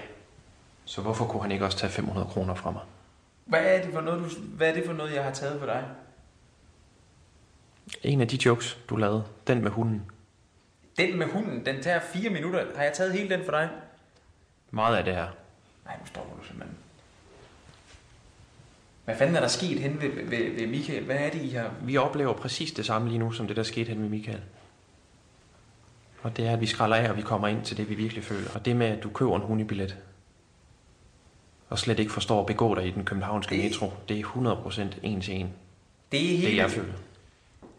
Så 0.86 1.02
hvorfor 1.02 1.26
kunne 1.26 1.42
han 1.42 1.52
ikke 1.52 1.66
også 1.66 1.78
tage 1.78 1.92
500 1.92 2.28
kroner 2.28 2.56
fra 2.56 2.72
mig? 2.72 2.82
Hvad 3.46 3.60
er 3.66 3.82
det 3.84 3.94
for 3.94 4.02
noget, 4.02 4.24
du, 4.24 4.40
hvad 4.42 4.70
er 4.70 4.74
det 4.74 4.86
for 4.86 4.94
noget, 4.94 5.14
jeg 5.14 5.24
har 5.24 5.32
taget 5.32 5.60
for 5.60 5.66
dig? 5.66 5.84
En 8.04 8.22
af 8.22 8.28
de 8.28 8.40
jokes, 8.46 8.80
du 8.90 8.96
lavede, 8.96 9.24
den 9.48 9.62
med 9.62 9.72
hunden. 9.72 10.06
Den 10.98 11.18
med 11.18 11.28
hunden, 11.28 11.66
den 11.66 11.84
tager 11.84 12.00
fire 12.00 12.30
minutter. 12.30 12.66
Har 12.76 12.84
jeg 12.84 12.94
taget 12.94 13.14
hele 13.14 13.30
den 13.30 13.46
for 13.46 13.52
dig? 13.52 13.70
Meget 14.72 14.98
af 14.98 15.04
det 15.04 15.16
her. 15.16 15.28
Nej, 15.86 15.98
nu 16.00 16.06
stopper 16.06 16.36
du 16.38 16.44
simpelthen. 16.44 16.78
Hvad 19.06 19.16
fanden 19.18 19.36
er 19.36 19.40
der 19.40 19.48
sket 19.48 19.80
hen 19.80 20.02
ved, 20.02 20.10
ved, 20.10 20.60
ved 20.60 20.68
Michael? 20.68 21.06
Hvad 21.06 21.16
er 21.16 21.30
det, 21.30 21.42
I 21.42 21.50
har... 21.50 21.72
Vi 21.82 21.98
oplever 21.98 22.34
præcis 22.34 22.72
det 22.72 22.86
samme 22.86 23.10
lige 23.10 23.20
nu, 23.20 23.32
som 23.32 23.48
det 23.48 23.56
der 23.56 23.64
skete 23.64 23.90
hen 23.90 24.00
med 24.00 24.10
Michael. 24.10 24.42
Og 26.26 26.38
det 26.38 26.48
er, 26.48 26.54
at 26.54 26.62
vi 26.62 26.66
skralder 26.66 26.96
af, 26.98 27.10
og 27.10 27.18
vi 27.18 27.22
kommer 27.22 27.48
ind 27.48 27.66
til 27.66 27.78
det, 27.78 27.90
vi 27.90 27.96
virkelig 27.96 28.24
føler. 28.24 28.50
Og 28.54 28.66
det 28.66 28.76
med, 28.76 28.88
at 28.88 29.04
du 29.04 29.10
køber 29.10 29.36
en 29.36 29.42
hundebillet, 29.42 29.98
og 31.70 31.80
slet 31.80 32.00
ikke 32.00 32.12
forstår 32.12 32.40
at 32.40 32.46
begå 32.46 32.76
dig 32.76 32.88
i 32.88 32.92
den 32.92 33.06
københavnske 33.06 33.56
Det- 33.56 33.64
metro, 33.64 33.92
det 34.10 34.20
er 34.20 34.24
100% 34.24 35.00
en 35.04 35.22
til 35.22 35.34
en. 35.34 35.54
Det 36.12 36.34
er 36.34 36.38
hele... 36.38 36.52
Det 36.52 36.58
jeg 36.58 36.72
føler. 36.72 36.94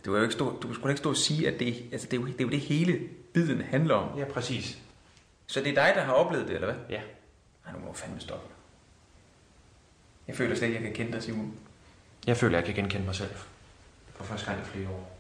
Du 0.05 0.11
kan 0.11 0.15
jo 0.15 0.23
ikke 0.23 0.35
stå, 0.35 0.59
du 0.61 0.75
da 0.83 0.89
ikke 0.89 0.99
stå 0.99 1.11
og 1.11 1.17
sige, 1.17 1.49
at 1.53 1.61
det, 1.61 1.83
altså 1.93 2.07
det, 2.11 2.17
er 2.17 2.21
jo, 2.21 2.27
det 2.27 2.41
er 2.41 2.45
jo 2.45 2.51
det 2.51 2.61
hele 2.61 3.01
biden 3.35 3.61
handler 3.63 3.95
om. 3.95 4.19
Ja, 4.19 4.25
præcis. 4.25 4.79
Så 5.47 5.61
det 5.61 5.69
er 5.71 5.75
dig, 5.75 5.93
der 5.95 6.01
har 6.03 6.13
oplevet 6.13 6.47
det, 6.49 6.55
eller 6.55 6.67
hvad? 6.73 6.77
Ja. 6.91 7.01
Nej, 7.65 7.75
nu 7.75 7.79
må 7.81 7.87
du 7.87 7.93
fandme 7.93 8.21
stoppe. 8.21 8.47
Jeg 10.29 10.37
føler 10.37 10.57
slet 10.57 10.69
ikke, 10.69 10.81
jeg 10.81 10.85
kan 10.87 10.95
kende 10.97 11.13
dig, 11.13 11.23
Simon. 11.23 11.55
Jeg 12.27 12.37
føler, 12.37 12.59
jeg 12.59 12.65
kan 12.65 12.75
genkende 12.75 13.07
mig 13.07 13.15
selv. 13.15 13.31
For 14.15 14.25
første 14.25 14.47
gang 14.47 14.61
i 14.61 14.65
flere 14.65 14.89
år. 14.89 15.19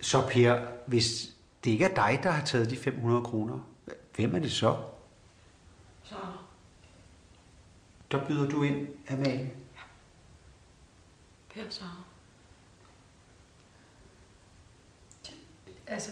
Så 0.00 0.26
Per, 0.30 0.60
hvis 0.86 1.30
det 1.68 1.72
ikke 1.72 1.84
er 1.84 1.94
dig, 1.94 2.20
der 2.22 2.30
har 2.30 2.44
taget 2.44 2.70
de 2.70 2.76
500 2.76 3.24
kroner, 3.24 3.58
hvem 4.16 4.34
er 4.34 4.38
det 4.38 4.52
så? 4.52 4.76
Så 6.02 6.14
Der 8.10 8.26
byder 8.28 8.48
du 8.48 8.62
ind, 8.62 8.88
Amalie. 9.10 9.50
Per 11.54 11.70
Sara. 11.70 12.02
Altså, 15.86 16.10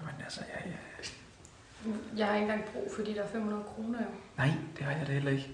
Jamen 0.00 0.20
altså, 0.22 0.40
ja, 0.48 0.70
ja. 0.70 0.76
jeg 2.16 2.26
har 2.26 2.34
ikke 2.34 2.52
engang 2.52 2.72
brug 2.72 2.92
for 2.96 3.02
de 3.02 3.14
der 3.14 3.28
500 3.28 3.64
kroner 3.64 3.98
jo. 3.98 4.10
Nej, 4.36 4.50
det 4.76 4.84
har 4.84 4.92
jeg 4.92 5.06
da 5.06 5.12
heller 5.12 5.30
ikke. 5.30 5.50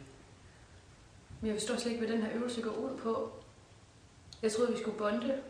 Men 1.40 1.48
jeg 1.48 1.56
forstår 1.56 1.76
slet 1.76 1.92
ikke, 1.92 2.06
hvad 2.06 2.16
den 2.16 2.22
her 2.22 2.32
øvelse 2.34 2.62
går 2.62 2.70
ud 2.70 2.98
på. 2.98 3.32
Jeg 4.42 4.52
troede, 4.52 4.72
vi 4.72 4.78
skulle 4.78 4.98
bonde. 4.98 5.42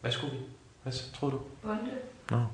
Hvad 0.00 0.12
skulle 0.12 0.38
vi? 0.38 0.44
Hvad 0.82 0.92
troede 1.14 1.34
du? 1.34 1.40
Bonde. 1.62 1.98
Nå. 2.30 2.46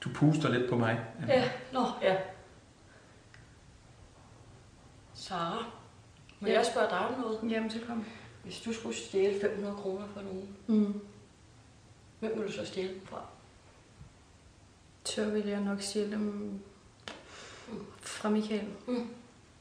Du 0.00 0.08
puster 0.14 0.48
lidt 0.48 0.70
på 0.70 0.76
mig. 0.76 1.04
Ja, 1.28 1.50
nå, 1.72 1.80
ja. 2.02 2.16
Sara, 5.14 5.64
må 6.40 6.48
Ja. 6.48 6.52
jeg 6.54 6.66
spørge 6.66 6.88
dig 6.90 6.98
om 6.98 7.20
noget? 7.20 7.50
Jamen, 7.52 7.70
så 7.70 7.78
kom. 7.86 8.04
Hvis 8.44 8.60
du 8.60 8.72
skulle 8.72 8.96
stjæle 8.96 9.40
500 9.40 9.76
kroner 9.76 10.06
fra 10.14 10.22
nogen, 10.22 10.56
Mm. 10.66 11.00
hvem 12.20 12.38
vil 12.38 12.46
du 12.46 12.52
så 12.52 12.66
stjæle 12.66 12.88
dem 12.94 13.06
fra? 13.06 13.26
Så 15.04 15.30
vil 15.30 15.46
jeg 15.46 15.60
nok 15.60 15.80
stjæle 15.80 16.10
dem 16.12 16.60
fra 18.00 18.28
Michael. 18.28 18.68
Mm. 18.86 19.14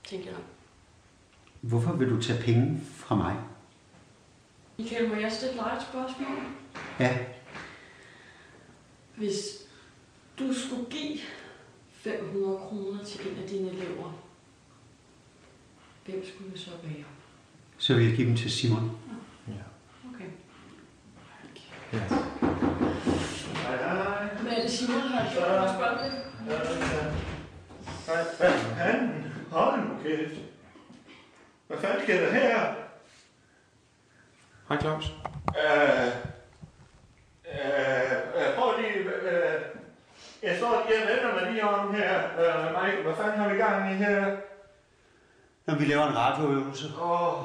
Tænker 0.03 0.25
jeg 0.25 0.33
nok. 0.35 0.45
Hvorfor 1.69 1.93
vil 1.93 2.09
du 2.09 2.21
tage 2.21 2.41
penge 2.43 2.81
fra 2.95 3.15
mig? 3.15 3.35
Michael, 4.77 5.09
må 5.09 5.15
jeg 5.15 5.31
stille 5.31 5.53
dig 5.53 5.71
et 5.77 5.81
spørgsmål? 5.89 6.37
Ja, 6.99 7.17
Hvis 9.15 9.35
du 10.39 10.53
skulle 10.53 10.85
give 10.89 11.17
500 11.91 12.57
kroner 12.57 13.03
til 13.03 13.31
en 13.31 13.43
af 13.43 13.49
dine 13.49 13.69
elever, 13.69 14.13
hvem 16.05 16.23
skulle 16.35 16.51
det 16.51 16.59
så 16.59 16.69
være? 16.83 17.03
så 17.77 17.93
vil 17.95 18.05
jeg 18.05 18.15
give 18.15 18.27
dem 18.27 18.35
til 18.37 18.51
Simon. 18.51 18.91
Okay. 20.15 20.25
Ja. 21.93 21.99
Hvad 24.41 24.53
er 24.57 24.61
det, 24.61 24.71
Simon 24.71 25.01
har 25.01 25.33
gjort? 25.33 25.47
Må 25.47 25.53
jeg 25.55 25.75
spørge 25.75 25.97
det? 26.03 26.11
Hvad 28.05 28.25
fanden? 28.77 29.31
Hold 29.51 29.79
nu 29.81 30.03
kæft. 30.03 30.41
Hvad 31.67 31.77
fanden 31.77 32.01
sker 32.03 32.19
der 32.21 32.31
her? 32.31 32.73
Hej 34.69 34.79
Claus. 34.81 35.05
Øh, 35.47 36.07
øh, 37.47 38.55
prøv 38.57 38.79
lige, 38.79 38.93
øh, 38.97 39.61
jeg 40.43 40.57
står 40.57 40.85
lige 40.87 41.03
og 41.03 41.07
venter 41.09 41.33
mig 41.43 41.51
lige 41.51 41.63
om 41.67 41.93
her. 41.93 42.23
Øh, 42.39 42.83
Michael, 42.83 43.03
hvad 43.03 43.15
fanden 43.15 43.39
har 43.39 43.49
vi 43.49 43.57
gang 43.57 43.91
i 43.91 43.95
her? 43.95 44.37
Når 45.65 45.75
vi 45.75 45.85
laver 45.85 46.07
en 46.07 46.15
radioøvelse, 46.17 46.85
Åh, 47.01 47.43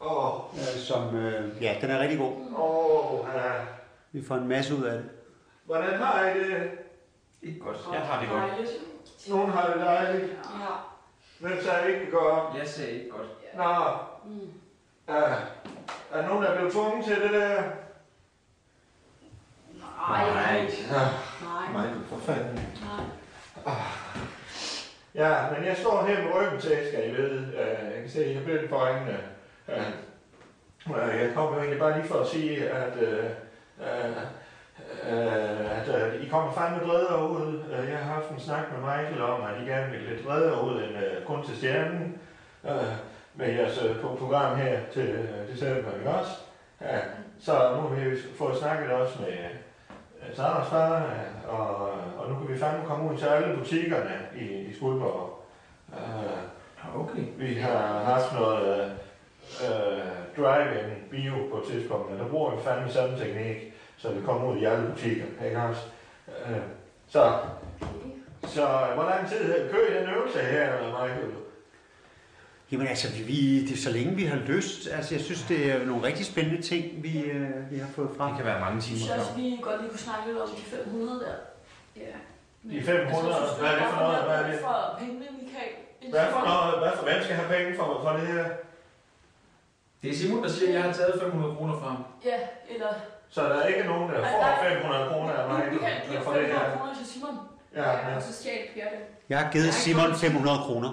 åh, 0.00 0.40
øh, 0.54 0.80
som, 0.80 1.16
øh, 1.16 1.62
ja, 1.62 1.76
den 1.80 1.90
er 1.90 1.98
rigtig 1.98 2.18
god. 2.18 2.32
åh, 2.58 3.26
ja. 3.34 3.52
Vi 4.12 4.24
får 4.24 4.34
en 4.34 4.48
masse 4.48 4.74
ud 4.74 4.82
af 4.84 4.92
det. 4.98 5.10
Hvordan 5.64 5.98
har 5.98 6.28
I 6.28 6.38
det? 6.38 6.70
Ikke 7.42 7.60
godt. 7.60 7.76
Jeg 7.92 8.00
har 8.00 8.20
det 8.20 8.28
godt. 8.28 8.52
Nogen 9.28 9.50
har 9.50 9.66
det 9.72 9.80
dejligt. 9.80 10.24
Ja. 10.32 10.74
Hvem 11.40 11.62
sagde 11.62 11.92
ikke 12.00 12.10
godt? 12.12 12.58
Jeg 12.58 12.68
sagde 12.68 12.90
ikke 12.90 13.10
godt. 13.10 13.26
Nå, 13.54 13.96
Mm. 14.24 14.52
er 15.08 15.36
der 16.12 16.26
nogen, 16.28 16.42
der 16.42 16.50
er 16.50 16.56
blevet 16.56 16.72
tvunget 16.72 17.04
til 17.04 17.16
det 17.22 17.30
der? 17.30 17.62
Nej. 20.08 20.30
Nej. 20.30 20.70
Ja, 20.90 21.08
Nej. 21.44 21.68
Michael, 21.72 22.04
for 22.08 22.16
fanden. 22.18 22.54
Nej. 23.64 23.74
Ja, 25.14 25.50
men 25.50 25.64
jeg 25.64 25.76
står 25.76 26.04
her 26.06 26.22
med 26.24 26.34
ryggen 26.34 26.60
til, 26.60 26.86
skal 26.88 27.08
I 27.08 27.14
vide. 27.14 27.52
Øh, 27.52 27.92
Jeg 27.94 28.00
kan 28.00 28.10
se, 28.10 28.24
at 28.24 28.34
jeg 28.34 28.44
bliver 28.44 28.58
lidt 28.60 28.70
for 28.70 28.76
øjnene. 28.76 29.18
Øh, 29.68 29.78
øh, 30.88 31.20
Jeg 31.22 31.30
kommer 31.34 31.52
jo 31.54 31.58
egentlig 31.60 31.78
bare 31.80 31.98
lige 31.98 32.08
for 32.08 32.20
at 32.20 32.26
sige, 32.28 32.68
at, 32.70 32.96
øh, 33.02 33.24
øh, 33.80 34.16
øh, 35.12 35.80
at 35.80 35.88
øh, 36.14 36.22
I 36.24 36.28
kommer 36.28 36.52
fandme 36.52 36.80
bredere 36.86 37.30
ud. 37.30 37.60
Øh, 37.72 37.90
Jeg 37.90 37.98
har 37.98 38.12
haft 38.14 38.30
en 38.30 38.40
snak 38.40 38.64
med 38.72 38.78
Michael 38.80 39.22
om, 39.22 39.40
at 39.42 39.62
I 39.62 39.70
gerne 39.70 39.90
vil 39.92 40.00
lidt 40.00 40.26
bredere 40.26 40.64
ud 40.64 40.74
end 40.74 40.96
øh, 41.04 41.24
kun 41.26 41.44
til 41.44 41.56
stjernen. 41.56 42.18
Øh, 42.64 42.72
Med 43.34 43.54
jeres 43.54 43.84
øh, 43.84 44.00
på- 44.00 44.16
program 44.18 44.56
her 44.56 44.78
til 44.92 45.08
øh, 45.08 45.52
december, 45.54 45.90
ikke 45.98 46.10
også? 46.10 46.32
Ja, 46.80 46.98
så 47.40 47.52
nu 47.52 47.80
har 47.80 47.94
vi 47.94 48.16
fået 48.38 48.56
snakket 48.56 48.90
også 48.90 49.14
med 49.20 49.28
øh, 49.28 50.36
Sanders 50.36 50.68
far, 50.68 50.96
øh, 50.96 51.54
og, 51.60 51.90
og 52.18 52.28
nu 52.30 52.38
kan 52.38 52.48
vi 52.54 52.58
fandme 52.58 52.84
komme 52.86 53.12
ud 53.12 53.18
til 53.18 53.26
alle 53.26 53.56
butikkerne 53.56 54.14
i, 54.36 54.44
i 54.44 54.74
Skuldborg. 54.74 55.42
Uh, 55.88 56.56
Okay. 57.00 57.22
vi 57.36 57.54
har 57.54 58.02
haft 58.04 58.32
noget 58.34 58.80
øh, 58.80 58.86
øh, 59.70 59.98
drive-in 60.36 60.90
bio 61.10 61.32
på 61.50 61.56
et 61.56 61.64
tidspunkt, 61.70 62.10
men 62.10 62.18
der 62.20 62.28
bruger 62.28 62.50
vi 62.54 62.62
fandme 62.62 62.90
samme 62.90 63.18
teknik, 63.18 63.72
så 63.96 64.12
vi 64.12 64.20
kommer 64.24 64.52
ud 64.52 64.56
i 64.56 64.64
alle 64.64 64.90
butikker, 64.90 65.24
ikke 65.44 65.58
også? 65.62 65.82
Øh, 66.48 66.56
så, 67.08 67.38
så 68.46 68.66
hvor 68.94 69.04
lang 69.04 69.28
tid 69.28 69.70
kører 69.70 69.90
I 69.90 70.00
den 70.00 70.14
øvelse 70.14 70.38
her, 70.38 70.72
Michael? 71.02 71.32
Jamen 72.72 72.86
altså, 72.86 73.08
vi, 73.24 73.64
det 73.66 73.72
er 73.72 73.76
så 73.76 73.90
længe 73.90 74.14
vi 74.16 74.24
har 74.24 74.36
lyst. 74.36 74.88
Altså, 74.92 75.14
jeg 75.14 75.22
synes, 75.22 75.42
det 75.42 75.72
er 75.72 75.84
nogle 75.86 76.02
rigtig 76.06 76.26
spændende 76.26 76.62
ting, 76.62 77.02
vi, 77.02 77.20
øh, 77.22 77.70
vi 77.70 77.78
har 77.78 77.88
fået 77.88 78.10
frem. 78.16 78.28
Det 78.28 78.36
kan 78.36 78.46
være 78.46 78.60
mange 78.60 78.74
Jeg 78.74 78.82
timer. 78.84 78.98
synes 78.98 79.10
også, 79.20 79.34
vi 79.36 79.58
godt 79.62 79.80
lige 79.80 79.90
kunne 79.90 79.98
snakke 80.08 80.24
lidt 80.28 80.38
om 80.38 80.48
de 80.48 80.62
500 80.62 81.20
der. 81.20 81.34
Ja. 82.02 82.12
De 82.70 82.82
500, 82.82 83.34
hvad 83.60 83.70
er 83.70 83.78
det 83.78 83.86
for 83.94 84.00
noget? 84.00 84.22
Hvad 84.24 84.36
er 84.42 84.50
det? 84.50 84.60
For 84.60 84.96
pengene, 84.98 85.26
Michael. 85.42 85.72
Hvad 86.10 86.26
for 86.34 86.40
noget? 86.50 86.72
Hvad 86.82 86.92
for, 86.98 87.04
hvem 87.04 87.22
skal 87.24 87.36
have 87.36 87.48
penge 87.56 87.76
for, 87.78 87.86
for 88.04 88.12
det 88.18 88.26
her? 88.26 88.44
Det 90.02 90.10
er 90.10 90.14
Simon, 90.14 90.42
der 90.42 90.48
siger, 90.48 90.68
at 90.68 90.74
jeg 90.74 90.82
har 90.82 90.92
taget 90.92 91.20
500 91.22 91.56
kroner 91.56 91.78
fra 91.80 91.88
ham. 91.88 92.04
Ja, 92.24 92.38
eller... 92.74 92.92
Så 93.28 93.42
der 93.42 93.56
er 93.56 93.66
ikke 93.66 93.84
nogen, 93.88 94.10
der 94.12 94.20
får 94.22 94.58
500 94.70 95.08
kroner 95.10 95.32
af 95.32 95.48
mig 95.48 95.62
giver 96.08 96.22
for 96.22 96.32
det 96.32 96.40
500 96.46 96.70
her. 96.70 96.76
kroner 96.78 96.94
til 96.94 97.06
Simon. 97.06 97.34
Ja, 97.76 97.90
Ja, 97.90 98.06
men 98.08 98.14
og 98.16 98.22
så 98.22 98.32
stjal 98.32 98.58
Per 98.74 98.82
det. 98.90 98.98
Jeg 99.28 99.38
har 99.38 99.52
givet 99.52 99.74
Simon 99.74 100.14
500 100.14 100.58
kroner. 100.58 100.90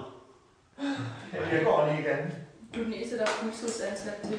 jeg 1.52 1.60
går 1.64 1.86
lige 1.86 2.00
igen. 2.00 2.34
Du 2.74 2.80
er 2.80 2.84
den 2.84 2.94
eneste, 2.94 3.16
der 3.18 3.22
er 3.22 3.26
fuldtidsansat 3.26 4.14
til. 4.24 4.38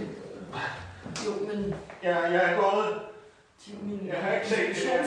Jo, 1.26 1.48
men 1.48 1.74
Ja, 2.04 2.18
jeg 2.22 2.52
er 2.54 2.56
gået. 2.62 3.00
til 3.64 3.74
min 3.84 4.08
Jeg 4.08 4.18
har 4.24 4.34
ikke 4.36 4.48
set 4.48 4.58
det 4.68 4.76
her. 4.76 5.06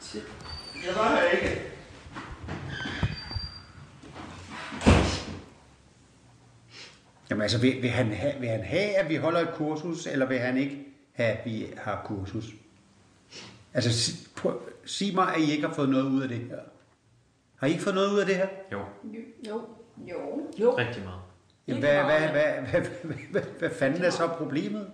Til 0.00 0.20
Jeg 0.86 0.94
var 0.96 1.08
her 1.16 1.30
ikke. 1.30 1.60
Jamen 7.30 7.42
altså, 7.42 7.58
vil, 7.60 7.82
vil, 7.82 7.90
han 7.90 8.12
have, 8.12 8.32
vil 8.40 8.48
han 8.48 8.62
have, 8.64 8.96
at 8.96 9.08
vi 9.08 9.16
holder 9.16 9.40
et 9.40 9.54
kursus, 9.54 10.06
eller 10.06 10.26
vil 10.26 10.38
han 10.38 10.56
ikke 10.56 10.78
at 11.24 11.44
vi 11.44 11.66
har 11.76 12.02
kursus? 12.04 12.44
Altså, 13.74 13.92
sig, 13.92 14.14
prøv, 14.36 14.60
sig 14.84 15.14
mig, 15.14 15.34
at 15.34 15.40
I 15.40 15.52
ikke 15.52 15.66
har 15.66 15.74
fået 15.74 15.88
noget 15.88 16.04
ud 16.04 16.22
af 16.22 16.28
det 16.28 16.38
her. 16.38 16.58
Har 17.56 17.66
I 17.66 17.70
ikke 17.70 17.82
fået 17.82 17.94
noget 17.94 18.12
ud 18.12 18.18
af 18.18 18.26
det 18.26 18.36
her? 18.36 18.48
Jo, 18.72 18.84
Jo. 19.48 19.62
Jo. 20.08 20.46
Jo. 20.60 20.76
rigtig 20.78 21.02
meget. 21.04 21.20
Jamen, 21.66 21.82
hvad, 21.82 21.94
hvad, 21.94 22.04
meget. 22.20 22.30
hvad, 22.30 22.80
hvad, 22.80 22.90
hvad, 23.04 23.16
hvad, 23.30 23.42
hvad 23.58 23.70
fanden 23.70 24.02
er 24.02 24.10
så 24.10 24.26
problemet? 24.26 24.90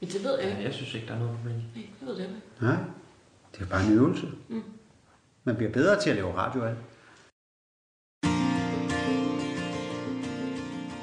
Men 0.00 0.10
det 0.10 0.24
ved 0.24 0.34
jeg 0.38 0.44
Ja, 0.44 0.50
ikke. 0.50 0.62
jeg 0.62 0.74
synes 0.74 0.94
ikke, 0.94 1.06
der 1.06 1.14
er 1.14 1.18
noget 1.18 1.36
problem. 1.36 1.56
Nej, 1.56 1.86
det 2.00 2.08
ved 2.08 2.16
jeg 2.16 2.26
ikke. 2.28 2.40
Nej, 2.60 2.76
det 3.54 3.60
er 3.62 3.66
bare 3.66 3.86
en 3.86 3.92
øvelse. 3.92 4.26
Mm. 4.48 4.62
Man 5.44 5.56
bliver 5.56 5.72
bedre 5.72 6.00
til 6.00 6.10
at 6.10 6.16
lave 6.16 6.34
radio 6.34 6.64
af. 6.64 6.74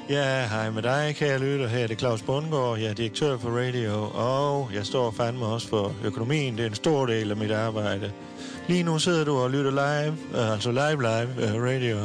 Ja, 0.08 0.46
hej 0.46 0.70
med 0.70 0.82
dig, 0.82 1.14
kære 1.16 1.38
lytter. 1.38 1.66
Her 1.66 1.78
er 1.78 1.86
det 1.86 1.98
Claus 1.98 2.22
Bundgaard. 2.22 2.78
Jeg 2.78 2.90
er 2.90 2.94
direktør 2.94 3.38
for 3.38 3.50
radio, 3.50 4.10
og 4.14 4.70
jeg 4.74 4.86
står 4.86 5.10
fandme 5.10 5.46
også 5.46 5.68
for 5.68 5.92
økonomien. 6.04 6.56
Det 6.56 6.62
er 6.62 6.68
en 6.68 6.74
stor 6.74 7.06
del 7.06 7.30
af 7.30 7.36
mit 7.36 7.50
arbejde. 7.50 8.12
Lige 8.68 8.82
nu 8.82 8.98
sidder 8.98 9.24
du 9.24 9.38
og 9.38 9.50
lytter 9.50 9.70
live, 9.70 10.16
øh, 10.34 10.52
altså 10.52 10.70
live 10.70 11.02
live 11.02 11.54
øh, 11.54 11.62
radio, 11.62 11.96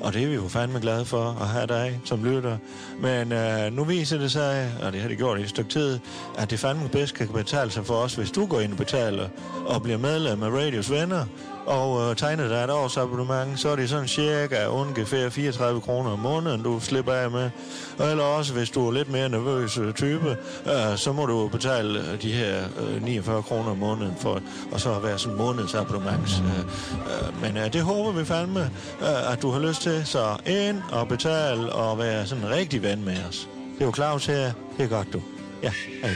og 0.00 0.12
det 0.12 0.22
er 0.22 0.26
vi 0.26 0.34
jo 0.34 0.48
fandme 0.48 0.80
glade 0.80 1.04
for 1.04 1.38
at 1.40 1.48
have 1.48 1.66
dig 1.66 2.00
som 2.04 2.24
lytter. 2.24 2.56
Men 3.00 3.32
øh, 3.32 3.72
nu 3.72 3.84
viser 3.84 4.18
det 4.18 4.32
sig, 4.32 4.72
og 4.82 4.92
det 4.92 5.00
har 5.00 5.08
det 5.08 5.18
gjort 5.18 5.38
i 5.38 5.42
et 5.42 5.48
stykke 5.48 5.70
tid, 5.70 5.98
at 6.38 6.50
det 6.50 6.58
fandme 6.58 6.88
bedst 6.88 7.14
kan 7.14 7.28
betale 7.28 7.70
sig 7.70 7.86
for 7.86 7.94
os, 7.94 8.14
hvis 8.14 8.30
du 8.30 8.46
går 8.46 8.60
ind 8.60 8.72
og 8.72 8.78
betaler 8.78 9.28
og 9.66 9.82
bliver 9.82 9.98
medlem 9.98 10.42
af 10.42 10.50
Radios 10.50 10.90
venner, 10.90 11.26
og 11.66 12.10
øh, 12.10 12.16
tegner 12.16 12.48
dig 12.48 12.64
et 12.64 12.70
årsabonnement, 12.70 13.60
så 13.60 13.68
er 13.68 13.76
det 13.76 13.88
sådan 13.88 14.08
cirka 14.08 14.66
ungefær 14.66 15.28
34 15.28 15.80
kroner 15.80 16.10
om 16.10 16.18
måneden, 16.18 16.62
du 16.62 16.80
slipper 16.80 17.12
af 17.12 17.30
med. 17.30 17.50
Og 17.98 18.10
eller 18.10 18.24
også, 18.24 18.52
hvis 18.52 18.70
du 18.70 18.88
er 18.88 18.92
lidt 18.92 19.10
mere 19.10 19.28
nervøs 19.28 19.78
øh, 19.78 19.94
type, 19.94 20.36
øh, 20.66 20.96
så 20.96 21.12
må 21.12 21.26
du 21.26 21.48
betale 21.48 22.00
øh, 22.00 22.22
de 22.22 22.32
her 22.32 22.64
øh, 22.80 23.02
49 23.02 23.42
kroner 23.42 23.70
om 23.70 23.78
måneden 23.78 24.14
for 24.20 24.40
og 24.72 24.80
så 24.80 24.98
være 24.98 25.18
sådan 25.18 25.38
månedsabonnement. 25.38 26.42
Øh, 26.44 26.58
øh, 26.58 27.42
men 27.42 27.56
øh, 27.56 27.72
det 27.72 27.82
håber 27.82 28.12
vi 28.12 28.24
fandme, 28.24 28.60
øh, 29.00 29.32
at 29.32 29.42
du 29.42 29.50
har 29.50 29.60
lyst 29.60 29.82
til. 29.82 30.06
Så 30.06 30.36
ind 30.46 30.82
og 30.92 31.08
betal 31.08 31.70
og 31.70 31.98
være 31.98 32.26
sådan 32.26 32.44
en 32.44 32.50
rigtig 32.50 32.82
ven 32.82 33.04
med 33.04 33.16
os. 33.28 33.48
Det 33.74 33.80
er 33.82 33.86
jo 33.86 33.92
Claus 33.94 34.26
her. 34.26 34.52
Det 34.76 34.84
er 34.84 34.88
godt, 34.88 35.12
du. 35.12 35.22
Ja, 35.62 35.72
hej. 36.02 36.10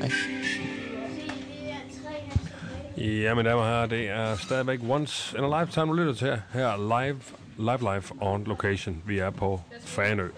Hej. 0.00 0.10
Ja, 2.96 3.34
mine 3.34 3.48
damer 3.48 3.62
og 3.62 3.68
herrer, 3.68 3.86
det 3.86 4.10
er 4.10 4.36
stadigvæk 4.36 4.80
Once 4.88 5.38
in 5.38 5.44
a 5.44 5.60
Lifetime, 5.60 5.86
du 5.86 5.92
lytter 5.92 6.14
til 6.14 6.40
her 6.52 6.76
live, 6.76 7.20
live, 7.58 7.78
live 7.78 8.02
on 8.20 8.44
location. 8.44 9.02
Vi 9.06 9.18
er 9.18 9.30
på 9.30 9.60
Fanø. 9.84 10.28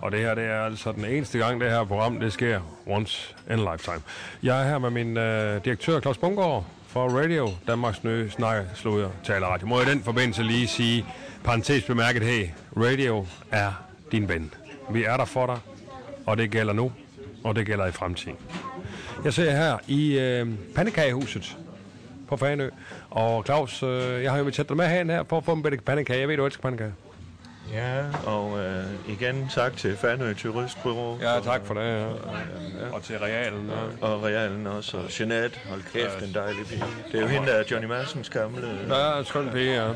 Og 0.00 0.12
det 0.12 0.20
her, 0.20 0.34
det 0.34 0.44
er 0.44 0.64
altså 0.64 0.92
den 0.92 1.04
eneste 1.04 1.38
gang, 1.38 1.60
det 1.60 1.70
her 1.70 1.84
program, 1.84 2.20
det 2.20 2.32
sker 2.32 2.60
once 2.86 3.34
in 3.50 3.52
a 3.52 3.72
lifetime. 3.72 4.00
Jeg 4.42 4.62
er 4.62 4.68
her 4.68 4.78
med 4.78 4.90
min 4.90 5.16
øh, 5.16 5.64
direktør, 5.64 6.00
Claus 6.00 6.18
Bungård, 6.18 6.64
for 6.86 7.08
Radio, 7.08 7.48
Danmarks 7.66 8.04
nye 8.04 8.30
snakker, 8.30 8.64
sluder, 8.74 9.10
taler 9.24 9.46
radio. 9.46 9.66
Må 9.66 9.80
jeg 9.80 9.88
i 9.88 9.90
den 9.90 10.02
forbindelse 10.02 10.42
lige 10.42 10.66
sige, 10.66 11.06
parentes 11.44 11.84
bemærket, 11.84 12.22
hey, 12.22 12.48
radio 12.76 13.26
er 13.50 13.72
din 14.12 14.28
ven. 14.28 14.54
Vi 14.90 15.04
er 15.04 15.16
der 15.16 15.24
for 15.24 15.46
dig, 15.46 15.58
og 16.26 16.38
det 16.38 16.50
gælder 16.50 16.72
nu, 16.72 16.92
og 17.44 17.56
det 17.56 17.66
gælder 17.66 17.86
i 17.86 17.92
fremtiden. 17.92 18.36
Jeg 19.24 19.32
ser 19.32 19.50
her 19.50 19.78
i 19.86 20.18
øh, 20.18 20.46
Pandekagehuset 20.74 21.56
på 22.28 22.36
Fanø. 22.36 22.70
Og 23.10 23.44
Claus, 23.44 23.82
øh, 23.82 24.22
jeg 24.22 24.30
har 24.30 24.38
jo 24.38 24.42
inviteret 24.42 24.68
dig 24.68 24.76
med 24.76 24.86
herhen 24.88 25.10
her 25.10 25.24
for 25.28 25.36
at 25.38 25.44
få 25.44 25.52
en 25.52 25.62
bedre 25.62 25.76
pandekage. 25.76 26.20
Jeg 26.20 26.28
ved, 26.28 26.36
du 26.36 26.46
elsker 26.46 26.62
pandekager. 26.62 26.92
Ja, 27.72 28.02
og 28.26 28.58
øh, 28.58 28.84
igen 29.08 29.48
tak 29.54 29.76
til 29.76 29.96
Fanø 29.96 30.32
Turistbureau. 30.34 31.18
Ja, 31.20 31.40
tak 31.40 31.66
for 31.66 31.74
det. 31.74 31.82
Ja. 31.82 32.06
Og 32.92 33.02
til 33.02 33.18
Realen. 33.18 33.70
Ja. 34.00 34.06
Og 34.06 34.24
Realen 34.24 34.66
også, 34.66 34.96
og 34.96 35.20
Jeanette, 35.20 35.58
hold 35.68 35.82
kæft, 35.92 36.22
en 36.28 36.34
dejlig 36.34 36.66
pige. 36.66 36.84
Det 37.12 37.18
er 37.18 37.22
jo 37.22 37.26
hende, 37.26 37.46
der 37.46 37.52
er 37.52 37.64
Johnny 37.70 37.88
Madsens 37.88 38.30
gamle... 38.30 38.68
Ja, 38.90 39.24
skøn 39.24 39.50
pige, 39.52 39.74
ja. 39.74 39.88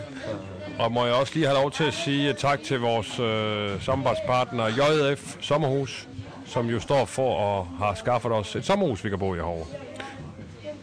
Og 0.79 0.93
må 0.93 1.05
jeg 1.05 1.15
også 1.15 1.35
lige 1.35 1.47
have 1.47 1.59
lov 1.59 1.71
til 1.71 1.85
at 1.85 1.95
sige 1.95 2.33
tak 2.33 2.63
til 2.63 2.81
vores 2.81 3.19
øh, 3.21 3.83
samarbejdspartner 3.83 4.67
JF 4.67 5.37
Sommerhus, 5.41 6.09
som 6.47 6.67
jo 6.67 6.81
står 6.81 7.05
for 7.05 7.59
at 7.59 7.67
have 7.79 7.97
skaffet 7.97 8.33
os 8.33 8.57
et 8.57 8.65
sommerhus, 8.65 9.05
vi 9.05 9.09
kan 9.09 9.19
bo 9.19 9.35
i 9.35 9.37
herovre. 9.37 9.67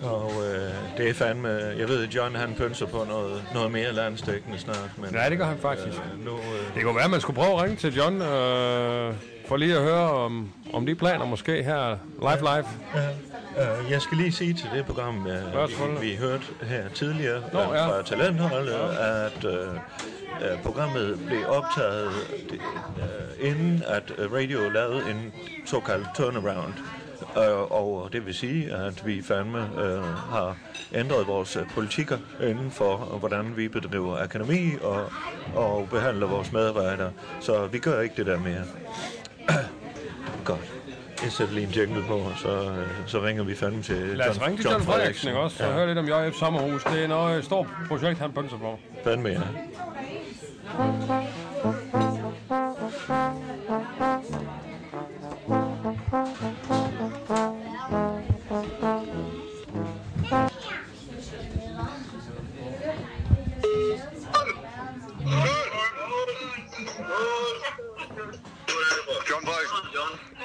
Og 0.04 0.32
øh, 0.32 0.74
det 0.97 1.10
er 1.10 1.14
fandme... 1.14 1.49
Jeg 1.49 1.88
ved, 1.88 2.04
at 2.08 2.16
John 2.16 2.36
han 2.36 2.56
pønser 2.58 2.86
på 2.86 3.06
noget, 3.08 3.43
noget 3.54 3.72
mere 3.72 3.93
landstækkende 3.93 4.58
snart. 4.60 4.89
Men, 4.97 5.10
Ja, 5.16 5.30
det 5.30 5.38
gør 5.38 5.45
han 5.45 5.58
faktisk. 5.58 5.97
Øh, 5.97 6.26
nu, 6.26 6.32
øh, 6.32 6.76
Det 6.76 6.84
kunne 6.84 6.95
være, 6.95 7.04
at 7.04 7.10
man 7.12 7.22
skulle 7.22 7.36
prøve 7.36 7.54
at 7.58 7.62
ringe 7.64 7.76
til 7.76 7.95
John, 7.95 8.22
øh, 8.22 9.14
for 9.47 9.58
lige 9.58 9.76
at 9.76 9.82
høre 9.84 10.10
om, 10.12 10.49
om 10.74 10.86
de 10.86 10.95
planer 10.95 11.26
måske 11.26 11.64
her 11.64 11.97
live 12.20 12.39
live. 12.39 12.66
øh, 13.86 13.91
jeg 13.91 14.01
skal 14.01 14.18
lige 14.18 14.32
sige 14.32 14.54
til 14.54 14.70
det 14.74 14.86
program, 14.86 15.28
øh, 15.28 15.70
vi, 16.01 16.08
vi 16.10 16.16
hørte 16.16 16.43
her 16.62 16.89
tidligere 16.89 17.41
Nå, 17.54 17.60
øh, 17.60 17.68
ja. 17.74 17.88
fra 17.88 18.01
Talentholdet, 18.01 18.74
at 18.99 19.45
øh, 19.45 19.68
øh, 20.51 20.64
programmet 20.64 21.20
blev 21.28 21.39
optaget 21.47 22.12
øh, 22.51 23.49
inden 23.49 23.84
at 23.88 24.12
øh, 24.18 24.34
radio 24.34 24.70
lavede 24.70 25.12
en 25.12 25.34
såkaldt 25.66 26.08
turnaround. 26.16 26.74
Øh, 27.38 27.71
og 27.71 28.09
det 28.13 28.25
vil 28.25 28.34
sige, 28.34 28.73
at 28.73 29.05
vi 29.05 29.21
fandme 29.21 29.59
øh, 29.84 30.03
har 30.03 30.57
ændret 30.93 31.27
vores 31.27 31.55
øh, 31.55 31.63
politikker 31.73 32.17
inden 32.41 32.71
for, 32.71 33.09
øh, 33.13 33.19
hvordan 33.19 33.57
vi 33.57 33.67
bedriver 33.67 34.17
akademi 34.23 34.71
og, 34.81 35.11
og 35.55 35.88
behandler 35.89 36.27
vores 36.27 36.51
medarbejdere. 36.51 37.11
Så 37.39 37.67
vi 37.67 37.79
gør 37.79 38.01
ikke 38.01 38.15
det 38.15 38.25
der 38.25 38.39
mere. 38.39 38.63
Godt. 40.45 40.73
jeg 41.23 41.31
sætter 41.31 41.53
lige 41.53 41.67
en 41.67 41.71
jingle 41.73 42.03
på, 42.07 42.21
så, 42.38 42.49
øh, 42.71 42.88
så 43.07 43.21
ringer 43.21 43.43
vi 43.43 43.55
fandme 43.55 43.81
til 43.81 43.95
Lad 43.95 44.29
os 44.29 44.41
ringe 44.41 44.57
til 44.57 44.69
John 44.71 44.84
Frederiksen, 44.84 45.27
ikke 45.27 45.39
også? 45.39 45.57
Så 45.57 45.63
Ja, 45.65 45.71
høre 45.71 45.88
lidt 45.88 45.97
om 45.97 46.05
JF 46.07 46.36
Sommerhus. 46.36 46.84
Det 46.84 47.03
er 47.03 47.07
noget 47.07 47.39
et 47.39 47.45
stort 47.45 47.67
projekt, 47.88 48.19
han 48.19 48.31
pønser 48.31 48.57
på. 48.57 48.79
fandme 49.03 49.29
ja. 49.29 49.39
John 50.79 52.22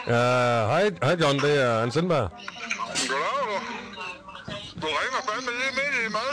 Ja, 0.09 0.67
hej, 0.67 0.91
hej 1.03 1.17
John, 1.21 1.39
det 1.41 1.63
er 1.63 1.81
Hans 1.81 1.95
Sindberg. 1.95 2.31
Goddag, 2.31 3.45
du. 3.49 3.57
Du 4.83 4.87
ringer 4.87 5.21
fandme 5.29 5.51
lige 5.61 5.73
midt 5.79 5.95
i 6.07 6.13
mad. 6.13 6.31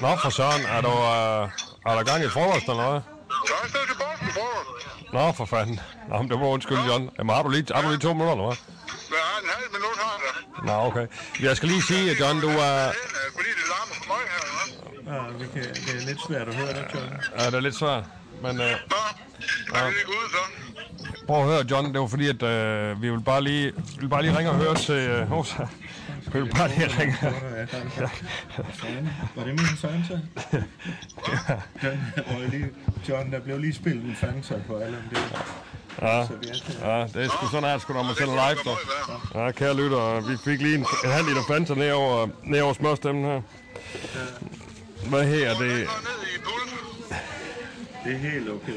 Nå, 0.00 0.16
for 0.22 0.30
søren, 0.30 0.62
er 0.66 0.80
du, 0.80 0.88
uh, 0.88 1.90
er 1.90 1.94
der 1.98 2.02
gang 2.04 2.24
i 2.24 2.28
frokost 2.28 2.64
eller 2.68 2.82
noget? 2.82 3.02
Så 3.48 3.52
er 3.54 3.58
jeg 3.62 3.70
stedet 3.70 3.86
til 3.90 3.96
Boston 4.02 4.28
frokost. 4.36 5.12
Nå, 5.12 5.32
for 5.32 5.44
fanden. 5.44 5.80
Nå, 6.08 6.18
men 6.22 6.30
det 6.30 6.38
må 6.38 6.46
undskylde, 6.48 6.82
John. 6.90 7.10
Jamen, 7.18 7.34
har 7.36 7.42
du 7.42 7.48
lige, 7.48 7.66
har 7.74 7.82
du 7.82 7.88
lige 7.88 7.98
to 7.98 8.12
minutter, 8.12 8.32
eller 8.34 8.46
hvad? 8.46 8.56
Jeg 9.10 9.22
har 9.30 9.38
en 9.44 9.48
halv 9.56 9.68
minut 9.76 9.96
her. 10.04 10.14
da. 10.24 10.30
Nå, 10.68 10.86
okay. 10.88 11.06
Jeg 11.46 11.56
skal 11.56 11.68
lige 11.68 11.82
sige, 11.82 12.10
at 12.10 12.20
John, 12.20 12.40
du 12.40 12.48
er... 12.48 12.88
Øh, 12.88 12.94
Fordi 13.36 13.50
det 13.58 13.66
larmer 13.72 13.94
for 14.00 14.06
mig 14.12 14.22
her. 14.32 14.42
hva'? 14.56 15.12
ja 15.12 15.20
vi 15.40 15.46
kan, 15.54 15.74
det 15.86 16.02
er 16.02 16.06
lidt 16.10 16.20
svært 16.28 16.48
at 16.48 16.54
høre 16.54 16.72
dig, 16.78 16.84
John. 16.94 17.08
Ja, 17.38 17.46
det 17.46 17.54
er 17.54 17.60
lidt 17.60 17.76
svært. 17.76 18.04
Men 18.42 18.50
uh, 18.50 18.56
Nå, 18.56 18.66
er 19.74 19.84
vi 19.86 19.92
lige 19.94 20.08
ude 20.08 20.28
så? 20.36 20.42
Prøv 21.26 21.40
at 21.40 21.44
høre, 21.46 21.64
John. 21.70 21.92
Det 21.92 22.00
var 22.00 22.06
fordi, 22.06 22.28
at 22.28 22.42
uh, 22.42 23.02
vi 23.02 23.10
vil 23.10 23.20
bare 23.20 23.42
lige, 23.44 23.72
vi 23.72 24.00
vil 24.00 24.08
bare 24.08 24.22
lige 24.22 24.38
ringe 24.38 24.50
og 24.50 24.56
høre 24.56 24.74
til... 24.74 25.22
Uh, 25.22 25.28
Hosa. 25.28 25.66
Vi 26.32 26.40
vil 26.40 26.50
bare 26.50 26.68
lige 26.68 26.86
ringe. 26.86 27.16
Var 29.36 29.44
det 29.44 29.54
min 29.54 29.76
var 32.26 32.50
lige, 32.50 32.70
John, 33.08 33.32
der 33.32 33.40
blev 33.40 33.58
lige 33.58 33.74
spillet 33.74 34.04
en 34.04 34.16
Fanta 34.16 34.54
på 34.66 34.76
alle 34.76 34.96
det. 35.10 35.18
Ja, 36.02 36.18
ja, 36.18 37.06
det 37.06 37.24
er 37.24 37.28
sgu 37.28 37.46
sådan 37.46 37.68
her, 37.68 37.78
sgu 37.78 37.92
når 37.92 38.02
man 38.02 38.14
sender 38.14 38.48
live. 38.48 38.58
Så. 38.64 38.76
Ja, 39.38 39.50
kære 39.50 39.76
lytter, 39.76 40.28
vi 40.28 40.36
fik 40.44 40.60
lige 40.62 40.74
en, 40.74 40.86
en 41.04 41.10
halv 41.10 41.26
liter 41.26 41.42
Fanta 41.48 41.74
ned 41.74 41.92
over, 41.92 42.28
ned 42.44 42.60
over 42.60 42.72
smørstemmen 42.72 43.24
her. 43.24 43.40
Hvad 45.08 45.24
her 45.24 45.50
er 45.50 45.58
det? 45.58 45.88
Det 48.04 48.14
er 48.14 48.18
helt 48.18 48.48
okay. 48.50 48.72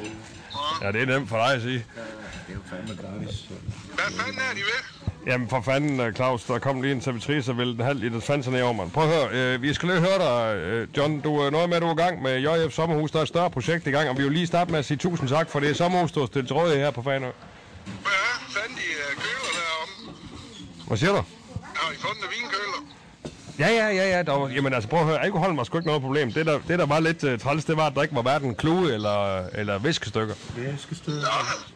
Ja, 0.81 0.91
det 0.91 1.01
er 1.01 1.05
nemt 1.05 1.29
for 1.29 1.37
dig 1.37 1.53
at 1.55 1.61
sige. 1.61 1.73
Det 1.77 1.85
er 2.49 2.53
jo 2.53 2.59
fandme 2.69 2.95
gratis. 3.01 3.45
Hvad 3.93 4.03
fanden 4.19 4.41
er 4.49 4.53
de 4.53 4.59
ved? 4.59 4.81
Jamen 5.27 5.49
for 5.49 5.61
fanden, 5.61 5.99
øh, 5.99 6.13
Claus, 6.13 6.43
der 6.43 6.59
kom 6.59 6.81
lige 6.81 6.91
en 6.91 7.01
servitrice 7.01 7.51
og 7.51 7.57
ville 7.57 7.73
en 7.73 7.79
halv 7.79 7.99
liter 7.99 8.19
Fanta 8.19 8.49
ned 8.49 8.61
over 8.61 8.73
mig. 8.73 8.91
Prøv 8.91 9.03
at 9.03 9.09
høre, 9.15 9.53
øh, 9.55 9.61
vi 9.61 9.73
skal 9.73 9.89
lige 9.89 9.99
høre 9.99 10.17
dig, 10.19 10.57
øh, 10.57 10.87
John. 10.97 11.19
Du 11.21 11.35
er 11.39 11.49
noget 11.49 11.69
med, 11.69 11.75
at 11.75 11.81
du 11.81 11.87
er 11.87 11.93
i 11.93 12.01
gang 12.01 12.21
med 12.21 12.39
JF 12.39 12.73
Sommerhus. 12.73 13.11
Der 13.11 13.17
er 13.17 13.21
et 13.23 13.27
større 13.27 13.49
projekt 13.51 13.87
i 13.87 13.89
gang, 13.91 14.09
og 14.09 14.17
vi 14.17 14.23
vil 14.23 14.31
lige 14.31 14.47
starte 14.47 14.71
med 14.71 14.79
at 14.79 14.85
sige 14.85 14.97
tusind 14.97 15.29
tak, 15.29 15.49
for 15.49 15.59
det 15.59 15.69
er 15.69 15.73
Sommerhus, 15.73 16.11
du 16.11 16.19
har 16.19 16.27
stillet 16.27 16.47
til 16.47 16.55
rådighed 16.55 16.83
her 16.83 16.91
på 16.91 17.01
Fanø. 17.01 17.25
Hvad 17.25 17.31
er 18.11 18.39
fanden 18.55 18.77
de 18.77 18.83
øh, 18.83 19.15
køler 19.15 19.51
derom? 19.59 20.15
Hvad 20.87 20.97
siger 20.97 21.11
du? 21.11 21.23
Har 21.75 21.91
I 21.93 21.95
fundet 21.95 22.25
vinkøler? 22.39 22.81
Ja, 23.59 23.67
ja, 23.67 23.87
ja, 23.99 24.05
ja. 24.17 24.23
Der 24.23 24.31
var, 24.39 24.47
jamen 24.49 24.73
altså, 24.73 24.89
prøv 24.89 24.99
at 24.99 25.05
høre, 25.05 25.23
alkoholen 25.23 25.57
var 25.57 25.63
sgu 25.63 25.77
ikke 25.77 25.87
noget 25.87 26.01
problem. 26.01 26.31
Det, 26.33 26.45
der, 26.45 26.59
det 26.67 26.79
der 26.79 26.85
var 26.85 26.99
lidt 26.99 27.23
uh, 27.23 27.39
træls, 27.39 27.65
det 27.65 27.77
var, 27.77 27.87
at 27.87 27.95
der 27.95 28.01
ikke 28.03 28.15
var 28.15 28.21
hverken 28.21 28.55
klude 28.55 28.93
eller, 28.93 29.45
eller 29.47 29.79
viskestykker. 29.79 30.35
Væskestykker. 30.55 31.27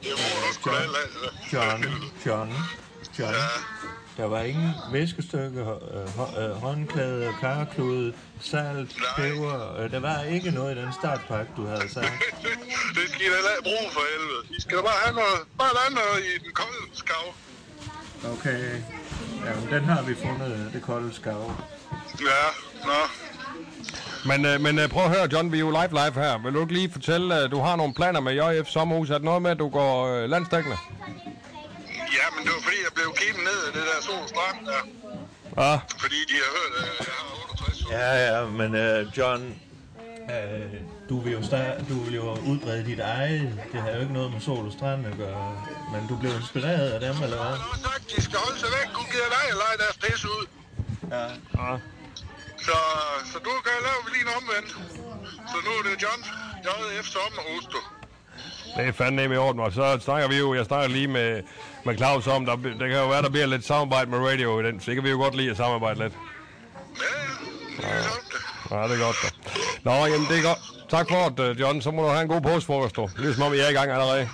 Det 0.04 0.12
må 0.18 0.26
du 0.48 0.54
sgu 0.54 0.70
da. 0.70 0.78
John, 1.54 1.84
John, 2.26 2.50
John. 3.20 3.36
Der 4.18 4.26
var 4.26 4.42
ingen 4.42 4.76
væskestykker, 4.92 5.68
øh, 5.96 6.08
hå- 6.18 6.40
øh, 6.42 6.52
håndklæde, 6.66 7.34
karklude, 7.40 8.14
salt, 8.42 8.92
peber. 9.18 9.88
Der 9.88 10.00
var 10.00 10.22
ikke 10.24 10.52
noget 10.52 10.78
i 10.78 10.82
den 10.82 10.94
startpakke, 10.94 11.52
du 11.58 11.66
havde 11.68 11.90
sagt. 11.94 12.14
det 12.96 13.06
skal 13.12 13.26
I 13.26 13.30
da 13.30 13.54
bruge 13.64 13.88
for 13.96 14.04
helvede. 14.14 14.42
I 14.58 14.62
skal 14.62 14.78
da 14.78 14.82
bare 14.82 15.00
have 15.06 15.16
noget, 15.22 15.40
bare 15.58 15.92
noget 16.00 16.20
i 16.32 16.34
den 16.44 16.52
kolde 16.54 16.84
skav. 16.94 17.26
Okay. 18.32 18.82
Jamen, 19.46 19.70
den 19.70 19.84
har 19.84 20.02
vi 20.04 20.16
fundet, 20.16 20.70
det 20.74 20.82
kolde 20.82 21.14
skav. 21.14 21.52
Ja, 22.22 22.44
nå. 22.86 23.00
Men, 24.26 24.46
øh, 24.46 24.62
men 24.62 24.80
øh, 24.80 24.90
prøv 24.90 25.04
at 25.04 25.10
høre, 25.10 25.28
John, 25.34 25.52
vi 25.52 25.58
er 25.58 25.60
jo 25.60 25.70
live 25.70 25.90
live 25.90 26.14
her. 26.24 26.44
Vil 26.44 26.54
du 26.54 26.62
ikke 26.62 26.74
lige 26.74 26.92
fortælle, 26.92 27.36
at 27.36 27.52
du 27.52 27.60
har 27.60 27.76
nogle 27.76 27.94
planer 27.94 28.20
med 28.20 28.34
JF 28.34 28.68
Sommerhus? 28.68 29.10
Er 29.10 29.14
det 29.14 29.24
noget 29.24 29.42
med, 29.42 29.52
at 29.52 29.60
du 29.60 29.70
går 29.70 30.08
øh, 30.08 30.30
landstækkende? 30.30 30.78
Ja, 32.18 32.26
men 32.36 32.46
det 32.46 32.52
var 32.56 32.62
fordi, 32.64 32.78
jeg 32.88 32.94
blev 32.96 33.08
kigget 33.16 33.44
ned 33.50 33.60
af 33.68 33.74
det 33.74 33.84
der 33.90 34.02
sol 34.02 34.28
strand 34.28 34.66
der. 34.66 34.84
Ja. 35.64 35.74
Fordi 36.04 36.20
de 36.30 36.36
har 36.44 36.52
hørt, 36.58 36.74
at 36.80 37.06
jeg 37.08 37.14
har 37.20 37.36
68 37.52 37.84
år. 37.86 37.92
Ja, 37.92 38.10
ja, 38.26 38.46
men 38.46 38.70
uh, 38.84 39.18
John, 39.18 39.56
uh, 40.34 41.03
du, 41.14 41.20
vil 41.20 41.34
jo 41.34 41.44
start, 41.52 41.78
du 41.90 41.98
vil 42.06 42.14
jo 42.22 42.28
udbrede 42.52 42.86
dit 42.92 43.00
eget. 43.00 43.50
Det 43.72 43.80
har 43.82 43.90
jo 43.96 44.00
ikke 44.04 44.14
noget 44.14 44.32
med 44.34 44.42
sol 44.48 44.66
og 44.70 44.74
strand 44.78 45.08
at 45.12 45.18
gøre. 45.18 45.46
Men 45.94 46.02
du 46.10 46.16
blev 46.22 46.32
inspireret 46.42 46.88
af 46.96 47.00
dem, 47.06 47.16
eller 47.26 47.38
hvad? 47.42 47.54
Jeg 47.62 47.70
har 47.74 47.80
sagt, 47.88 48.04
de 48.16 48.22
skal 48.28 48.38
holde 48.46 48.60
sig 48.64 48.70
væk. 48.78 48.88
Gud 48.96 49.08
giver 49.14 49.30
dig 49.36 49.44
at 49.54 49.58
lege 49.64 49.78
deres 49.84 49.98
pisse 50.04 50.28
ud. 50.38 50.46
Ja. 51.16 51.26
ja. 51.60 51.72
Så, 52.68 52.78
så 53.32 53.38
du 53.48 53.52
kan 53.66 53.78
lave 53.88 54.02
lige 54.14 54.24
en 54.28 54.32
omvendt. 54.40 54.70
Så 55.52 55.58
nu 55.66 55.72
er 55.80 55.84
det 55.88 55.96
John 56.04 56.22
JF 56.66 57.08
Sommerhus, 57.16 57.66
du. 57.74 57.80
Det 58.78 58.88
er 58.88 58.92
fandme 58.92 59.36
i 59.36 59.38
orden, 59.38 59.60
og 59.60 59.72
så 59.74 60.00
snakker 60.02 60.28
vi 60.28 60.38
jo, 60.38 60.54
jeg 60.54 60.66
snakker 60.66 60.88
lige 60.88 61.08
med, 61.08 61.44
med 61.86 61.98
Claus 61.98 62.28
om, 62.28 62.46
der, 62.46 62.56
det 62.56 62.88
kan 62.92 62.98
jo 63.04 63.08
være, 63.08 63.22
der 63.22 63.30
bliver 63.30 63.46
lidt 63.46 63.66
samarbejde 63.66 64.10
med 64.10 64.20
radio 64.20 64.60
i 64.60 64.64
den, 64.64 64.80
så 64.80 64.86
det 64.86 64.96
kan 64.96 65.04
vi 65.04 65.10
jo 65.10 65.18
godt 65.18 65.36
lide 65.36 65.52
at 65.52 65.58
samarbejde 65.58 66.00
lidt. 66.00 66.14
Ja, 67.02 67.88
ja. 67.88 67.90
Det 67.90 67.90
er 67.90 68.02
det. 68.02 68.72
Ja, 68.72 68.84
det 68.88 69.02
er 69.02 69.06
godt. 69.06 69.18
Da. 69.24 69.30
Nå, 69.84 70.06
jamen 70.06 70.28
det 70.30 70.38
er 70.38 70.44
godt. 70.44 70.73
Tak 70.90 71.10
for 71.10 71.30
det, 71.30 71.60
John. 71.60 71.82
Så 71.82 71.92
må 71.92 72.02
du 72.04 72.08
have 72.08 72.22
en 72.22 72.28
god 72.28 72.42
påskefrokost, 72.42 72.96
du. 72.96 73.10
Ligesom 73.18 73.44
om 73.44 73.54
I 73.54 73.58
er 73.58 73.70
i 73.70 73.74
gang 73.74 73.92
allerede. 73.92 74.18
Ja, 74.20 74.26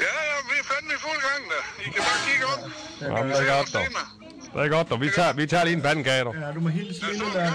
ja, 0.00 0.36
vi 0.50 0.54
er 0.60 0.64
fandme 0.64 0.92
i 0.92 1.00
fuld 1.06 1.20
gang 1.28 1.42
da. 1.52 1.58
I 1.82 1.90
kan 1.94 2.02
bare 2.08 2.20
kigge 2.28 2.46
op. 2.46 2.60
Jamen, 3.18 3.32
det 3.32 3.48
er 3.48 3.56
godt, 3.56 3.72
dog. 3.74 3.82
Det 4.54 4.64
er 4.64 4.68
godt, 4.68 4.90
dog. 4.90 5.00
Vi 5.00 5.10
tager, 5.14 5.32
vi 5.32 5.46
tager 5.46 5.64
lige 5.64 5.76
en 5.76 5.82
pandekage, 5.82 6.24
dog. 6.24 6.34
Ja, 6.34 6.52
du 6.52 6.60
må 6.60 6.68
hilse 6.68 7.00
Lille 7.06 7.24
Leif. 7.34 7.52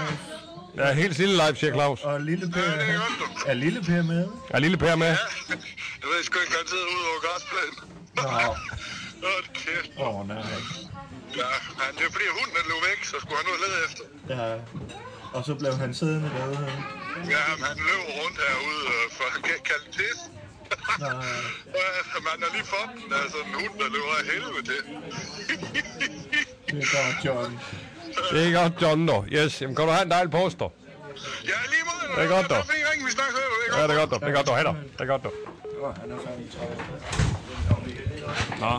Ja, 0.76 0.92
helt 0.92 1.18
lille 1.18 1.34
live, 1.34 1.56
siger 1.56 1.72
Claus. 1.72 2.00
Og 2.02 2.20
Lille 2.20 2.50
Per. 2.50 2.60
Er 3.46 3.54
Lille 3.54 3.82
Per 3.82 4.02
med? 4.02 4.28
Er 4.50 4.58
lille 4.58 4.76
Per 4.76 4.96
med? 4.96 5.06
Jeg 5.06 5.16
ved 6.12 6.24
sgu 6.24 6.38
ikke, 6.40 6.52
han 6.58 6.66
sidder 6.68 6.84
ude 6.94 7.04
over 7.10 7.20
græsplænen. 7.26 7.76
Nå. 8.16 8.50
Åh, 9.28 9.44
kæft. 9.54 9.90
Åh, 9.98 10.20
oh, 10.20 10.28
nej. 10.28 10.36
Ja, 11.40 11.50
han, 11.80 11.90
det 11.98 12.04
er 12.08 12.12
fordi 12.16 12.26
hunden 12.38 12.54
den 12.58 12.66
lå 12.72 12.76
væk, 12.88 13.04
så 13.04 13.16
skulle 13.22 13.36
han 13.40 13.46
ud 13.52 13.56
og 13.58 13.62
lede 13.64 13.76
efter. 13.86 14.04
Ja. 14.34 14.48
Og 15.34 15.44
så 15.44 15.54
blev 15.54 15.72
han 15.82 15.94
siddende 15.94 16.30
derude. 16.36 16.72
Ja, 17.34 17.44
men 17.58 17.64
han 17.70 17.76
løb 17.88 18.02
rundt 18.20 18.38
herude, 18.48 18.82
øh, 18.94 19.04
for 19.16 19.24
han 19.32 19.40
kan 19.42 19.52
ikke 19.56 19.68
kalde 19.72 19.84
det 19.86 19.94
tis. 19.98 20.18
Man 22.28 22.38
har 22.44 22.50
lige 22.56 22.66
fået 22.74 22.90
den, 23.04 23.12
altså 23.22 23.38
en 23.46 23.52
hund, 23.60 23.74
der 23.80 23.88
løber 23.94 24.14
af 24.20 24.24
helvede 24.32 24.62
til. 24.70 24.80
Det 26.70 26.78
er 26.82 26.88
godt, 26.96 27.16
John. 27.24 27.60
Det 28.32 28.40
er 28.48 28.52
godt, 28.62 28.82
John, 28.82 29.08
dog. 29.08 29.24
Yes, 29.32 29.62
jamen 29.62 29.76
kan 29.76 29.84
du 29.86 29.90
have 29.90 30.04
en 30.04 30.10
dejlig 30.10 30.32
dog. 30.32 30.72
Ja, 31.50 31.58
lige 31.72 31.84
måde. 31.90 32.06
Det 32.16 32.24
er 32.24 32.28
godt, 32.36 32.48
dog. 32.50 32.64
Fordi 32.64 32.78
I 32.78 32.84
ringede, 32.90 33.06
vi 33.06 33.12
snakker 33.18 33.34
det 33.34 33.42
er 33.44 33.76
Ja, 33.76 33.80
godt. 33.80 33.90
det 33.90 33.96
er 33.96 34.00
godt, 34.00 34.10
dog. 34.10 34.20
Det 34.20 34.28
er 34.28 34.34
godt, 34.34 34.46
dog. 34.46 34.54
Hej, 34.56 34.64
dog. 34.64 34.76
Det 34.92 35.00
er 35.00 35.06
godt, 35.12 35.22
dog. 35.24 35.32
Er. 35.82 35.94
Nå, 38.60 38.72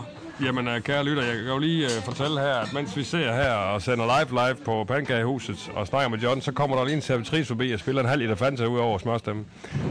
jamen 0.44 0.68
øh, 0.68 0.82
kære 0.82 1.04
lytter, 1.04 1.24
jeg 1.24 1.36
kan 1.36 1.46
jo 1.46 1.58
lige 1.58 1.86
uh, 1.86 2.04
fortælle 2.04 2.40
her, 2.40 2.56
at 2.56 2.74
mens 2.74 2.98
vi 2.98 3.04
ser 3.04 3.34
her 3.34 3.52
og 3.52 3.82
sender 3.82 4.06
live 4.06 4.48
live 4.48 4.56
på 4.66 4.84
Pankagehuset 4.84 5.72
og 5.76 5.88
snakker 5.88 6.10
med 6.10 6.20
John, 6.20 6.42
så 6.42 6.52
kommer 6.52 6.78
der 6.78 6.84
lige 6.86 6.96
en 6.96 7.02
servitrice 7.02 7.46
forbi 7.46 7.72
og 7.72 7.80
spiller 7.80 8.02
en 8.02 8.08
halv 8.08 8.22
liter 8.22 8.36
Fanta 8.36 8.66
ud 8.66 8.80
over 8.80 8.98
smørstemmen. 8.98 9.46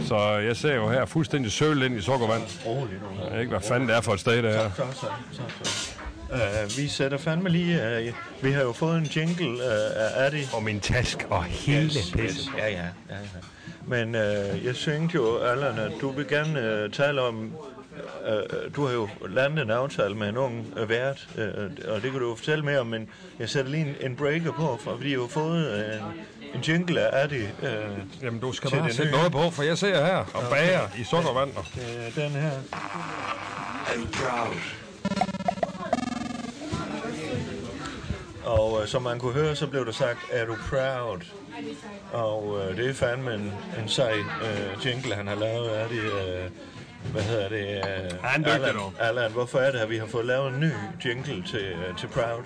Så 0.06 0.16
jeg 0.18 0.56
ser 0.56 0.74
jo 0.74 0.88
her 0.88 1.04
fuldstændig 1.04 1.52
søl 1.52 1.82
ind 1.82 1.98
i 1.98 2.00
sukkervand. 2.00 2.42
Jeg 3.24 3.32
ved 3.32 3.40
ikke, 3.40 3.50
hvad 3.50 3.60
fanden 3.60 3.88
det 3.88 3.96
er 3.96 4.00
for 4.00 4.12
et 4.12 4.20
sted, 4.20 4.42
det 4.42 4.52
her. 4.52 4.70
Så, 4.76 4.82
så, 4.92 5.06
så, 5.32 5.42
så. 5.62 5.90
Uh, 6.30 6.78
vi 6.78 6.88
sætter 6.88 7.18
fandme 7.18 7.48
lige... 7.48 7.98
Uh, 8.08 8.44
vi 8.44 8.52
har 8.52 8.62
jo 8.62 8.72
fået 8.72 8.98
en 8.98 9.04
jingle 9.04 9.48
uh, 9.48 9.60
af 9.96 10.26
Addy. 10.26 10.44
Og 10.52 10.62
min 10.62 10.80
task 10.80 11.26
og 11.30 11.44
hele 11.44 11.88
pisse. 11.88 12.50
Ja, 12.58 12.68
ja, 12.68 12.76
ja, 12.76 12.84
ja. 13.10 13.16
Men 13.86 14.08
uh, 14.08 14.64
jeg 14.64 14.76
tænkte 14.76 15.14
jo, 15.14 15.38
Allan, 15.38 15.78
at 15.78 15.92
du 16.00 16.10
vil 16.10 16.28
gerne 16.28 16.84
uh, 16.84 16.92
tale 16.92 17.22
om... 17.22 17.52
Uh, 18.28 18.74
du 18.76 18.86
har 18.86 18.94
jo 18.94 19.08
landet 19.28 19.62
en 19.62 19.70
aftale 19.70 20.14
med 20.14 20.28
en 20.28 20.36
ung 20.36 20.74
uh, 20.82 20.88
vært, 20.88 21.28
uh, 21.38 21.42
og 21.94 22.02
det 22.02 22.10
kan 22.10 22.20
du 22.20 22.28
jo 22.28 22.34
fortælle 22.34 22.64
mere 22.64 22.78
om, 22.78 22.86
men 22.86 23.08
jeg 23.38 23.48
sætter 23.48 23.70
lige 23.70 23.96
en, 24.00 24.10
en 24.10 24.16
breaker 24.16 24.52
på, 24.52 24.78
for 24.80 24.98
jeg 25.08 25.18
har 25.20 25.26
fået 25.26 25.72
uh, 25.72 25.94
en, 25.94 26.54
en 26.54 26.60
jingle 26.60 27.00
af 27.00 27.24
Addy. 27.24 27.42
Uh, 27.62 27.68
Jamen, 28.22 28.40
du 28.40 28.52
skal 28.52 28.70
bare 28.70 28.86
det 28.86 28.94
sætte 28.94 29.12
nye. 29.12 29.16
noget 29.16 29.32
på, 29.32 29.50
for 29.50 29.62
jeg 29.62 29.78
ser 29.78 30.04
her 30.06 30.16
og 30.16 30.42
bager 30.50 30.88
i 30.98 31.04
sukkervand. 31.04 31.50
Og... 31.56 31.64
Det 31.74 32.12
er 32.16 32.28
den 32.28 32.30
her. 32.30 32.50
I'm 33.86 34.06
proud. 34.12 34.56
Og 38.44 38.82
øh, 38.82 38.88
som 38.88 39.02
man 39.02 39.18
kunne 39.18 39.32
høre, 39.32 39.56
så 39.56 39.66
blev 39.66 39.86
der 39.86 39.92
sagt, 39.92 40.18
er 40.30 40.46
du 40.46 40.56
proud? 40.70 41.20
Og 42.12 42.60
øh, 42.60 42.76
det 42.76 42.90
er 42.90 42.94
fandme 42.94 43.34
en, 43.34 43.52
en 43.82 43.88
sej 43.88 44.14
øh, 44.18 44.86
jingle, 44.86 45.14
han 45.14 45.26
har 45.26 45.34
lavet 45.34 45.68
af 45.68 45.88
det. 45.88 45.98
Øh, 46.02 46.50
hvad 47.12 47.22
hedder 47.22 47.48
det? 47.48 47.66
øh, 47.76 48.18
Han 48.22 48.44
Allan. 48.44 48.74
Allan, 49.00 49.32
hvorfor 49.32 49.58
er 49.58 49.72
det, 49.72 49.78
at 49.78 49.90
vi 49.90 49.96
har 49.96 50.06
fået 50.06 50.26
lavet 50.26 50.54
en 50.54 50.60
ny 50.60 50.70
jingle 51.04 51.44
til, 51.50 51.58
øh, 51.64 51.98
til 51.98 52.06
Proud? 52.06 52.42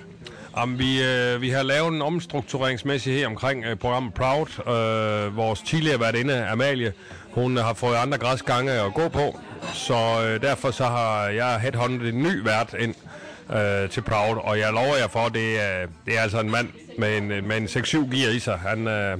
Jamen, 0.56 0.78
vi, 0.78 1.02
øh, 1.02 1.40
vi 1.42 1.50
har 1.50 1.62
lavet 1.62 1.88
en 1.94 2.02
omstruktureringsmæssig 2.02 3.14
her 3.14 3.26
omkring 3.26 3.64
øh, 3.64 3.76
programmet 3.76 4.14
Proud. 4.14 4.46
Øh, 4.58 5.36
vores 5.36 5.60
tidligere 5.62 6.00
værtinde, 6.00 6.46
Amalie, 6.46 6.92
hun 7.30 7.56
har 7.56 7.74
fået 7.74 7.96
andre 7.96 8.18
græsgange 8.18 8.72
at 8.72 8.94
gå 8.94 9.08
på. 9.08 9.40
Så 9.74 9.94
øh, 9.94 10.42
derfor 10.42 10.70
så 10.70 10.84
har 10.84 11.26
jeg 11.26 11.60
headhunted 11.60 12.08
en 12.08 12.22
ny 12.22 12.44
vært 12.44 12.74
ind 12.78 12.94
øh, 13.56 13.90
til 13.90 14.00
Proud. 14.00 14.36
Og 14.44 14.58
jeg 14.58 14.72
lover 14.72 14.96
jer 14.96 15.08
for, 15.08 15.28
det 15.28 15.60
er, 15.60 15.86
det 16.06 16.18
er 16.18 16.20
altså 16.22 16.40
en 16.40 16.50
mand 16.50 16.68
med 16.98 17.16
en, 17.16 17.28
med 17.28 17.56
en 17.56 17.64
6-7 17.66 18.16
gear 18.16 18.30
i 18.30 18.38
sig. 18.38 18.58
Han, 18.58 18.88
øh, 18.88 19.18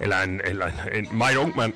eller 0.00 0.16
en, 0.24 0.40
eller 0.44 0.66
en, 0.66 1.04
en 1.04 1.18
meget 1.18 1.36
ung 1.36 1.56
mand, 1.56 1.72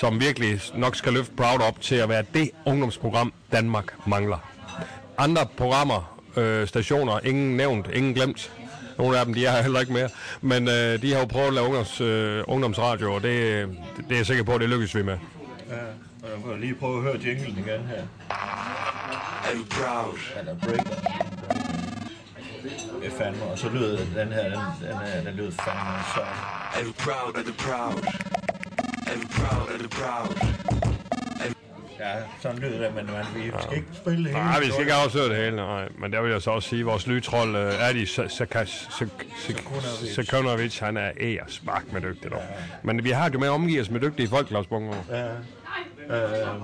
som 0.00 0.20
virkelig 0.20 0.60
nok 0.74 0.96
skal 0.96 1.12
løfte 1.12 1.32
Proud 1.36 1.60
op 1.68 1.80
til 1.80 1.94
at 1.94 2.08
være 2.08 2.24
det 2.34 2.50
ungdomsprogram, 2.66 3.32
Danmark 3.52 4.06
mangler. 4.06 4.38
Andre 5.18 5.46
programmer, 5.56 6.18
øh, 6.36 6.68
stationer, 6.68 7.20
ingen 7.24 7.56
nævnt, 7.56 7.86
ingen 7.94 8.14
glemt. 8.14 8.52
Nogle 8.98 9.18
af 9.18 9.24
dem, 9.24 9.34
de 9.34 9.46
er 9.46 9.50
her 9.50 9.62
heller 9.62 9.80
ikke 9.80 9.92
mere. 9.92 10.08
Men 10.40 10.68
øh, 10.68 11.02
de 11.02 11.12
har 11.12 11.20
jo 11.20 11.26
prøvet 11.26 11.46
at 11.46 11.54
lave 11.54 11.66
ungdoms, 11.66 12.00
øh, 12.00 12.44
ungdomsradio, 12.46 13.14
og 13.14 13.22
det, 13.22 13.66
det 13.96 14.12
er 14.12 14.16
jeg 14.16 14.26
sikker 14.26 14.44
på, 14.44 14.54
at 14.54 14.60
det 14.60 14.68
lykkes 14.68 14.94
vi 14.94 15.02
med. 15.02 15.18
Ja, 15.70 15.76
og 16.22 16.28
jeg 16.30 16.38
kan 16.44 16.60
lige 16.60 16.74
prøve 16.74 16.96
at 16.96 17.02
høre 17.02 17.20
jinglen 17.24 17.58
igen 17.58 17.80
her. 17.86 18.02
Er 19.48 19.54
du 19.54 19.64
proud? 19.70 20.18
Breaker. 20.62 20.90
Det 23.00 23.06
er 23.06 23.24
fandme, 23.24 23.42
og 23.42 23.58
så 23.58 23.68
lyder 23.68 23.96
den 23.96 24.32
her, 24.32 24.44
den, 24.44 24.88
den, 24.88 24.98
her, 24.98 25.24
den 25.24 25.34
lyder 25.34 25.50
fandme 25.50 25.98
så. 26.14 26.20
Er 26.80 26.84
du 26.84 26.92
proud? 26.92 27.34
Er 27.36 27.42
du 27.42 27.52
proud? 27.58 28.39
Ja, 31.98 32.14
sådan 32.40 32.58
lyder 32.58 32.78
det, 32.78 32.94
men 32.94 33.06
man, 33.06 33.24
vi 33.34 33.52
skal 33.62 33.76
ikke 33.76 33.88
spille 33.92 34.24
det 34.24 34.32
hele. 34.34 34.44
Nej, 34.44 34.60
vi 34.60 34.66
skal 34.66 34.80
ikke 34.80 34.94
afsløre 34.94 35.28
det 35.28 35.36
hele, 35.36 35.56
nej. 35.56 35.88
Men 35.98 36.12
der 36.12 36.22
vil 36.22 36.30
jeg 36.30 36.42
så 36.42 36.50
også 36.50 36.68
sige, 36.68 36.80
at 36.80 36.86
vores 36.86 37.06
lydtrold, 37.06 37.56
øh, 37.56 37.88
Adi 37.88 38.06
Sekonovic, 40.14 40.78
han 40.78 40.96
er 40.96 41.10
ære 41.20 41.44
spark 41.46 41.92
med 41.92 42.00
dygtig 42.00 42.30
dog. 42.30 42.42
Men 42.82 43.04
vi 43.04 43.10
har 43.10 43.28
det 43.28 43.34
jo 43.34 43.38
med 43.38 43.48
at 43.48 43.52
omgive 43.52 43.80
os 43.80 43.90
med 43.90 44.00
dygtige 44.00 44.28
folk, 44.28 44.48
Claus 44.48 44.66
Bungo. 44.66 44.94
Ja. 45.10 45.26
Øh, 46.10 46.54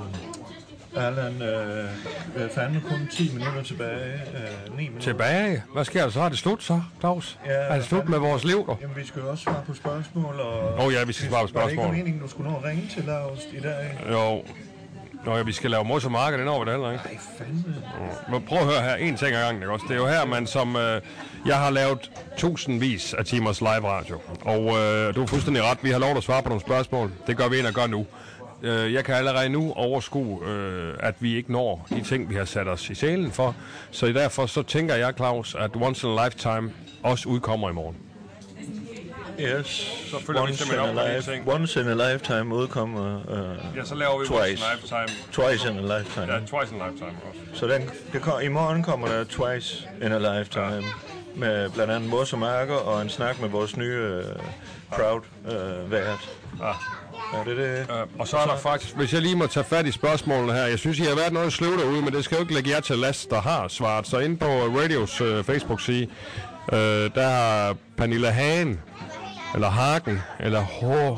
Allan, 0.96 1.42
øh, 1.42 1.84
øh, 2.36 2.50
fandme 2.50 2.80
kun 2.80 3.08
10 3.12 3.30
minutter 3.34 3.62
tilbage. 3.62 4.12
Øh, 4.68 4.76
9 4.76 4.82
minutter. 4.82 5.00
Tilbage? 5.00 5.62
Hvad 5.74 5.84
sker 5.84 6.02
der 6.02 6.10
så? 6.10 6.20
Er 6.20 6.28
det 6.28 6.38
slut 6.38 6.62
så, 6.62 6.82
Claus? 7.00 7.38
Ja, 7.46 7.52
er 7.52 7.76
det 7.76 7.84
slut 7.84 8.08
med 8.08 8.18
vores 8.18 8.44
liv, 8.44 8.66
dog? 8.66 8.78
Jamen, 8.82 8.96
vi 8.96 9.06
skal 9.06 9.20
jo 9.22 9.30
også 9.30 9.42
svare 9.44 9.62
på 9.66 9.74
spørgsmål. 9.74 10.40
Og 10.40 10.86
Åh 10.86 10.92
ja, 10.92 11.04
vi 11.04 11.12
skal 11.12 11.28
svare 11.28 11.46
på 11.46 11.52
Var 11.54 11.60
det 11.62 11.70
ikke 11.70 11.80
spørgsmål. 11.80 11.96
meningen, 11.96 12.22
du 12.22 12.28
skulle 12.28 12.50
nå 12.50 12.56
at 12.56 12.64
ringe 12.64 12.88
til 12.94 13.04
Lars 13.04 13.40
i 13.52 13.60
dag? 13.60 13.98
Jo. 14.12 14.42
Nå 15.24 15.36
ja, 15.36 15.42
vi 15.42 15.52
skal 15.52 15.70
lave 15.70 15.84
mos 15.84 16.04
og 16.04 16.12
marked, 16.12 16.38
den 16.38 16.48
over 16.48 16.64
det 16.64 16.72
heller 16.72 16.92
ikke. 16.92 17.04
Nej, 17.04 17.18
fandme. 17.38 17.74
Men 18.30 18.42
prøv 18.48 18.58
at 18.58 18.64
høre 18.64 18.82
her, 18.82 18.94
en 18.94 19.16
ting 19.16 19.34
ad 19.34 19.42
gangen, 19.44 19.62
ikke 19.62 19.72
også? 19.72 19.84
Det 19.88 19.94
er 19.94 20.00
jo 20.00 20.06
her, 20.06 20.24
man 20.26 20.46
som... 20.46 20.76
Øh, 20.76 21.00
jeg 21.46 21.56
har 21.56 21.70
lavet 21.70 22.10
tusindvis 22.38 23.14
af 23.14 23.24
timers 23.24 23.60
live 23.60 23.88
radio, 23.88 24.20
og 24.44 24.60
øh, 24.78 25.14
du 25.14 25.22
er 25.22 25.26
fuldstændig 25.26 25.62
ret, 25.62 25.78
vi 25.82 25.90
har 25.90 25.98
lov 25.98 26.16
at 26.16 26.22
svare 26.22 26.42
på 26.42 26.48
nogle 26.48 26.60
spørgsmål. 26.60 27.12
Det 27.26 27.36
gør 27.36 27.48
vi 27.48 27.58
ind 27.58 27.66
og 27.66 27.72
gør 27.72 27.86
nu. 27.86 28.06
Øh, 28.62 28.92
jeg 28.94 29.04
kan 29.04 29.14
allerede 29.14 29.48
nu 29.48 29.72
overskue, 29.72 30.46
øh, 30.46 30.94
at 31.00 31.14
vi 31.20 31.36
ikke 31.36 31.52
når 31.52 31.86
de 31.90 32.00
ting, 32.00 32.30
vi 32.30 32.34
har 32.34 32.44
sat 32.44 32.68
os 32.68 32.90
i 32.90 32.94
selen 32.94 33.32
for. 33.32 33.54
Så 33.90 34.06
derfor 34.06 34.46
så 34.46 34.62
tænker 34.62 34.94
jeg, 34.94 35.12
Claus, 35.16 35.54
at 35.54 35.70
Once 35.74 36.06
in 36.06 36.18
a 36.18 36.24
Lifetime 36.24 36.72
også 37.02 37.28
udkommer 37.28 37.70
i 37.70 37.72
morgen. 37.72 37.96
Yes. 39.40 39.66
Så 40.10 40.20
følger 40.26 40.40
vi 40.42 40.48
once, 40.48 40.52
in 40.52 40.56
simpelthen 40.56 40.88
op 40.88 40.94
på 40.94 41.00
a 41.00 41.08
de 41.08 41.16
life, 41.16 41.32
ting. 41.32 41.48
once 41.48 41.80
in 41.80 41.88
a 41.88 42.12
lifetime 42.12 42.54
udkommer 42.54 43.16
uh, 43.28 43.76
Ja, 43.76 43.84
så 43.84 43.94
laver 43.94 44.18
vi 44.20 44.26
twice. 44.26 44.62
Once 44.62 44.64
in 44.64 44.70
a 44.70 44.74
Lifetime. 44.74 45.08
Twice 45.32 45.68
in 45.70 45.78
a 45.78 45.98
lifetime. 45.98 46.32
Ja, 46.32 46.38
Twice 46.38 46.74
in 46.74 46.80
a 46.80 46.86
Lifetime 46.88 47.16
også. 47.28 47.40
Så 47.60 47.66
den, 47.66 47.90
det 48.12 48.22
kom, 48.22 48.40
i 48.42 48.48
morgen 48.48 48.82
kommer 48.82 49.08
der 49.08 49.24
Twice 49.24 49.88
in 50.02 50.12
a 50.12 50.38
Lifetime. 50.38 50.74
Ja. 50.74 50.80
Med 51.36 51.70
blandt 51.70 51.92
andet 51.92 52.10
Mos 52.10 52.32
og 52.32 52.38
Marker 52.38 52.74
og 52.74 53.02
en 53.02 53.08
snak 53.08 53.40
med 53.40 53.48
vores 53.48 53.76
nye 53.76 54.18
uh, 54.18 54.42
Proud 54.92 55.20
uh, 55.44 55.90
vært. 55.90 56.30
Ja. 56.60 56.72
Ja, 57.32 57.50
det 57.50 57.58
er 57.58 57.76
det. 57.76 57.80
Øh, 57.80 58.06
og 58.18 58.28
så 58.28 58.36
er 58.36 58.46
der 58.46 58.56
faktisk, 58.56 58.96
hvis 58.96 59.12
jeg 59.12 59.22
lige 59.22 59.36
må 59.36 59.46
tage 59.46 59.64
fat 59.64 59.86
i 59.86 59.92
spørgsmålene 59.92 60.52
her. 60.52 60.66
Jeg 60.66 60.78
synes, 60.78 60.98
I 60.98 61.02
har 61.02 61.14
været 61.14 61.32
noget 61.32 61.52
sløv 61.52 61.78
derude, 61.78 62.02
men 62.02 62.12
det 62.12 62.24
skal 62.24 62.34
jo 62.36 62.40
ikke 62.40 62.54
lægge 62.54 62.70
jer 62.70 62.80
til 62.80 62.98
last, 62.98 63.30
der 63.30 63.40
har 63.40 63.68
svaret. 63.68 64.06
Så 64.06 64.18
ind 64.18 64.38
på 64.38 64.46
Radios 64.46 65.20
øh, 65.20 65.44
Facebook-side, 65.44 66.06
øh, 66.72 66.78
der 67.14 67.28
har 67.28 67.76
Pernilla 67.96 68.30
Hagen, 68.30 68.80
eller 69.54 69.70
Hagen, 69.70 70.20
eller 70.40 70.62
H. 70.62 71.16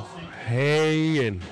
Hagen, 0.48 1.42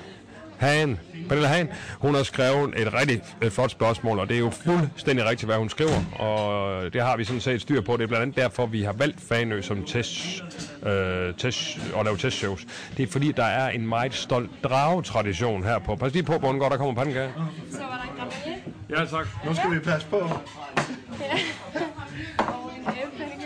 Hagen, 0.57 0.99
Pernilla 1.27 1.47
Hagen, 1.47 1.69
hun 1.99 2.15
har 2.15 2.23
skrevet 2.23 2.81
et 2.81 2.93
rigtig 2.93 3.21
øh, 3.41 3.51
flot 3.51 3.71
spørgsmål, 3.71 4.19
og 4.19 4.27
det 4.29 4.35
er 4.35 4.39
jo 4.39 4.49
fuldstændig 4.49 5.25
rigtigt, 5.25 5.49
hvad 5.49 5.57
hun 5.57 5.69
skriver, 5.69 6.19
og 6.19 6.93
det 6.93 7.01
har 7.01 7.17
vi 7.17 7.23
sådan 7.23 7.41
set 7.41 7.61
styr 7.61 7.81
på. 7.81 7.97
Det 7.97 8.03
er 8.03 8.07
blandt 8.07 8.21
andet 8.21 8.35
derfor, 8.35 8.65
vi 8.65 8.81
har 8.81 8.93
valgt 8.93 9.21
Fanø 9.29 9.61
som 9.61 9.83
test, 9.83 10.43
øh, 10.85 11.33
test 11.37 11.79
og 11.93 12.05
lave 12.05 12.17
testshows. 12.17 12.65
Det 12.97 13.03
er 13.03 13.07
fordi, 13.07 13.31
der 13.31 13.43
er 13.45 13.69
en 13.69 13.87
meget 13.87 14.13
stolt 14.13 14.49
dragetradition 14.63 15.63
her 15.63 15.79
på. 15.79 15.95
Pas 15.95 16.13
lige 16.13 16.23
på, 16.23 16.39
Bundgaard, 16.39 16.71
der 16.71 16.77
kommer 16.77 16.93
pandekage. 16.93 17.29
Så 17.71 17.77
var 17.77 18.01
der 18.05 18.11
en 18.11 18.17
grammie. 18.17 18.63
Ja, 18.89 19.05
tak. 19.05 19.27
Nu 19.45 19.53
skal 19.55 19.71
vi 19.71 19.79
passe 19.79 20.07
på. 20.07 20.17
Æblepande. 20.17 21.56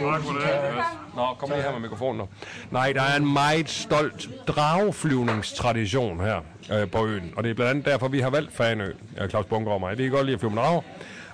Tak 0.02 0.22
for 0.22 0.34
det. 0.34 0.84
Nå, 1.16 1.26
kom 1.39 1.49
lige 1.49 1.62
her 1.62 1.72
med 1.72 1.80
mikrofonen 1.80 2.18
nu. 2.18 2.28
Nej, 2.72 2.93
der 2.93 3.02
er 3.02 3.18
en 3.18 3.34
meget 3.34 3.70
stolt 3.70 4.30
drageflyvningstradition 4.47 6.20
her 6.20 6.39
øh, 6.74 6.91
på 6.91 7.06
øen. 7.08 7.34
Og 7.38 7.43
det 7.43 7.49
er 7.49 7.54
blandt 7.54 7.70
andet 7.70 7.86
derfor, 7.86 8.08
vi 8.08 8.20
har 8.20 8.30
valgt 8.30 8.56
Fanø, 8.56 8.91
øh, 9.22 9.30
Claus 9.30 9.45
Bunker 9.45 9.72
og 9.72 9.80
mig. 9.80 9.97
Vi 9.97 10.04
kan 10.04 10.12
godt 10.12 10.26
lide 10.26 10.34
at 10.34 10.39
flyve 10.39 10.52
med 10.52 10.62
drager. 10.62 10.82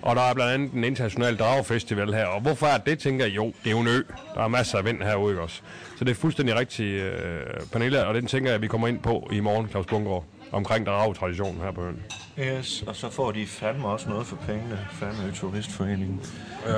Og 0.01 0.15
der 0.15 0.21
er 0.21 0.33
blandt 0.33 0.53
andet 0.53 0.71
en 0.71 0.83
international 0.83 1.37
dragefestival 1.37 2.13
her. 2.13 2.25
Og 2.25 2.41
hvorfor 2.41 2.67
er 2.67 2.77
det, 2.77 2.99
tænker 2.99 3.25
jeg? 3.25 3.35
Jo, 3.35 3.45
det 3.45 3.67
er 3.67 3.71
jo 3.71 3.79
en 3.79 3.87
ø. 3.87 4.01
Der 4.35 4.43
er 4.43 4.47
masser 4.47 4.77
af 4.77 4.85
vind 4.85 5.01
herude 5.03 5.31
ikke 5.31 5.41
også. 5.41 5.61
Så 5.97 6.05
det 6.05 6.11
er 6.11 6.15
fuldstændig 6.15 6.55
rigtigt, 6.55 7.03
øh, 7.03 7.41
Pernille. 7.71 8.05
Og 8.05 8.13
den 8.13 8.27
tænker 8.27 8.51
jeg, 8.51 8.61
vi 8.61 8.67
kommer 8.67 8.87
ind 8.87 8.99
på 8.99 9.29
i 9.31 9.39
morgen, 9.39 9.69
Claus 9.69 9.85
Bunker, 9.85 10.23
omkring 10.51 10.85
dragetraditionen 10.85 11.61
her 11.61 11.71
på 11.71 11.81
øen. 11.83 12.03
Yes, 12.39 12.83
og 12.87 12.95
så 12.95 13.09
får 13.09 13.31
de 13.31 13.47
fandme 13.47 13.87
også 13.87 14.09
noget 14.09 14.27
for 14.27 14.35
pengene. 14.35 14.79
Fandme 14.91 15.31
Turistforeningen. 15.35 16.21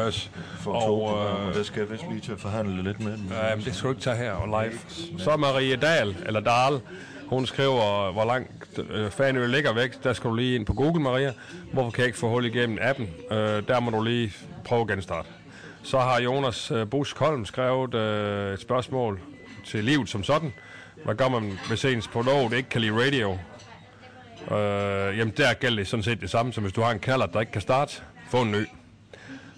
Yes. 0.08 0.32
For 0.60 0.72
Og, 0.72 0.82
togprogrammer. 0.82 1.50
øh, 1.50 1.56
Der 1.56 1.64
skal 1.64 1.80
jeg 1.80 1.90
vist 1.92 2.04
lige 2.10 2.22
til 2.22 2.32
at 2.32 2.40
forhandle 2.40 2.84
lidt 2.84 3.00
med 3.00 3.12
dem. 3.18 3.28
Ja, 3.32 3.56
men 3.56 3.66
det 3.66 3.76
skal 3.76 3.86
du 3.88 3.92
ikke 3.92 4.02
tage 4.02 4.16
her 4.18 4.32
og 4.32 4.48
live. 4.64 4.80
Så 5.18 5.38
Marie 5.38 5.76
Dahl, 5.76 6.16
eller 6.26 6.40
Dahl, 6.40 6.82
hun 7.28 7.46
skriver, 7.46 8.12
hvor 8.12 8.26
langt 8.26 8.80
øh, 8.90 9.12
Fanø 9.12 9.48
ligger 9.48 9.74
væk. 9.74 10.04
Der 10.04 10.14
skal 10.14 10.30
du 10.30 10.36
lige 10.36 10.56
ind 10.56 10.66
på 10.66 10.74
Google, 10.74 11.02
Maria. 11.04 11.34
Hvorfor 11.74 11.92
kan 11.92 12.00
jeg 12.00 12.08
ikke 12.08 12.20
få 12.20 12.30
hul 12.30 12.46
igennem 12.46 12.78
appen? 12.82 13.10
Øh, 13.32 13.38
der 13.68 13.80
må 13.80 13.92
du 13.92 14.04
lige 14.04 14.34
prøve 14.66 14.82
at 14.82 14.88
genstarte. 14.88 15.28
Så 15.84 16.00
har 16.00 16.22
Jonas 16.22 16.72
øh, 16.72 16.88
Holm 17.18 17.46
skrevet 17.46 17.94
øh, 17.94 18.54
et 18.54 18.62
spørgsmål 18.62 19.20
til 19.66 19.84
livet 19.84 20.10
som 20.10 20.24
sådan. 20.24 20.54
Hvad 21.06 21.16
gør 21.16 21.30
man, 21.30 21.60
hvis 21.68 21.86
ens 21.86 22.08
produkt 22.08 22.54
ikke 22.54 22.70
kan 22.70 22.82
lide 22.82 23.06
radio? 23.06 23.38
Øh, 24.52 25.18
jamen, 25.18 25.34
der 25.38 25.54
gælder 25.54 25.78
det 25.78 25.88
sådan 25.88 26.04
set 26.04 26.22
det 26.22 26.30
samme, 26.30 26.54
som 26.54 26.64
hvis 26.64 26.74
du 26.74 26.82
har 26.82 26.92
en 26.92 27.00
knaller, 27.00 27.26
der 27.26 27.40
ikke 27.40 27.52
kan 27.52 27.62
starte. 27.62 28.02
Få 28.30 28.42
en 28.42 28.52
ny. 28.52 28.66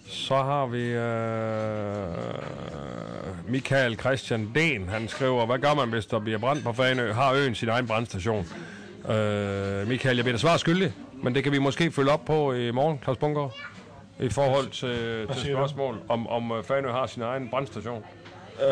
Så 0.07 0.35
har 0.35 0.65
vi 0.65 0.83
øh, 0.83 2.07
Michael 3.51 3.99
Christian 3.99 4.51
Den. 4.55 4.89
Han 4.89 5.07
skriver, 5.07 5.45
hvad 5.45 5.59
gør 5.59 5.73
man, 5.73 5.89
hvis 5.89 6.05
der 6.05 6.19
bliver 6.19 6.37
brand 6.39 6.63
på 6.63 6.73
Fanø? 6.73 7.13
Har 7.13 7.33
øen 7.33 7.55
sin 7.55 7.69
egen 7.69 7.87
brandstation? 7.87 8.47
Øh, 9.09 9.87
Michael, 9.87 10.15
jeg 10.15 10.25
bliver 10.25 10.31
da 10.31 10.37
svar 10.37 10.57
skyldig, 10.57 10.93
men 11.23 11.35
det 11.35 11.43
kan 11.43 11.51
vi 11.51 11.59
måske 11.59 11.91
følge 11.91 12.11
op 12.11 12.25
på 12.25 12.53
i 12.53 12.71
morgen, 12.71 12.99
Claus 13.03 13.17
Bunker. 13.17 13.49
I 14.19 14.29
forhold 14.29 14.69
til, 14.69 15.27
til 15.27 15.41
siger 15.41 15.51
du? 15.51 15.57
spørgsmål, 15.57 15.99
om, 16.09 16.27
om 16.27 16.51
øh, 16.51 16.63
Fanø 16.63 16.91
har 16.91 17.05
sin 17.07 17.21
egen 17.21 17.49
brandstation. 17.49 18.03
Øh, 18.61 18.67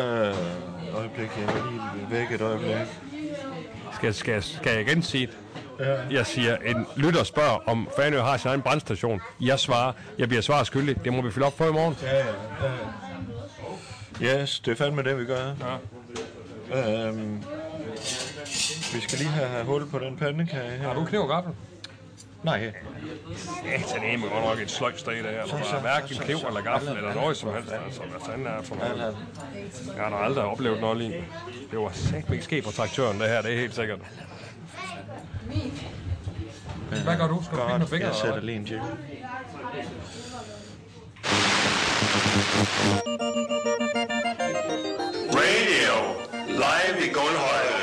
øjeblik, 0.96 1.30
jeg 1.38 1.44
er 1.44 1.70
lige 1.70 2.20
væk 2.20 2.32
et 2.32 2.40
øjeblik. 2.40 2.74
Skal, 3.92 4.14
skal, 4.14 4.42
skal 4.42 4.72
jeg 4.72 4.80
igen 4.80 5.02
sige 5.02 5.26
det? 5.26 5.36
Jeg 6.10 6.26
siger, 6.26 6.56
en 6.56 6.86
lytter 6.96 7.24
spørger, 7.24 7.68
om 7.68 7.88
Fanø 7.96 8.20
har 8.20 8.36
sin 8.36 8.48
egen 8.48 8.62
brandstation. 8.62 9.20
Jeg 9.40 9.58
svarer, 9.58 9.92
jeg 10.18 10.28
bliver 10.28 10.42
svar 10.42 10.64
skyldig. 10.64 11.04
Det 11.04 11.12
må 11.12 11.22
vi 11.22 11.30
følge 11.30 11.46
op 11.46 11.56
på 11.56 11.64
i 11.68 11.72
morgen. 11.72 11.96
Ja, 12.02 12.16
ja, 12.16 12.24
ja. 14.20 14.42
Yes, 14.42 14.60
det 14.60 14.72
er 14.72 14.76
fandme 14.76 15.02
det, 15.02 15.18
vi 15.18 15.24
gør. 15.24 15.54
Ja. 16.70 17.08
Øhm, 17.08 17.42
vi 18.94 19.00
skal 19.00 19.18
lige 19.18 19.30
have 19.30 19.64
hul 19.64 19.86
på 19.90 19.98
den 19.98 20.16
pandekage 20.16 20.70
her. 20.70 20.88
Har 20.88 20.94
du 20.94 21.04
kniv 21.04 21.20
og 21.20 21.28
gaffel? 21.28 21.52
Nej. 22.42 22.72
Ja, 23.64 23.76
det 23.76 24.14
er 24.14 24.18
godt 24.30 24.44
nok 24.44 24.58
et 24.60 24.70
sløjt 24.70 25.00
sted, 25.00 25.12
det 25.12 25.22
her. 25.22 25.44
Der 25.44 25.76
er 25.76 25.80
hverken 25.80 26.16
kniv 26.16 26.36
eller 26.48 26.60
gaffel 26.60 26.96
eller 26.96 27.14
noget 27.14 27.36
som 27.36 27.54
helst. 27.54 27.72
Altså, 27.72 28.00
hvad 28.00 28.20
fanden 28.26 28.46
er 28.46 28.62
for 28.62 28.74
noget? 28.74 29.16
Jeg 29.96 30.04
har 30.04 30.10
da 30.10 30.24
aldrig 30.24 30.44
oplevet 30.44 30.80
noget 30.80 30.98
lignende. 30.98 31.24
Det 31.70 31.78
var 31.78 31.90
satme 31.94 32.34
ikke 32.34 32.44
sket 32.44 32.64
for 32.64 32.70
traktøren, 32.70 33.20
det 33.20 33.28
her. 33.28 33.42
Det 33.42 33.52
er 33.52 33.56
helt 33.60 33.74
sikkert. 33.74 33.98
Hvad 37.04 37.16
gør 37.16 37.28
du? 37.28 37.42
Skal 37.44 37.58
du 37.58 37.78
med 37.78 37.86
fingre? 37.86 38.06
jeg 38.06 38.14
sætter 38.14 38.40
lige 38.40 38.56
en 38.56 38.64
jingle. 38.64 38.96
Radio. 45.36 45.96
Live 46.48 47.06
i 47.06 47.12
Guldhøjde. 47.12 47.78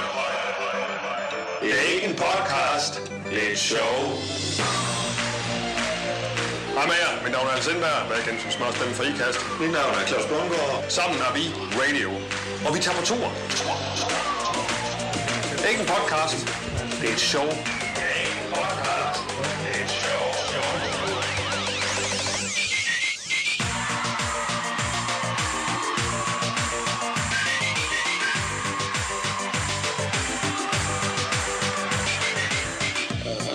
Det 1.62 1.72
er 1.80 1.84
ikke 1.96 2.08
en 2.08 2.16
podcast. 2.16 2.94
Det 3.30 3.48
er 3.48 3.52
et 3.52 3.60
show. 3.60 3.96
Hej 6.78 6.86
med 6.92 6.98
jer. 7.04 7.24
Mit 7.24 7.32
navn 7.32 7.48
er 7.48 7.52
Hans 7.52 7.68
Indberg, 7.68 8.08
hvad 8.08 8.18
jeg 8.18 8.26
kendt 8.26 8.42
som 8.42 8.52
smørstemme 8.52 8.94
for 8.94 9.04
IKAST. 9.04 9.40
Mit 9.62 9.72
navn 9.72 9.94
er 10.00 10.08
Claus 10.08 10.26
Bundgaard. 10.32 10.84
Sammen 10.90 11.20
er 11.28 11.32
vi 11.38 11.44
Radio. 11.82 12.10
Og 12.66 12.70
vi 12.76 12.80
tager 12.86 12.98
på 13.00 13.06
tur. 13.12 13.28
Det 15.58 15.66
er 15.66 15.70
ikke 15.74 15.82
en 15.82 15.90
podcast. 15.96 16.67
Det 17.08 17.14
er 17.14 17.18
et 17.18 17.22
show. 17.22 17.44
Er 17.44 17.50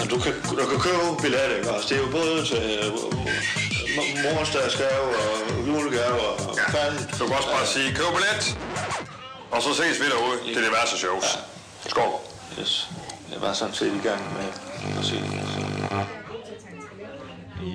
er 0.01 0.07
Du 0.11 0.19
kan, 0.19 0.33
du 0.51 0.67
kan 0.67 0.81
købe 0.81 1.23
billetter, 1.23 1.57
ikke 1.57 1.71
også? 1.71 1.89
Det 1.89 1.97
er 1.97 2.01
jo 2.01 2.11
både 2.11 2.47
til 2.47 2.79
øh, 2.83 2.93
morsdagsgave 4.25 4.91
og 4.91 5.67
julegave 5.67 6.21
og 6.21 6.57
ja. 6.57 6.71
færdigt. 6.79 7.19
Du 7.19 7.27
kan 7.27 7.37
også 7.37 7.49
bare 7.49 7.67
sige, 7.67 7.95
køb 7.95 8.07
billet. 8.17 8.59
Og 9.51 9.63
så 9.63 9.75
ses 9.75 10.01
vi 10.01 10.05
derude 10.07 10.55
til 10.55 10.65
diverse 10.65 10.99
shows. 10.99 11.39
Skål. 11.89 12.21
Yes. 12.61 12.89
Jeg 13.33 13.41
var 13.41 13.53
sådan 13.53 13.75
set 13.75 13.87
i 13.87 14.09
gang 14.09 14.21
med 14.33 14.49
at 14.99 15.05
se 15.05 15.17
det. 15.17 16.23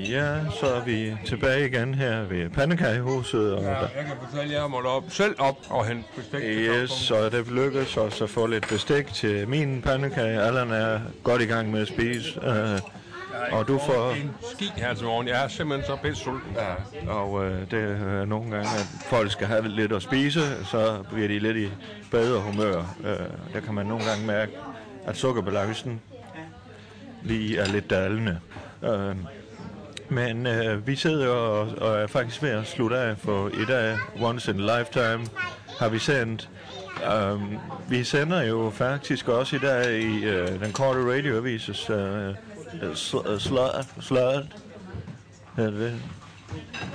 Ja, 0.10 0.36
så 0.60 0.66
er 0.68 0.84
vi 0.84 1.16
tilbage 1.26 1.68
igen 1.68 1.94
her 1.94 2.24
ved 2.24 2.50
Pandekajhuset. 2.50 3.54
Og 3.54 3.64
Ja, 3.64 3.70
jeg 3.70 3.90
kan 3.96 4.16
fortælle, 4.30 4.56
at 4.56 4.62
jeg 4.62 4.70
måtte 4.72 4.88
op, 4.88 5.04
selv 5.10 5.36
op 5.40 5.58
og 5.70 5.86
hente 5.86 6.04
bestik 6.16 6.42
til 6.42 6.58
Yes, 6.58 6.92
så 6.92 7.30
det 7.30 7.52
lykkedes 7.52 7.98
os 7.98 8.22
at 8.22 8.30
få 8.30 8.48
lidt 8.48 8.68
bestik 8.68 9.14
til 9.14 9.48
min 9.48 9.82
pandekage. 9.82 10.42
Allan 10.42 10.72
er 10.72 11.00
godt 11.24 11.42
i 11.42 11.46
gang 11.46 11.72
med 11.72 11.82
at 11.82 11.88
spise. 11.88 12.40
Uh, 12.48 12.80
og 13.52 13.68
du 13.68 13.80
får... 13.86 14.12
En 14.12 14.32
ski 14.54 14.72
her 14.76 14.94
til 14.94 15.06
morgen. 15.06 15.28
Jeg 15.28 15.44
er 15.44 15.48
simpelthen 15.48 15.88
så 15.88 15.96
pisse 16.04 16.24
sulten. 16.24 16.56
Ja, 16.56 17.12
og 17.14 17.46
øh, 17.46 17.72
det 17.72 17.84
er 17.84 18.26
nogle 18.26 18.52
gange, 18.52 18.70
at 18.70 18.88
folk 19.10 19.32
skal 19.32 19.48
have 19.48 19.68
lidt 19.68 19.92
at 19.94 20.02
spise, 20.02 20.66
så 20.66 21.04
bliver 21.14 21.28
de 21.28 21.40
lidt 21.40 21.58
i 21.58 21.70
bedre 22.12 22.42
humør. 22.42 22.96
Øh, 23.04 23.18
der 23.54 23.60
kan 23.60 23.74
man 23.74 23.86
nogle 23.86 24.06
gange 24.06 24.26
mærke, 24.26 24.52
at 25.08 25.18
sukkerbalancen 25.18 26.02
lige 27.24 27.58
er 27.58 27.66
lidt 27.68 27.90
dalende. 27.90 28.40
Øh, 28.84 29.16
men 30.10 30.48
øh, 30.48 30.88
vi 30.88 30.96
sidder 30.96 31.30
og, 31.30 31.60
og 31.78 31.98
er 31.98 32.08
faktisk 32.08 32.44
ved 32.44 32.50
at 32.50 32.68
slutte 32.68 32.98
af 32.98 33.18
for 33.18 33.48
i 33.50 33.66
dag. 33.68 33.98
Once 34.22 34.52
in 34.52 34.70
a 34.70 34.78
lifetime 34.80 35.26
har 35.80 35.90
vi 35.90 36.00
sendt. 36.00 36.50
Um, 37.32 37.60
vi 37.90 38.04
sender 38.04 38.42
jo 38.42 38.72
faktisk 38.74 39.28
også 39.28 39.56
i 39.56 39.60
dag 39.60 40.00
i 40.00 40.26
øh, 40.26 40.60
den 40.60 40.72
korte 40.74 41.00
radioavises 41.00 41.90
øh, 41.90 42.30
sl- 42.82 43.40
slot, 43.40 43.86
slot, 44.02 44.44
hedder 45.58 45.72
det? 45.72 46.02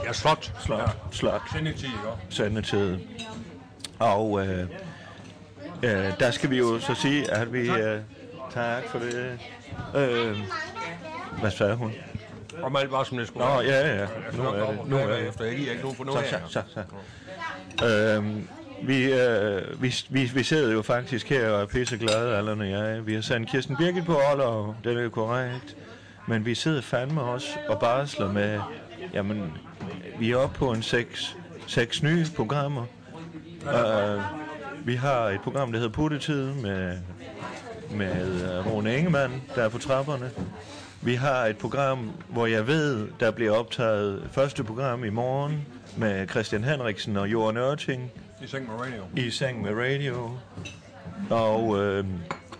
Ja, 0.04 0.12
slot. 0.12 0.52
Slot. 0.60 0.80
Ja. 0.80 0.86
Slot. 1.10 1.40
Sendetid, 1.52 1.84
ikke? 1.84 1.98
Sendetid. 2.28 2.98
Og 3.98 4.46
øh, 4.46 4.66
øh, 5.82 6.12
der 6.20 6.30
skal 6.30 6.50
vi 6.50 6.58
jo 6.58 6.80
så 6.80 6.94
sige, 6.94 7.30
at 7.30 7.52
vi... 7.52 7.70
Øh, 7.70 8.00
tak 8.54 8.82
for 8.88 8.98
det. 8.98 9.38
Øh, 9.96 10.36
hvad 11.40 11.50
sagde 11.50 11.74
hun? 11.74 11.92
Om 12.62 12.76
alt 12.76 12.92
var 12.92 13.04
som 13.04 13.18
det 13.18 13.26
skulle 13.26 13.46
Nå, 13.46 13.60
ja, 13.60 13.96
ja. 13.96 14.06
Nu 14.36 14.42
nok 14.42 14.54
er 14.54 14.66
det. 14.66 14.78
Nu 14.86 14.96
er 14.96 15.06
det. 15.06 15.28
efter. 15.28 15.44
Jeg 15.44 15.56
giver 15.56 15.70
ikke 15.70 15.82
nogen 15.82 15.96
for 15.96 16.04
noget 16.04 16.26
så, 16.26 16.36
så, 16.48 16.62
så. 16.74 17.86
Øhm, 17.86 18.48
vi, 18.82 19.12
øh, 19.12 19.82
vi, 19.82 19.94
vi, 20.08 20.30
vi 20.34 20.42
sidder 20.42 20.72
jo 20.72 20.82
faktisk 20.82 21.28
her 21.28 21.50
og 21.50 21.62
er 21.62 21.66
pisseglade, 21.66 22.36
Allan 22.36 22.60
og 22.60 22.70
jeg. 22.70 23.06
Vi 23.06 23.14
har 23.14 23.20
sendt 23.20 23.48
Kirsten 23.48 23.76
Birgit 23.76 24.04
på 24.04 24.14
og 24.14 24.76
det 24.84 24.96
er 24.96 25.02
jo 25.02 25.10
korrekt. 25.10 25.76
Men 26.26 26.46
vi 26.46 26.54
sidder 26.54 26.82
fandme 26.82 27.22
også 27.22 27.48
og 27.68 27.80
barsler 27.80 28.32
med, 28.32 28.60
jamen, 29.14 29.52
vi 30.18 30.30
er 30.30 30.36
oppe 30.36 30.58
på 30.58 30.70
en 30.72 30.82
seks, 30.82 31.36
seks 31.66 32.02
nye 32.02 32.26
programmer. 32.36 32.86
Uh, 33.62 34.41
vi 34.84 34.94
har 34.94 35.28
et 35.28 35.40
program, 35.40 35.72
der 35.72 35.78
hedder 35.78 35.92
Puttetid 35.92 36.52
med, 36.52 36.98
med 37.90 38.58
uh, 38.58 38.72
Rune 38.72 38.96
Ingemann, 38.98 39.42
der 39.54 39.62
er 39.62 39.68
på 39.68 39.78
trapperne. 39.78 40.30
Vi 41.02 41.14
har 41.14 41.46
et 41.46 41.58
program, 41.58 42.12
hvor 42.28 42.46
jeg 42.46 42.66
ved, 42.66 43.08
der 43.20 43.30
bliver 43.30 43.52
optaget 43.52 44.28
første 44.32 44.64
program 44.64 45.04
i 45.04 45.10
morgen 45.10 45.66
med 45.96 46.28
Christian 46.28 46.64
Henriksen 46.64 47.16
og 47.16 47.32
Jorden 47.32 47.56
Ørting 47.56 48.10
I 48.42 48.46
seng 48.46 48.66
med 48.66 48.74
radio. 48.80 49.02
i 49.16 49.30
seng 49.30 49.62
med 49.62 49.70
radio. 49.74 50.30
Og 51.30 51.84
øh, 51.84 52.04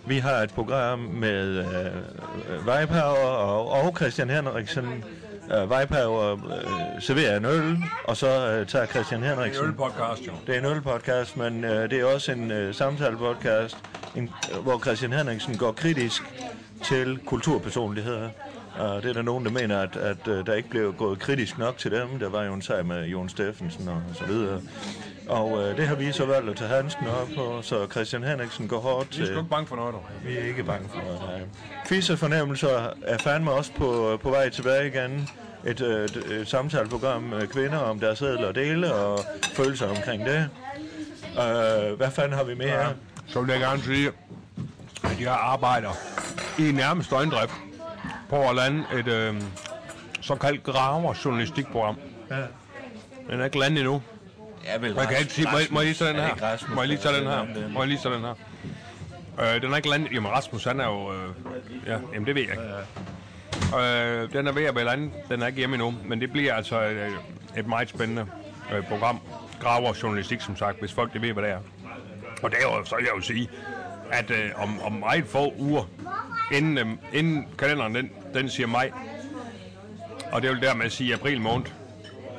vi 0.07 0.17
har 0.17 0.35
et 0.35 0.49
program 0.49 0.99
med 0.99 1.57
øh, 1.57 2.65
Vejpower 2.65 3.27
og, 3.27 3.71
og 3.71 3.95
Christian 3.97 4.29
Henriksen. 4.29 5.03
Øh, 5.51 5.69
Vejpower 5.69 6.31
øh, 6.33 7.01
serverer 7.01 7.37
en 7.37 7.45
øl, 7.45 7.77
og 8.07 8.17
så 8.17 8.27
øh, 8.27 8.67
tager 8.67 8.85
Christian 8.85 9.21
Det 9.21 9.29
er 9.29 9.35
Henriksen... 9.35 9.65
øl 9.65 9.73
podcast, 9.73 10.27
jo. 10.27 10.31
Det 10.47 10.55
er 10.55 10.59
en 10.59 10.65
ølpodcast, 10.65 11.37
men 11.37 11.63
øh, 11.63 11.89
det 11.89 11.99
er 11.99 12.05
også 12.05 12.31
en 12.31 12.51
øh, 12.51 12.73
samtale-podcast, 12.75 13.77
en, 14.15 14.29
øh, 14.55 14.63
hvor 14.63 14.79
Christian 14.79 15.13
Henriksen 15.13 15.57
går 15.57 15.71
kritisk 15.71 16.23
til 16.83 17.19
kulturpersonligheder. 17.25 18.29
Og 18.79 19.03
det 19.03 19.09
er 19.09 19.13
der 19.13 19.21
nogen, 19.21 19.45
der 19.45 19.51
mener, 19.51 19.79
at, 19.79 19.95
at 19.95 20.27
øh, 20.27 20.45
der 20.45 20.53
ikke 20.53 20.69
blev 20.69 20.93
gået 20.93 21.19
kritisk 21.19 21.57
nok 21.57 21.77
til 21.77 21.91
dem. 21.91 22.19
Der 22.19 22.29
var 22.29 22.43
jo 22.43 22.53
en 22.53 22.61
sag 22.61 22.85
med 22.85 23.05
Jon 23.05 23.29
Steffensen 23.29 23.87
og 23.87 24.01
så 24.13 24.25
videre. 24.25 24.61
Og 25.27 25.63
øh, 25.63 25.77
det 25.77 25.87
har 25.87 25.95
vi 25.95 26.11
så 26.11 26.25
valgt 26.25 26.49
at 26.49 26.55
tage 26.55 26.69
handsken 26.69 27.07
op 27.07 27.27
på, 27.35 27.59
så 27.61 27.87
Christian 27.91 28.23
Henriksen 28.23 28.67
går 28.67 28.79
hårdt 28.79 29.17
Vi 29.17 29.21
er 29.21 29.25
sgu 29.25 29.33
til... 29.33 29.37
ikke 29.37 29.49
bange 29.49 29.67
for 29.67 29.75
noget, 29.75 29.93
dog. 29.93 30.05
Vi 30.25 30.37
er 30.37 30.43
ikke 30.43 30.63
bange 30.63 30.89
for 30.89 31.01
noget, 31.01 31.19
nej. 31.19 31.41
Fisse 31.85 32.17
fornemmelser 32.17 32.89
er 33.03 33.17
fandme 33.17 33.51
også 33.51 33.71
på, 33.77 34.19
på 34.23 34.29
vej 34.29 34.49
tilbage 34.49 34.87
igen. 34.87 35.29
Et, 35.65 35.81
øh, 35.81 36.05
et, 36.05 36.15
et 36.15 36.47
samtaleprogram 36.47 37.21
med 37.21 37.47
kvinder 37.47 37.77
om 37.77 37.99
deres 37.99 38.21
ædler 38.21 38.47
og 38.47 38.55
dele 38.55 38.93
og 38.93 39.19
følelser 39.53 39.89
omkring 39.89 40.25
det. 40.25 40.49
Øh, 41.23 41.97
hvad 41.97 42.11
fanden 42.11 42.33
har 42.37 42.43
vi 42.43 42.55
mere? 42.55 42.79
Ja. 42.79 42.87
Så 43.27 43.41
vil 43.41 43.51
jeg 43.51 43.59
gerne 43.59 43.83
sige, 43.83 44.11
at 45.03 45.21
jeg 45.21 45.37
arbejder 45.41 45.91
i 46.59 46.71
nærmest 46.71 47.11
døgndrift 47.11 47.53
på 48.33 48.49
at 48.49 48.55
lande 48.55 48.85
et 48.99 49.07
øh, 49.07 49.41
såkaldt 50.21 50.63
graver-journalistikprogram. 50.63 51.97
Ja. 52.31 52.35
Den 53.29 53.39
er 53.41 53.45
ikke 53.45 53.59
landet 53.59 53.79
endnu. 53.79 54.01
Ja, 54.65 54.77
vel, 54.77 54.93
Jeg 54.97 55.07
kan 55.07 55.17
ikke 55.19 55.33
sige, 55.33 55.47
må, 55.51 55.57
må 55.71 55.79
jeg 55.79 55.85
lige 55.85 55.95
tage 55.95 56.09
den 56.09 56.19
Er 56.19 56.25
her? 56.25 56.43
Rasmus, 56.43 56.75
Må 56.75 56.81
jeg 56.81 56.87
lige 56.87 56.97
tage 56.99 57.17
den 57.17 57.27
her? 57.27 57.69
Må 57.69 57.79
jeg 57.79 57.87
lige 57.87 57.99
tage 58.03 58.15
den 58.15 58.21
her? 58.21 58.35
Øh, 59.55 59.61
den 59.61 59.71
er 59.71 59.75
ikke 59.77 59.89
landet. 59.89 60.11
Jamen 60.11 60.31
Rasmus, 60.31 60.63
han 60.63 60.79
er 60.79 60.85
jo... 60.85 61.13
Øh, 61.13 61.29
ja, 61.87 61.97
jamen 62.13 62.27
det 62.27 62.35
ved 62.35 62.41
jeg 62.41 62.51
ikke. 62.51 62.63
Øh, 63.79 64.33
den 64.33 64.47
er 64.47 64.51
ved 64.51 64.63
at 64.63 64.75
være 64.75 64.85
landet. 64.85 65.11
Den 65.29 65.41
er 65.41 65.47
ikke 65.47 65.57
hjemme 65.57 65.75
endnu. 65.75 65.93
Men 66.05 66.21
det 66.21 66.31
bliver 66.31 66.53
altså 66.53 66.81
et, 66.81 67.13
et 67.57 67.67
meget 67.67 67.89
spændende 67.89 68.25
øh, 68.75 68.87
program. 68.87 69.19
Graver 69.61 69.93
journalistik, 70.03 70.41
som 70.41 70.57
sagt, 70.57 70.79
hvis 70.79 70.93
folk 70.93 71.13
det 71.13 71.21
ved, 71.21 71.33
hvad 71.33 71.43
det 71.43 71.51
er. 71.51 71.59
Og 72.43 72.51
det 72.51 72.57
er 72.59 72.77
jo, 72.77 72.85
så 72.85 72.95
vil 72.95 73.03
jeg 73.05 73.15
jo 73.15 73.21
sige, 73.21 73.49
at 74.11 74.31
øh, 74.31 74.51
om, 74.55 74.81
om 74.81 74.91
meget 74.91 75.25
få 75.25 75.53
uger, 75.57 75.83
inden, 76.53 76.77
øh, 76.77 76.85
inden 77.13 77.47
kalenderen 77.57 77.95
den, 77.95 78.11
den 78.33 78.49
siger 78.49 78.67
maj, 78.67 78.91
og 80.31 80.41
det 80.41 80.49
vil 80.49 80.61
dermed 80.61 80.89
sige 80.89 81.13
april 81.13 81.41
måned, 81.41 81.65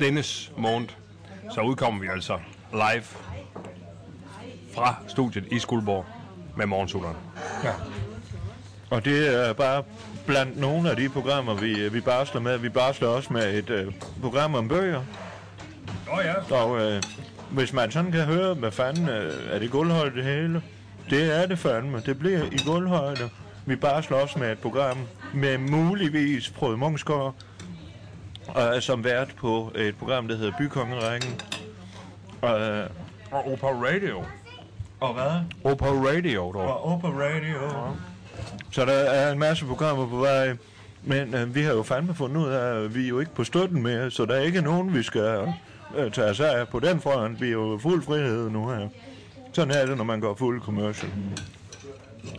dennes 0.01 0.53
måned, 0.57 0.89
så 1.55 1.61
udkommer 1.61 2.01
vi 2.01 2.07
altså 2.13 2.39
live 2.73 3.05
fra 4.75 4.95
studiet 5.09 5.45
i 5.51 5.59
Skuldborg 5.59 6.05
med 6.57 6.67
morgensutteren. 6.67 7.17
Og 8.91 9.05
det 9.05 9.49
er 9.49 9.53
bare 9.53 9.83
blandt 10.27 10.61
nogle 10.61 10.91
af 10.91 10.97
de 10.97 11.09
programmer, 11.09 11.55
vi, 11.55 11.89
vi 11.89 12.01
barsler 12.01 12.41
med. 12.41 12.59
Vi 12.59 12.69
barsler 12.69 13.09
også 13.09 13.33
med 13.33 13.55
et 13.55 13.71
øh, 13.71 13.93
program 14.23 14.55
om 14.55 14.69
bøger. 14.69 15.03
Åh 16.09 16.19
oh, 16.19 16.25
ja. 16.25 16.55
Og 16.57 16.81
øh, 16.81 17.03
hvis 17.51 17.73
man 17.73 17.91
sådan 17.91 18.13
kan 18.13 18.25
høre, 18.25 18.55
hvad 18.55 18.71
fanden 18.71 19.09
øh, 19.09 19.55
er 19.55 19.59
det 19.59 19.71
gulvhøjde 19.71 20.17
det 20.17 20.25
hele? 20.25 20.63
Det 21.11 21.43
er 21.43 21.47
det 21.47 21.59
fandme. 21.59 22.03
Det 22.07 22.19
bliver 22.19 22.43
i 22.43 22.59
gulvhøjde. 22.67 23.31
Vi 23.67 23.77
barsler 23.77 24.17
også 24.17 24.39
med 24.39 24.53
et 24.53 24.59
program 24.59 24.99
med 25.35 25.59
muligvis 25.59 26.51
Prøve 26.51 26.77
Mungsgaard, 26.77 27.35
øh, 28.59 28.81
som 28.83 29.05
vært 29.05 29.35
på 29.37 29.73
et 29.77 29.97
program, 29.97 30.29
der 30.29 30.37
hedder 30.37 30.53
Bykongerækken. 30.59 31.31
Øh, 32.45 32.51
Og 33.31 33.53
Opa 33.53 33.67
Radio. 33.67 34.25
og 35.01 35.15
hvad? 35.15 35.31
Opa 35.73 35.85
Radio, 35.87 36.41
dog. 36.41 36.57
Og 36.57 36.85
Opa 36.93 37.09
Radio. 37.09 37.59
Så 38.71 38.85
der 38.85 38.93
er 38.93 39.33
en 39.33 39.39
masse 39.39 39.65
programmer 39.67 40.09
på 40.09 40.17
vej. 40.17 40.57
Men 41.03 41.35
øh, 41.35 41.55
vi 41.55 41.63
har 41.63 41.73
jo 41.73 41.83
fandme 41.83 42.15
fundet 42.15 42.37
ud 42.37 42.49
af, 42.49 42.85
at 42.85 42.95
vi 42.95 43.05
er 43.05 43.09
jo 43.09 43.21
ikke 43.21 43.35
på 43.35 43.45
støtten 43.45 43.83
mere, 43.83 44.11
så 44.11 44.25
der 44.25 44.35
er 44.35 44.41
ikke 44.41 44.61
nogen, 44.61 44.95
vi 44.95 45.03
skal 45.03 45.53
øh, 45.97 46.13
tage 46.13 46.31
os 46.31 46.41
af 46.41 46.69
på 46.69 46.81
den 46.81 47.01
front. 47.01 47.41
Vi 47.41 47.47
er 47.49 47.53
jo 47.53 47.79
fuld 47.83 48.03
frihed 48.03 48.51
nu 48.51 48.69
her. 48.69 48.89
Sådan 49.53 49.75
er 49.75 49.87
det, 49.87 49.97
når 49.97 50.05
man 50.05 50.21
går 50.21 50.35
fuld 50.35 50.61
commercial. 50.63 51.13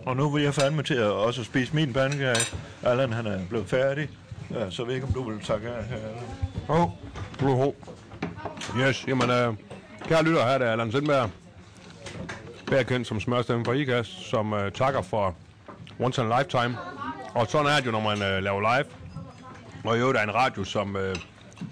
Og 0.05 0.17
nu 0.17 0.29
vil 0.29 0.43
jeg 0.43 0.53
fandme 0.53 0.83
til 0.83 0.93
at 0.93 1.11
også 1.11 1.43
spise 1.43 1.75
min 1.75 1.93
pandekage. 1.93 2.57
Allan, 2.83 3.13
han 3.13 3.25
er 3.27 3.39
blevet 3.49 3.67
færdig. 3.67 4.09
Ja, 4.51 4.69
så 4.69 4.83
ved 4.83 4.91
jeg 4.91 4.95
ikke, 4.95 5.07
om 5.07 5.13
du 5.13 5.29
vil 5.29 5.39
takke 5.39 5.69
af 5.69 5.83
her. 5.83 5.95
Allan. 5.95 6.23
Åh, 6.69 7.57
oh, 7.59 7.73
Yes, 8.79 9.05
jamen, 9.07 9.29
øh, 9.29 9.53
kære 10.07 10.23
lytter, 10.23 10.45
her 10.45 10.53
er 10.53 10.57
det 10.57 10.65
Allan 10.65 10.91
Sindberg. 10.91 11.29
Bedre 12.67 12.83
kendt 12.83 13.07
som 13.07 13.19
smørstemme 13.19 13.65
fra 13.65 13.73
IKAS, 13.73 14.07
som 14.07 14.53
øh, 14.53 14.71
takker 14.71 15.01
for 15.01 15.36
Once 15.99 16.21
in 16.21 16.31
a 16.31 16.39
Lifetime. 16.39 16.77
Og 17.36 17.47
sådan 17.47 17.67
er 17.67 17.77
det 17.77 17.86
jo, 17.86 17.91
når 17.91 18.01
man 18.01 18.21
øh, 18.21 18.43
laver 18.43 18.59
live. 18.59 18.86
Og 19.83 19.97
i 19.97 19.99
øvrigt 19.99 20.19
er 20.19 20.23
en 20.23 20.36
radio, 20.36 20.63
som 20.63 20.95
øh, 20.95 21.15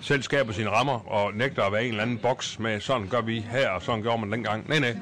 selv 0.02 0.24
skaber 0.24 0.54
sine 0.54 0.70
rammer 0.70 1.12
og 1.12 1.34
nægter 1.34 1.64
at 1.64 1.72
være 1.72 1.84
en 1.84 1.90
eller 1.90 2.04
anden 2.04 2.18
boks 2.18 2.60
med, 2.60 2.80
sådan 2.80 3.08
gør 3.08 3.22
vi 3.22 3.40
her, 3.40 3.70
og 3.70 3.82
sådan 3.82 4.02
gjorde 4.02 4.22
man 4.22 4.32
dengang. 4.32 4.70
Nej, 4.70 4.80
nej. 4.80 4.98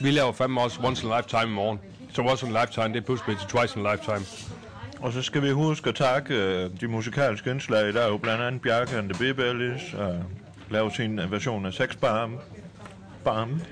Vi 0.00 0.10
laver 0.10 0.32
fandme 0.32 0.60
også 0.60 0.80
once 0.84 1.06
in 1.06 1.12
a 1.12 1.16
lifetime 1.16 1.52
i 1.52 1.54
morgen. 1.54 1.80
Så 2.16 2.22
once 2.22 2.46
in 2.46 2.56
a 2.56 2.60
lifetime, 2.60 2.88
det 2.88 2.96
er 2.96 3.00
pludselig 3.04 3.38
til 3.38 3.48
twice 3.48 3.80
in 3.80 3.86
a 3.86 3.92
lifetime. 3.92 4.26
Og 5.00 5.12
så 5.12 5.22
skal 5.22 5.42
vi 5.42 5.50
huske 5.50 5.88
at 5.88 5.94
takke 5.94 6.34
øh, 6.34 6.70
de 6.80 6.88
musikalske 6.88 7.50
indslag. 7.50 7.94
Der 7.94 8.00
er 8.00 8.08
jo 8.08 8.16
blandt 8.16 8.42
andet 8.42 8.62
Bjarke 8.62 8.96
and 8.96 9.10
the 9.10 9.18
Bibellis, 9.18 9.94
og 9.94 10.22
laver 10.70 10.90
sin 10.90 11.18
øh, 11.18 11.32
version 11.32 11.66
af 11.66 11.72
Sex 11.72 11.96
Bomb. 11.96 12.40
Bomb. 13.24 13.62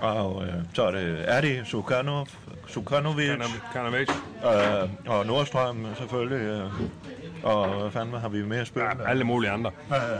Og 0.00 0.44
øh, 0.46 0.52
så 0.74 0.82
er 0.82 0.90
det 0.90 1.24
Adi 1.28 1.64
Sukhanov, 1.64 2.26
Sukhanovic. 2.68 3.30
Kanavich. 3.72 4.12
Øh, 4.44 4.88
og 5.06 5.26
Nordstrøm 5.26 5.86
selvfølgelig. 5.98 6.40
Øh, 6.40 6.70
og 7.42 7.80
hvad 7.80 7.90
fanden 7.90 8.20
har 8.20 8.28
vi 8.28 8.42
mere 8.42 8.66
spillet? 8.66 8.90
Ja, 9.00 9.10
alle 9.10 9.24
mulige 9.24 9.50
andre. 9.50 9.70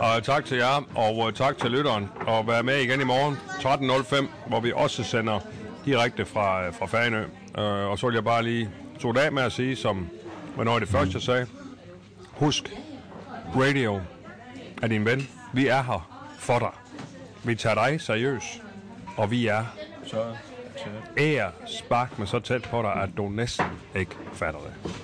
Og 0.01 0.23
tak 0.23 0.45
til 0.45 0.57
jer, 0.57 0.89
og 0.95 1.27
øh, 1.29 1.33
tak 1.33 1.59
til 1.59 1.71
lytteren. 1.71 2.11
Og 2.27 2.47
vær 2.47 2.63
med 2.63 2.77
igen 2.79 3.01
i 3.01 3.05
morgen 3.05 3.35
13.05, 3.35 4.49
hvor 4.49 4.61
vi 4.61 4.73
også 4.75 5.05
sender 5.05 5.41
direkte 5.85 6.25
fra, 6.25 6.71
fra 6.71 6.87
Fanø. 6.87 7.25
Øh, 7.59 7.65
og 7.65 7.99
så 7.99 8.07
vil 8.07 8.15
jeg 8.15 8.25
bare 8.25 8.43
lige 8.43 8.71
to 9.01 9.13
af 9.17 9.33
med 9.33 9.43
at 9.43 9.53
sige, 9.53 9.77
som 9.77 10.09
hvornår 10.55 10.79
det 10.79 10.89
første, 10.89 11.15
jeg 11.15 11.23
sagde. 11.23 11.47
Husk, 12.31 12.73
radio 13.57 14.01
er 14.83 14.87
din 14.87 15.05
ven. 15.05 15.29
Vi 15.53 15.67
er 15.67 15.83
her 15.83 16.31
for 16.39 16.59
dig. 16.59 16.71
Vi 17.45 17.55
tager 17.55 17.75
dig 17.75 18.01
seriøst, 18.01 18.63
og 19.17 19.31
vi 19.31 19.47
er 19.47 19.65
Så, 20.07 20.37
ære 21.19 21.51
spark 21.67 22.19
med 22.19 22.27
så 22.27 22.41
tæt 22.41 22.63
på 22.63 22.83
dig, 22.83 22.93
at 22.95 23.09
du 23.17 23.29
næsten 23.29 23.67
ikke 23.97 24.17
fatter 24.33 24.61
det. 24.61 24.95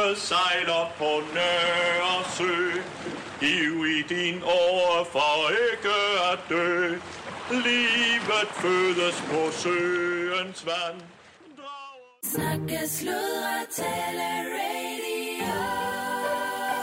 Skibet 0.00 0.18
sejler 0.18 0.92
på 0.98 1.22
Nørresø 1.34 2.80
Giv 3.40 3.86
i 3.86 4.02
din 4.08 4.42
år 4.42 5.08
for 5.12 5.50
ikke 5.72 5.98
at 6.32 6.38
dø 6.48 6.88
Livet 7.50 8.48
fødes 8.52 9.22
på 9.30 9.50
søens 9.50 10.66
vand 10.66 11.00
Snakke, 12.24 12.88
sludre, 12.88 13.66
tale, 13.76 14.28
radio. 14.56 15.52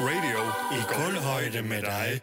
Radio 0.01 0.39
i 0.72 0.82
kulhøjde 0.88 1.61
med 1.61 1.82
dig. 1.82 2.22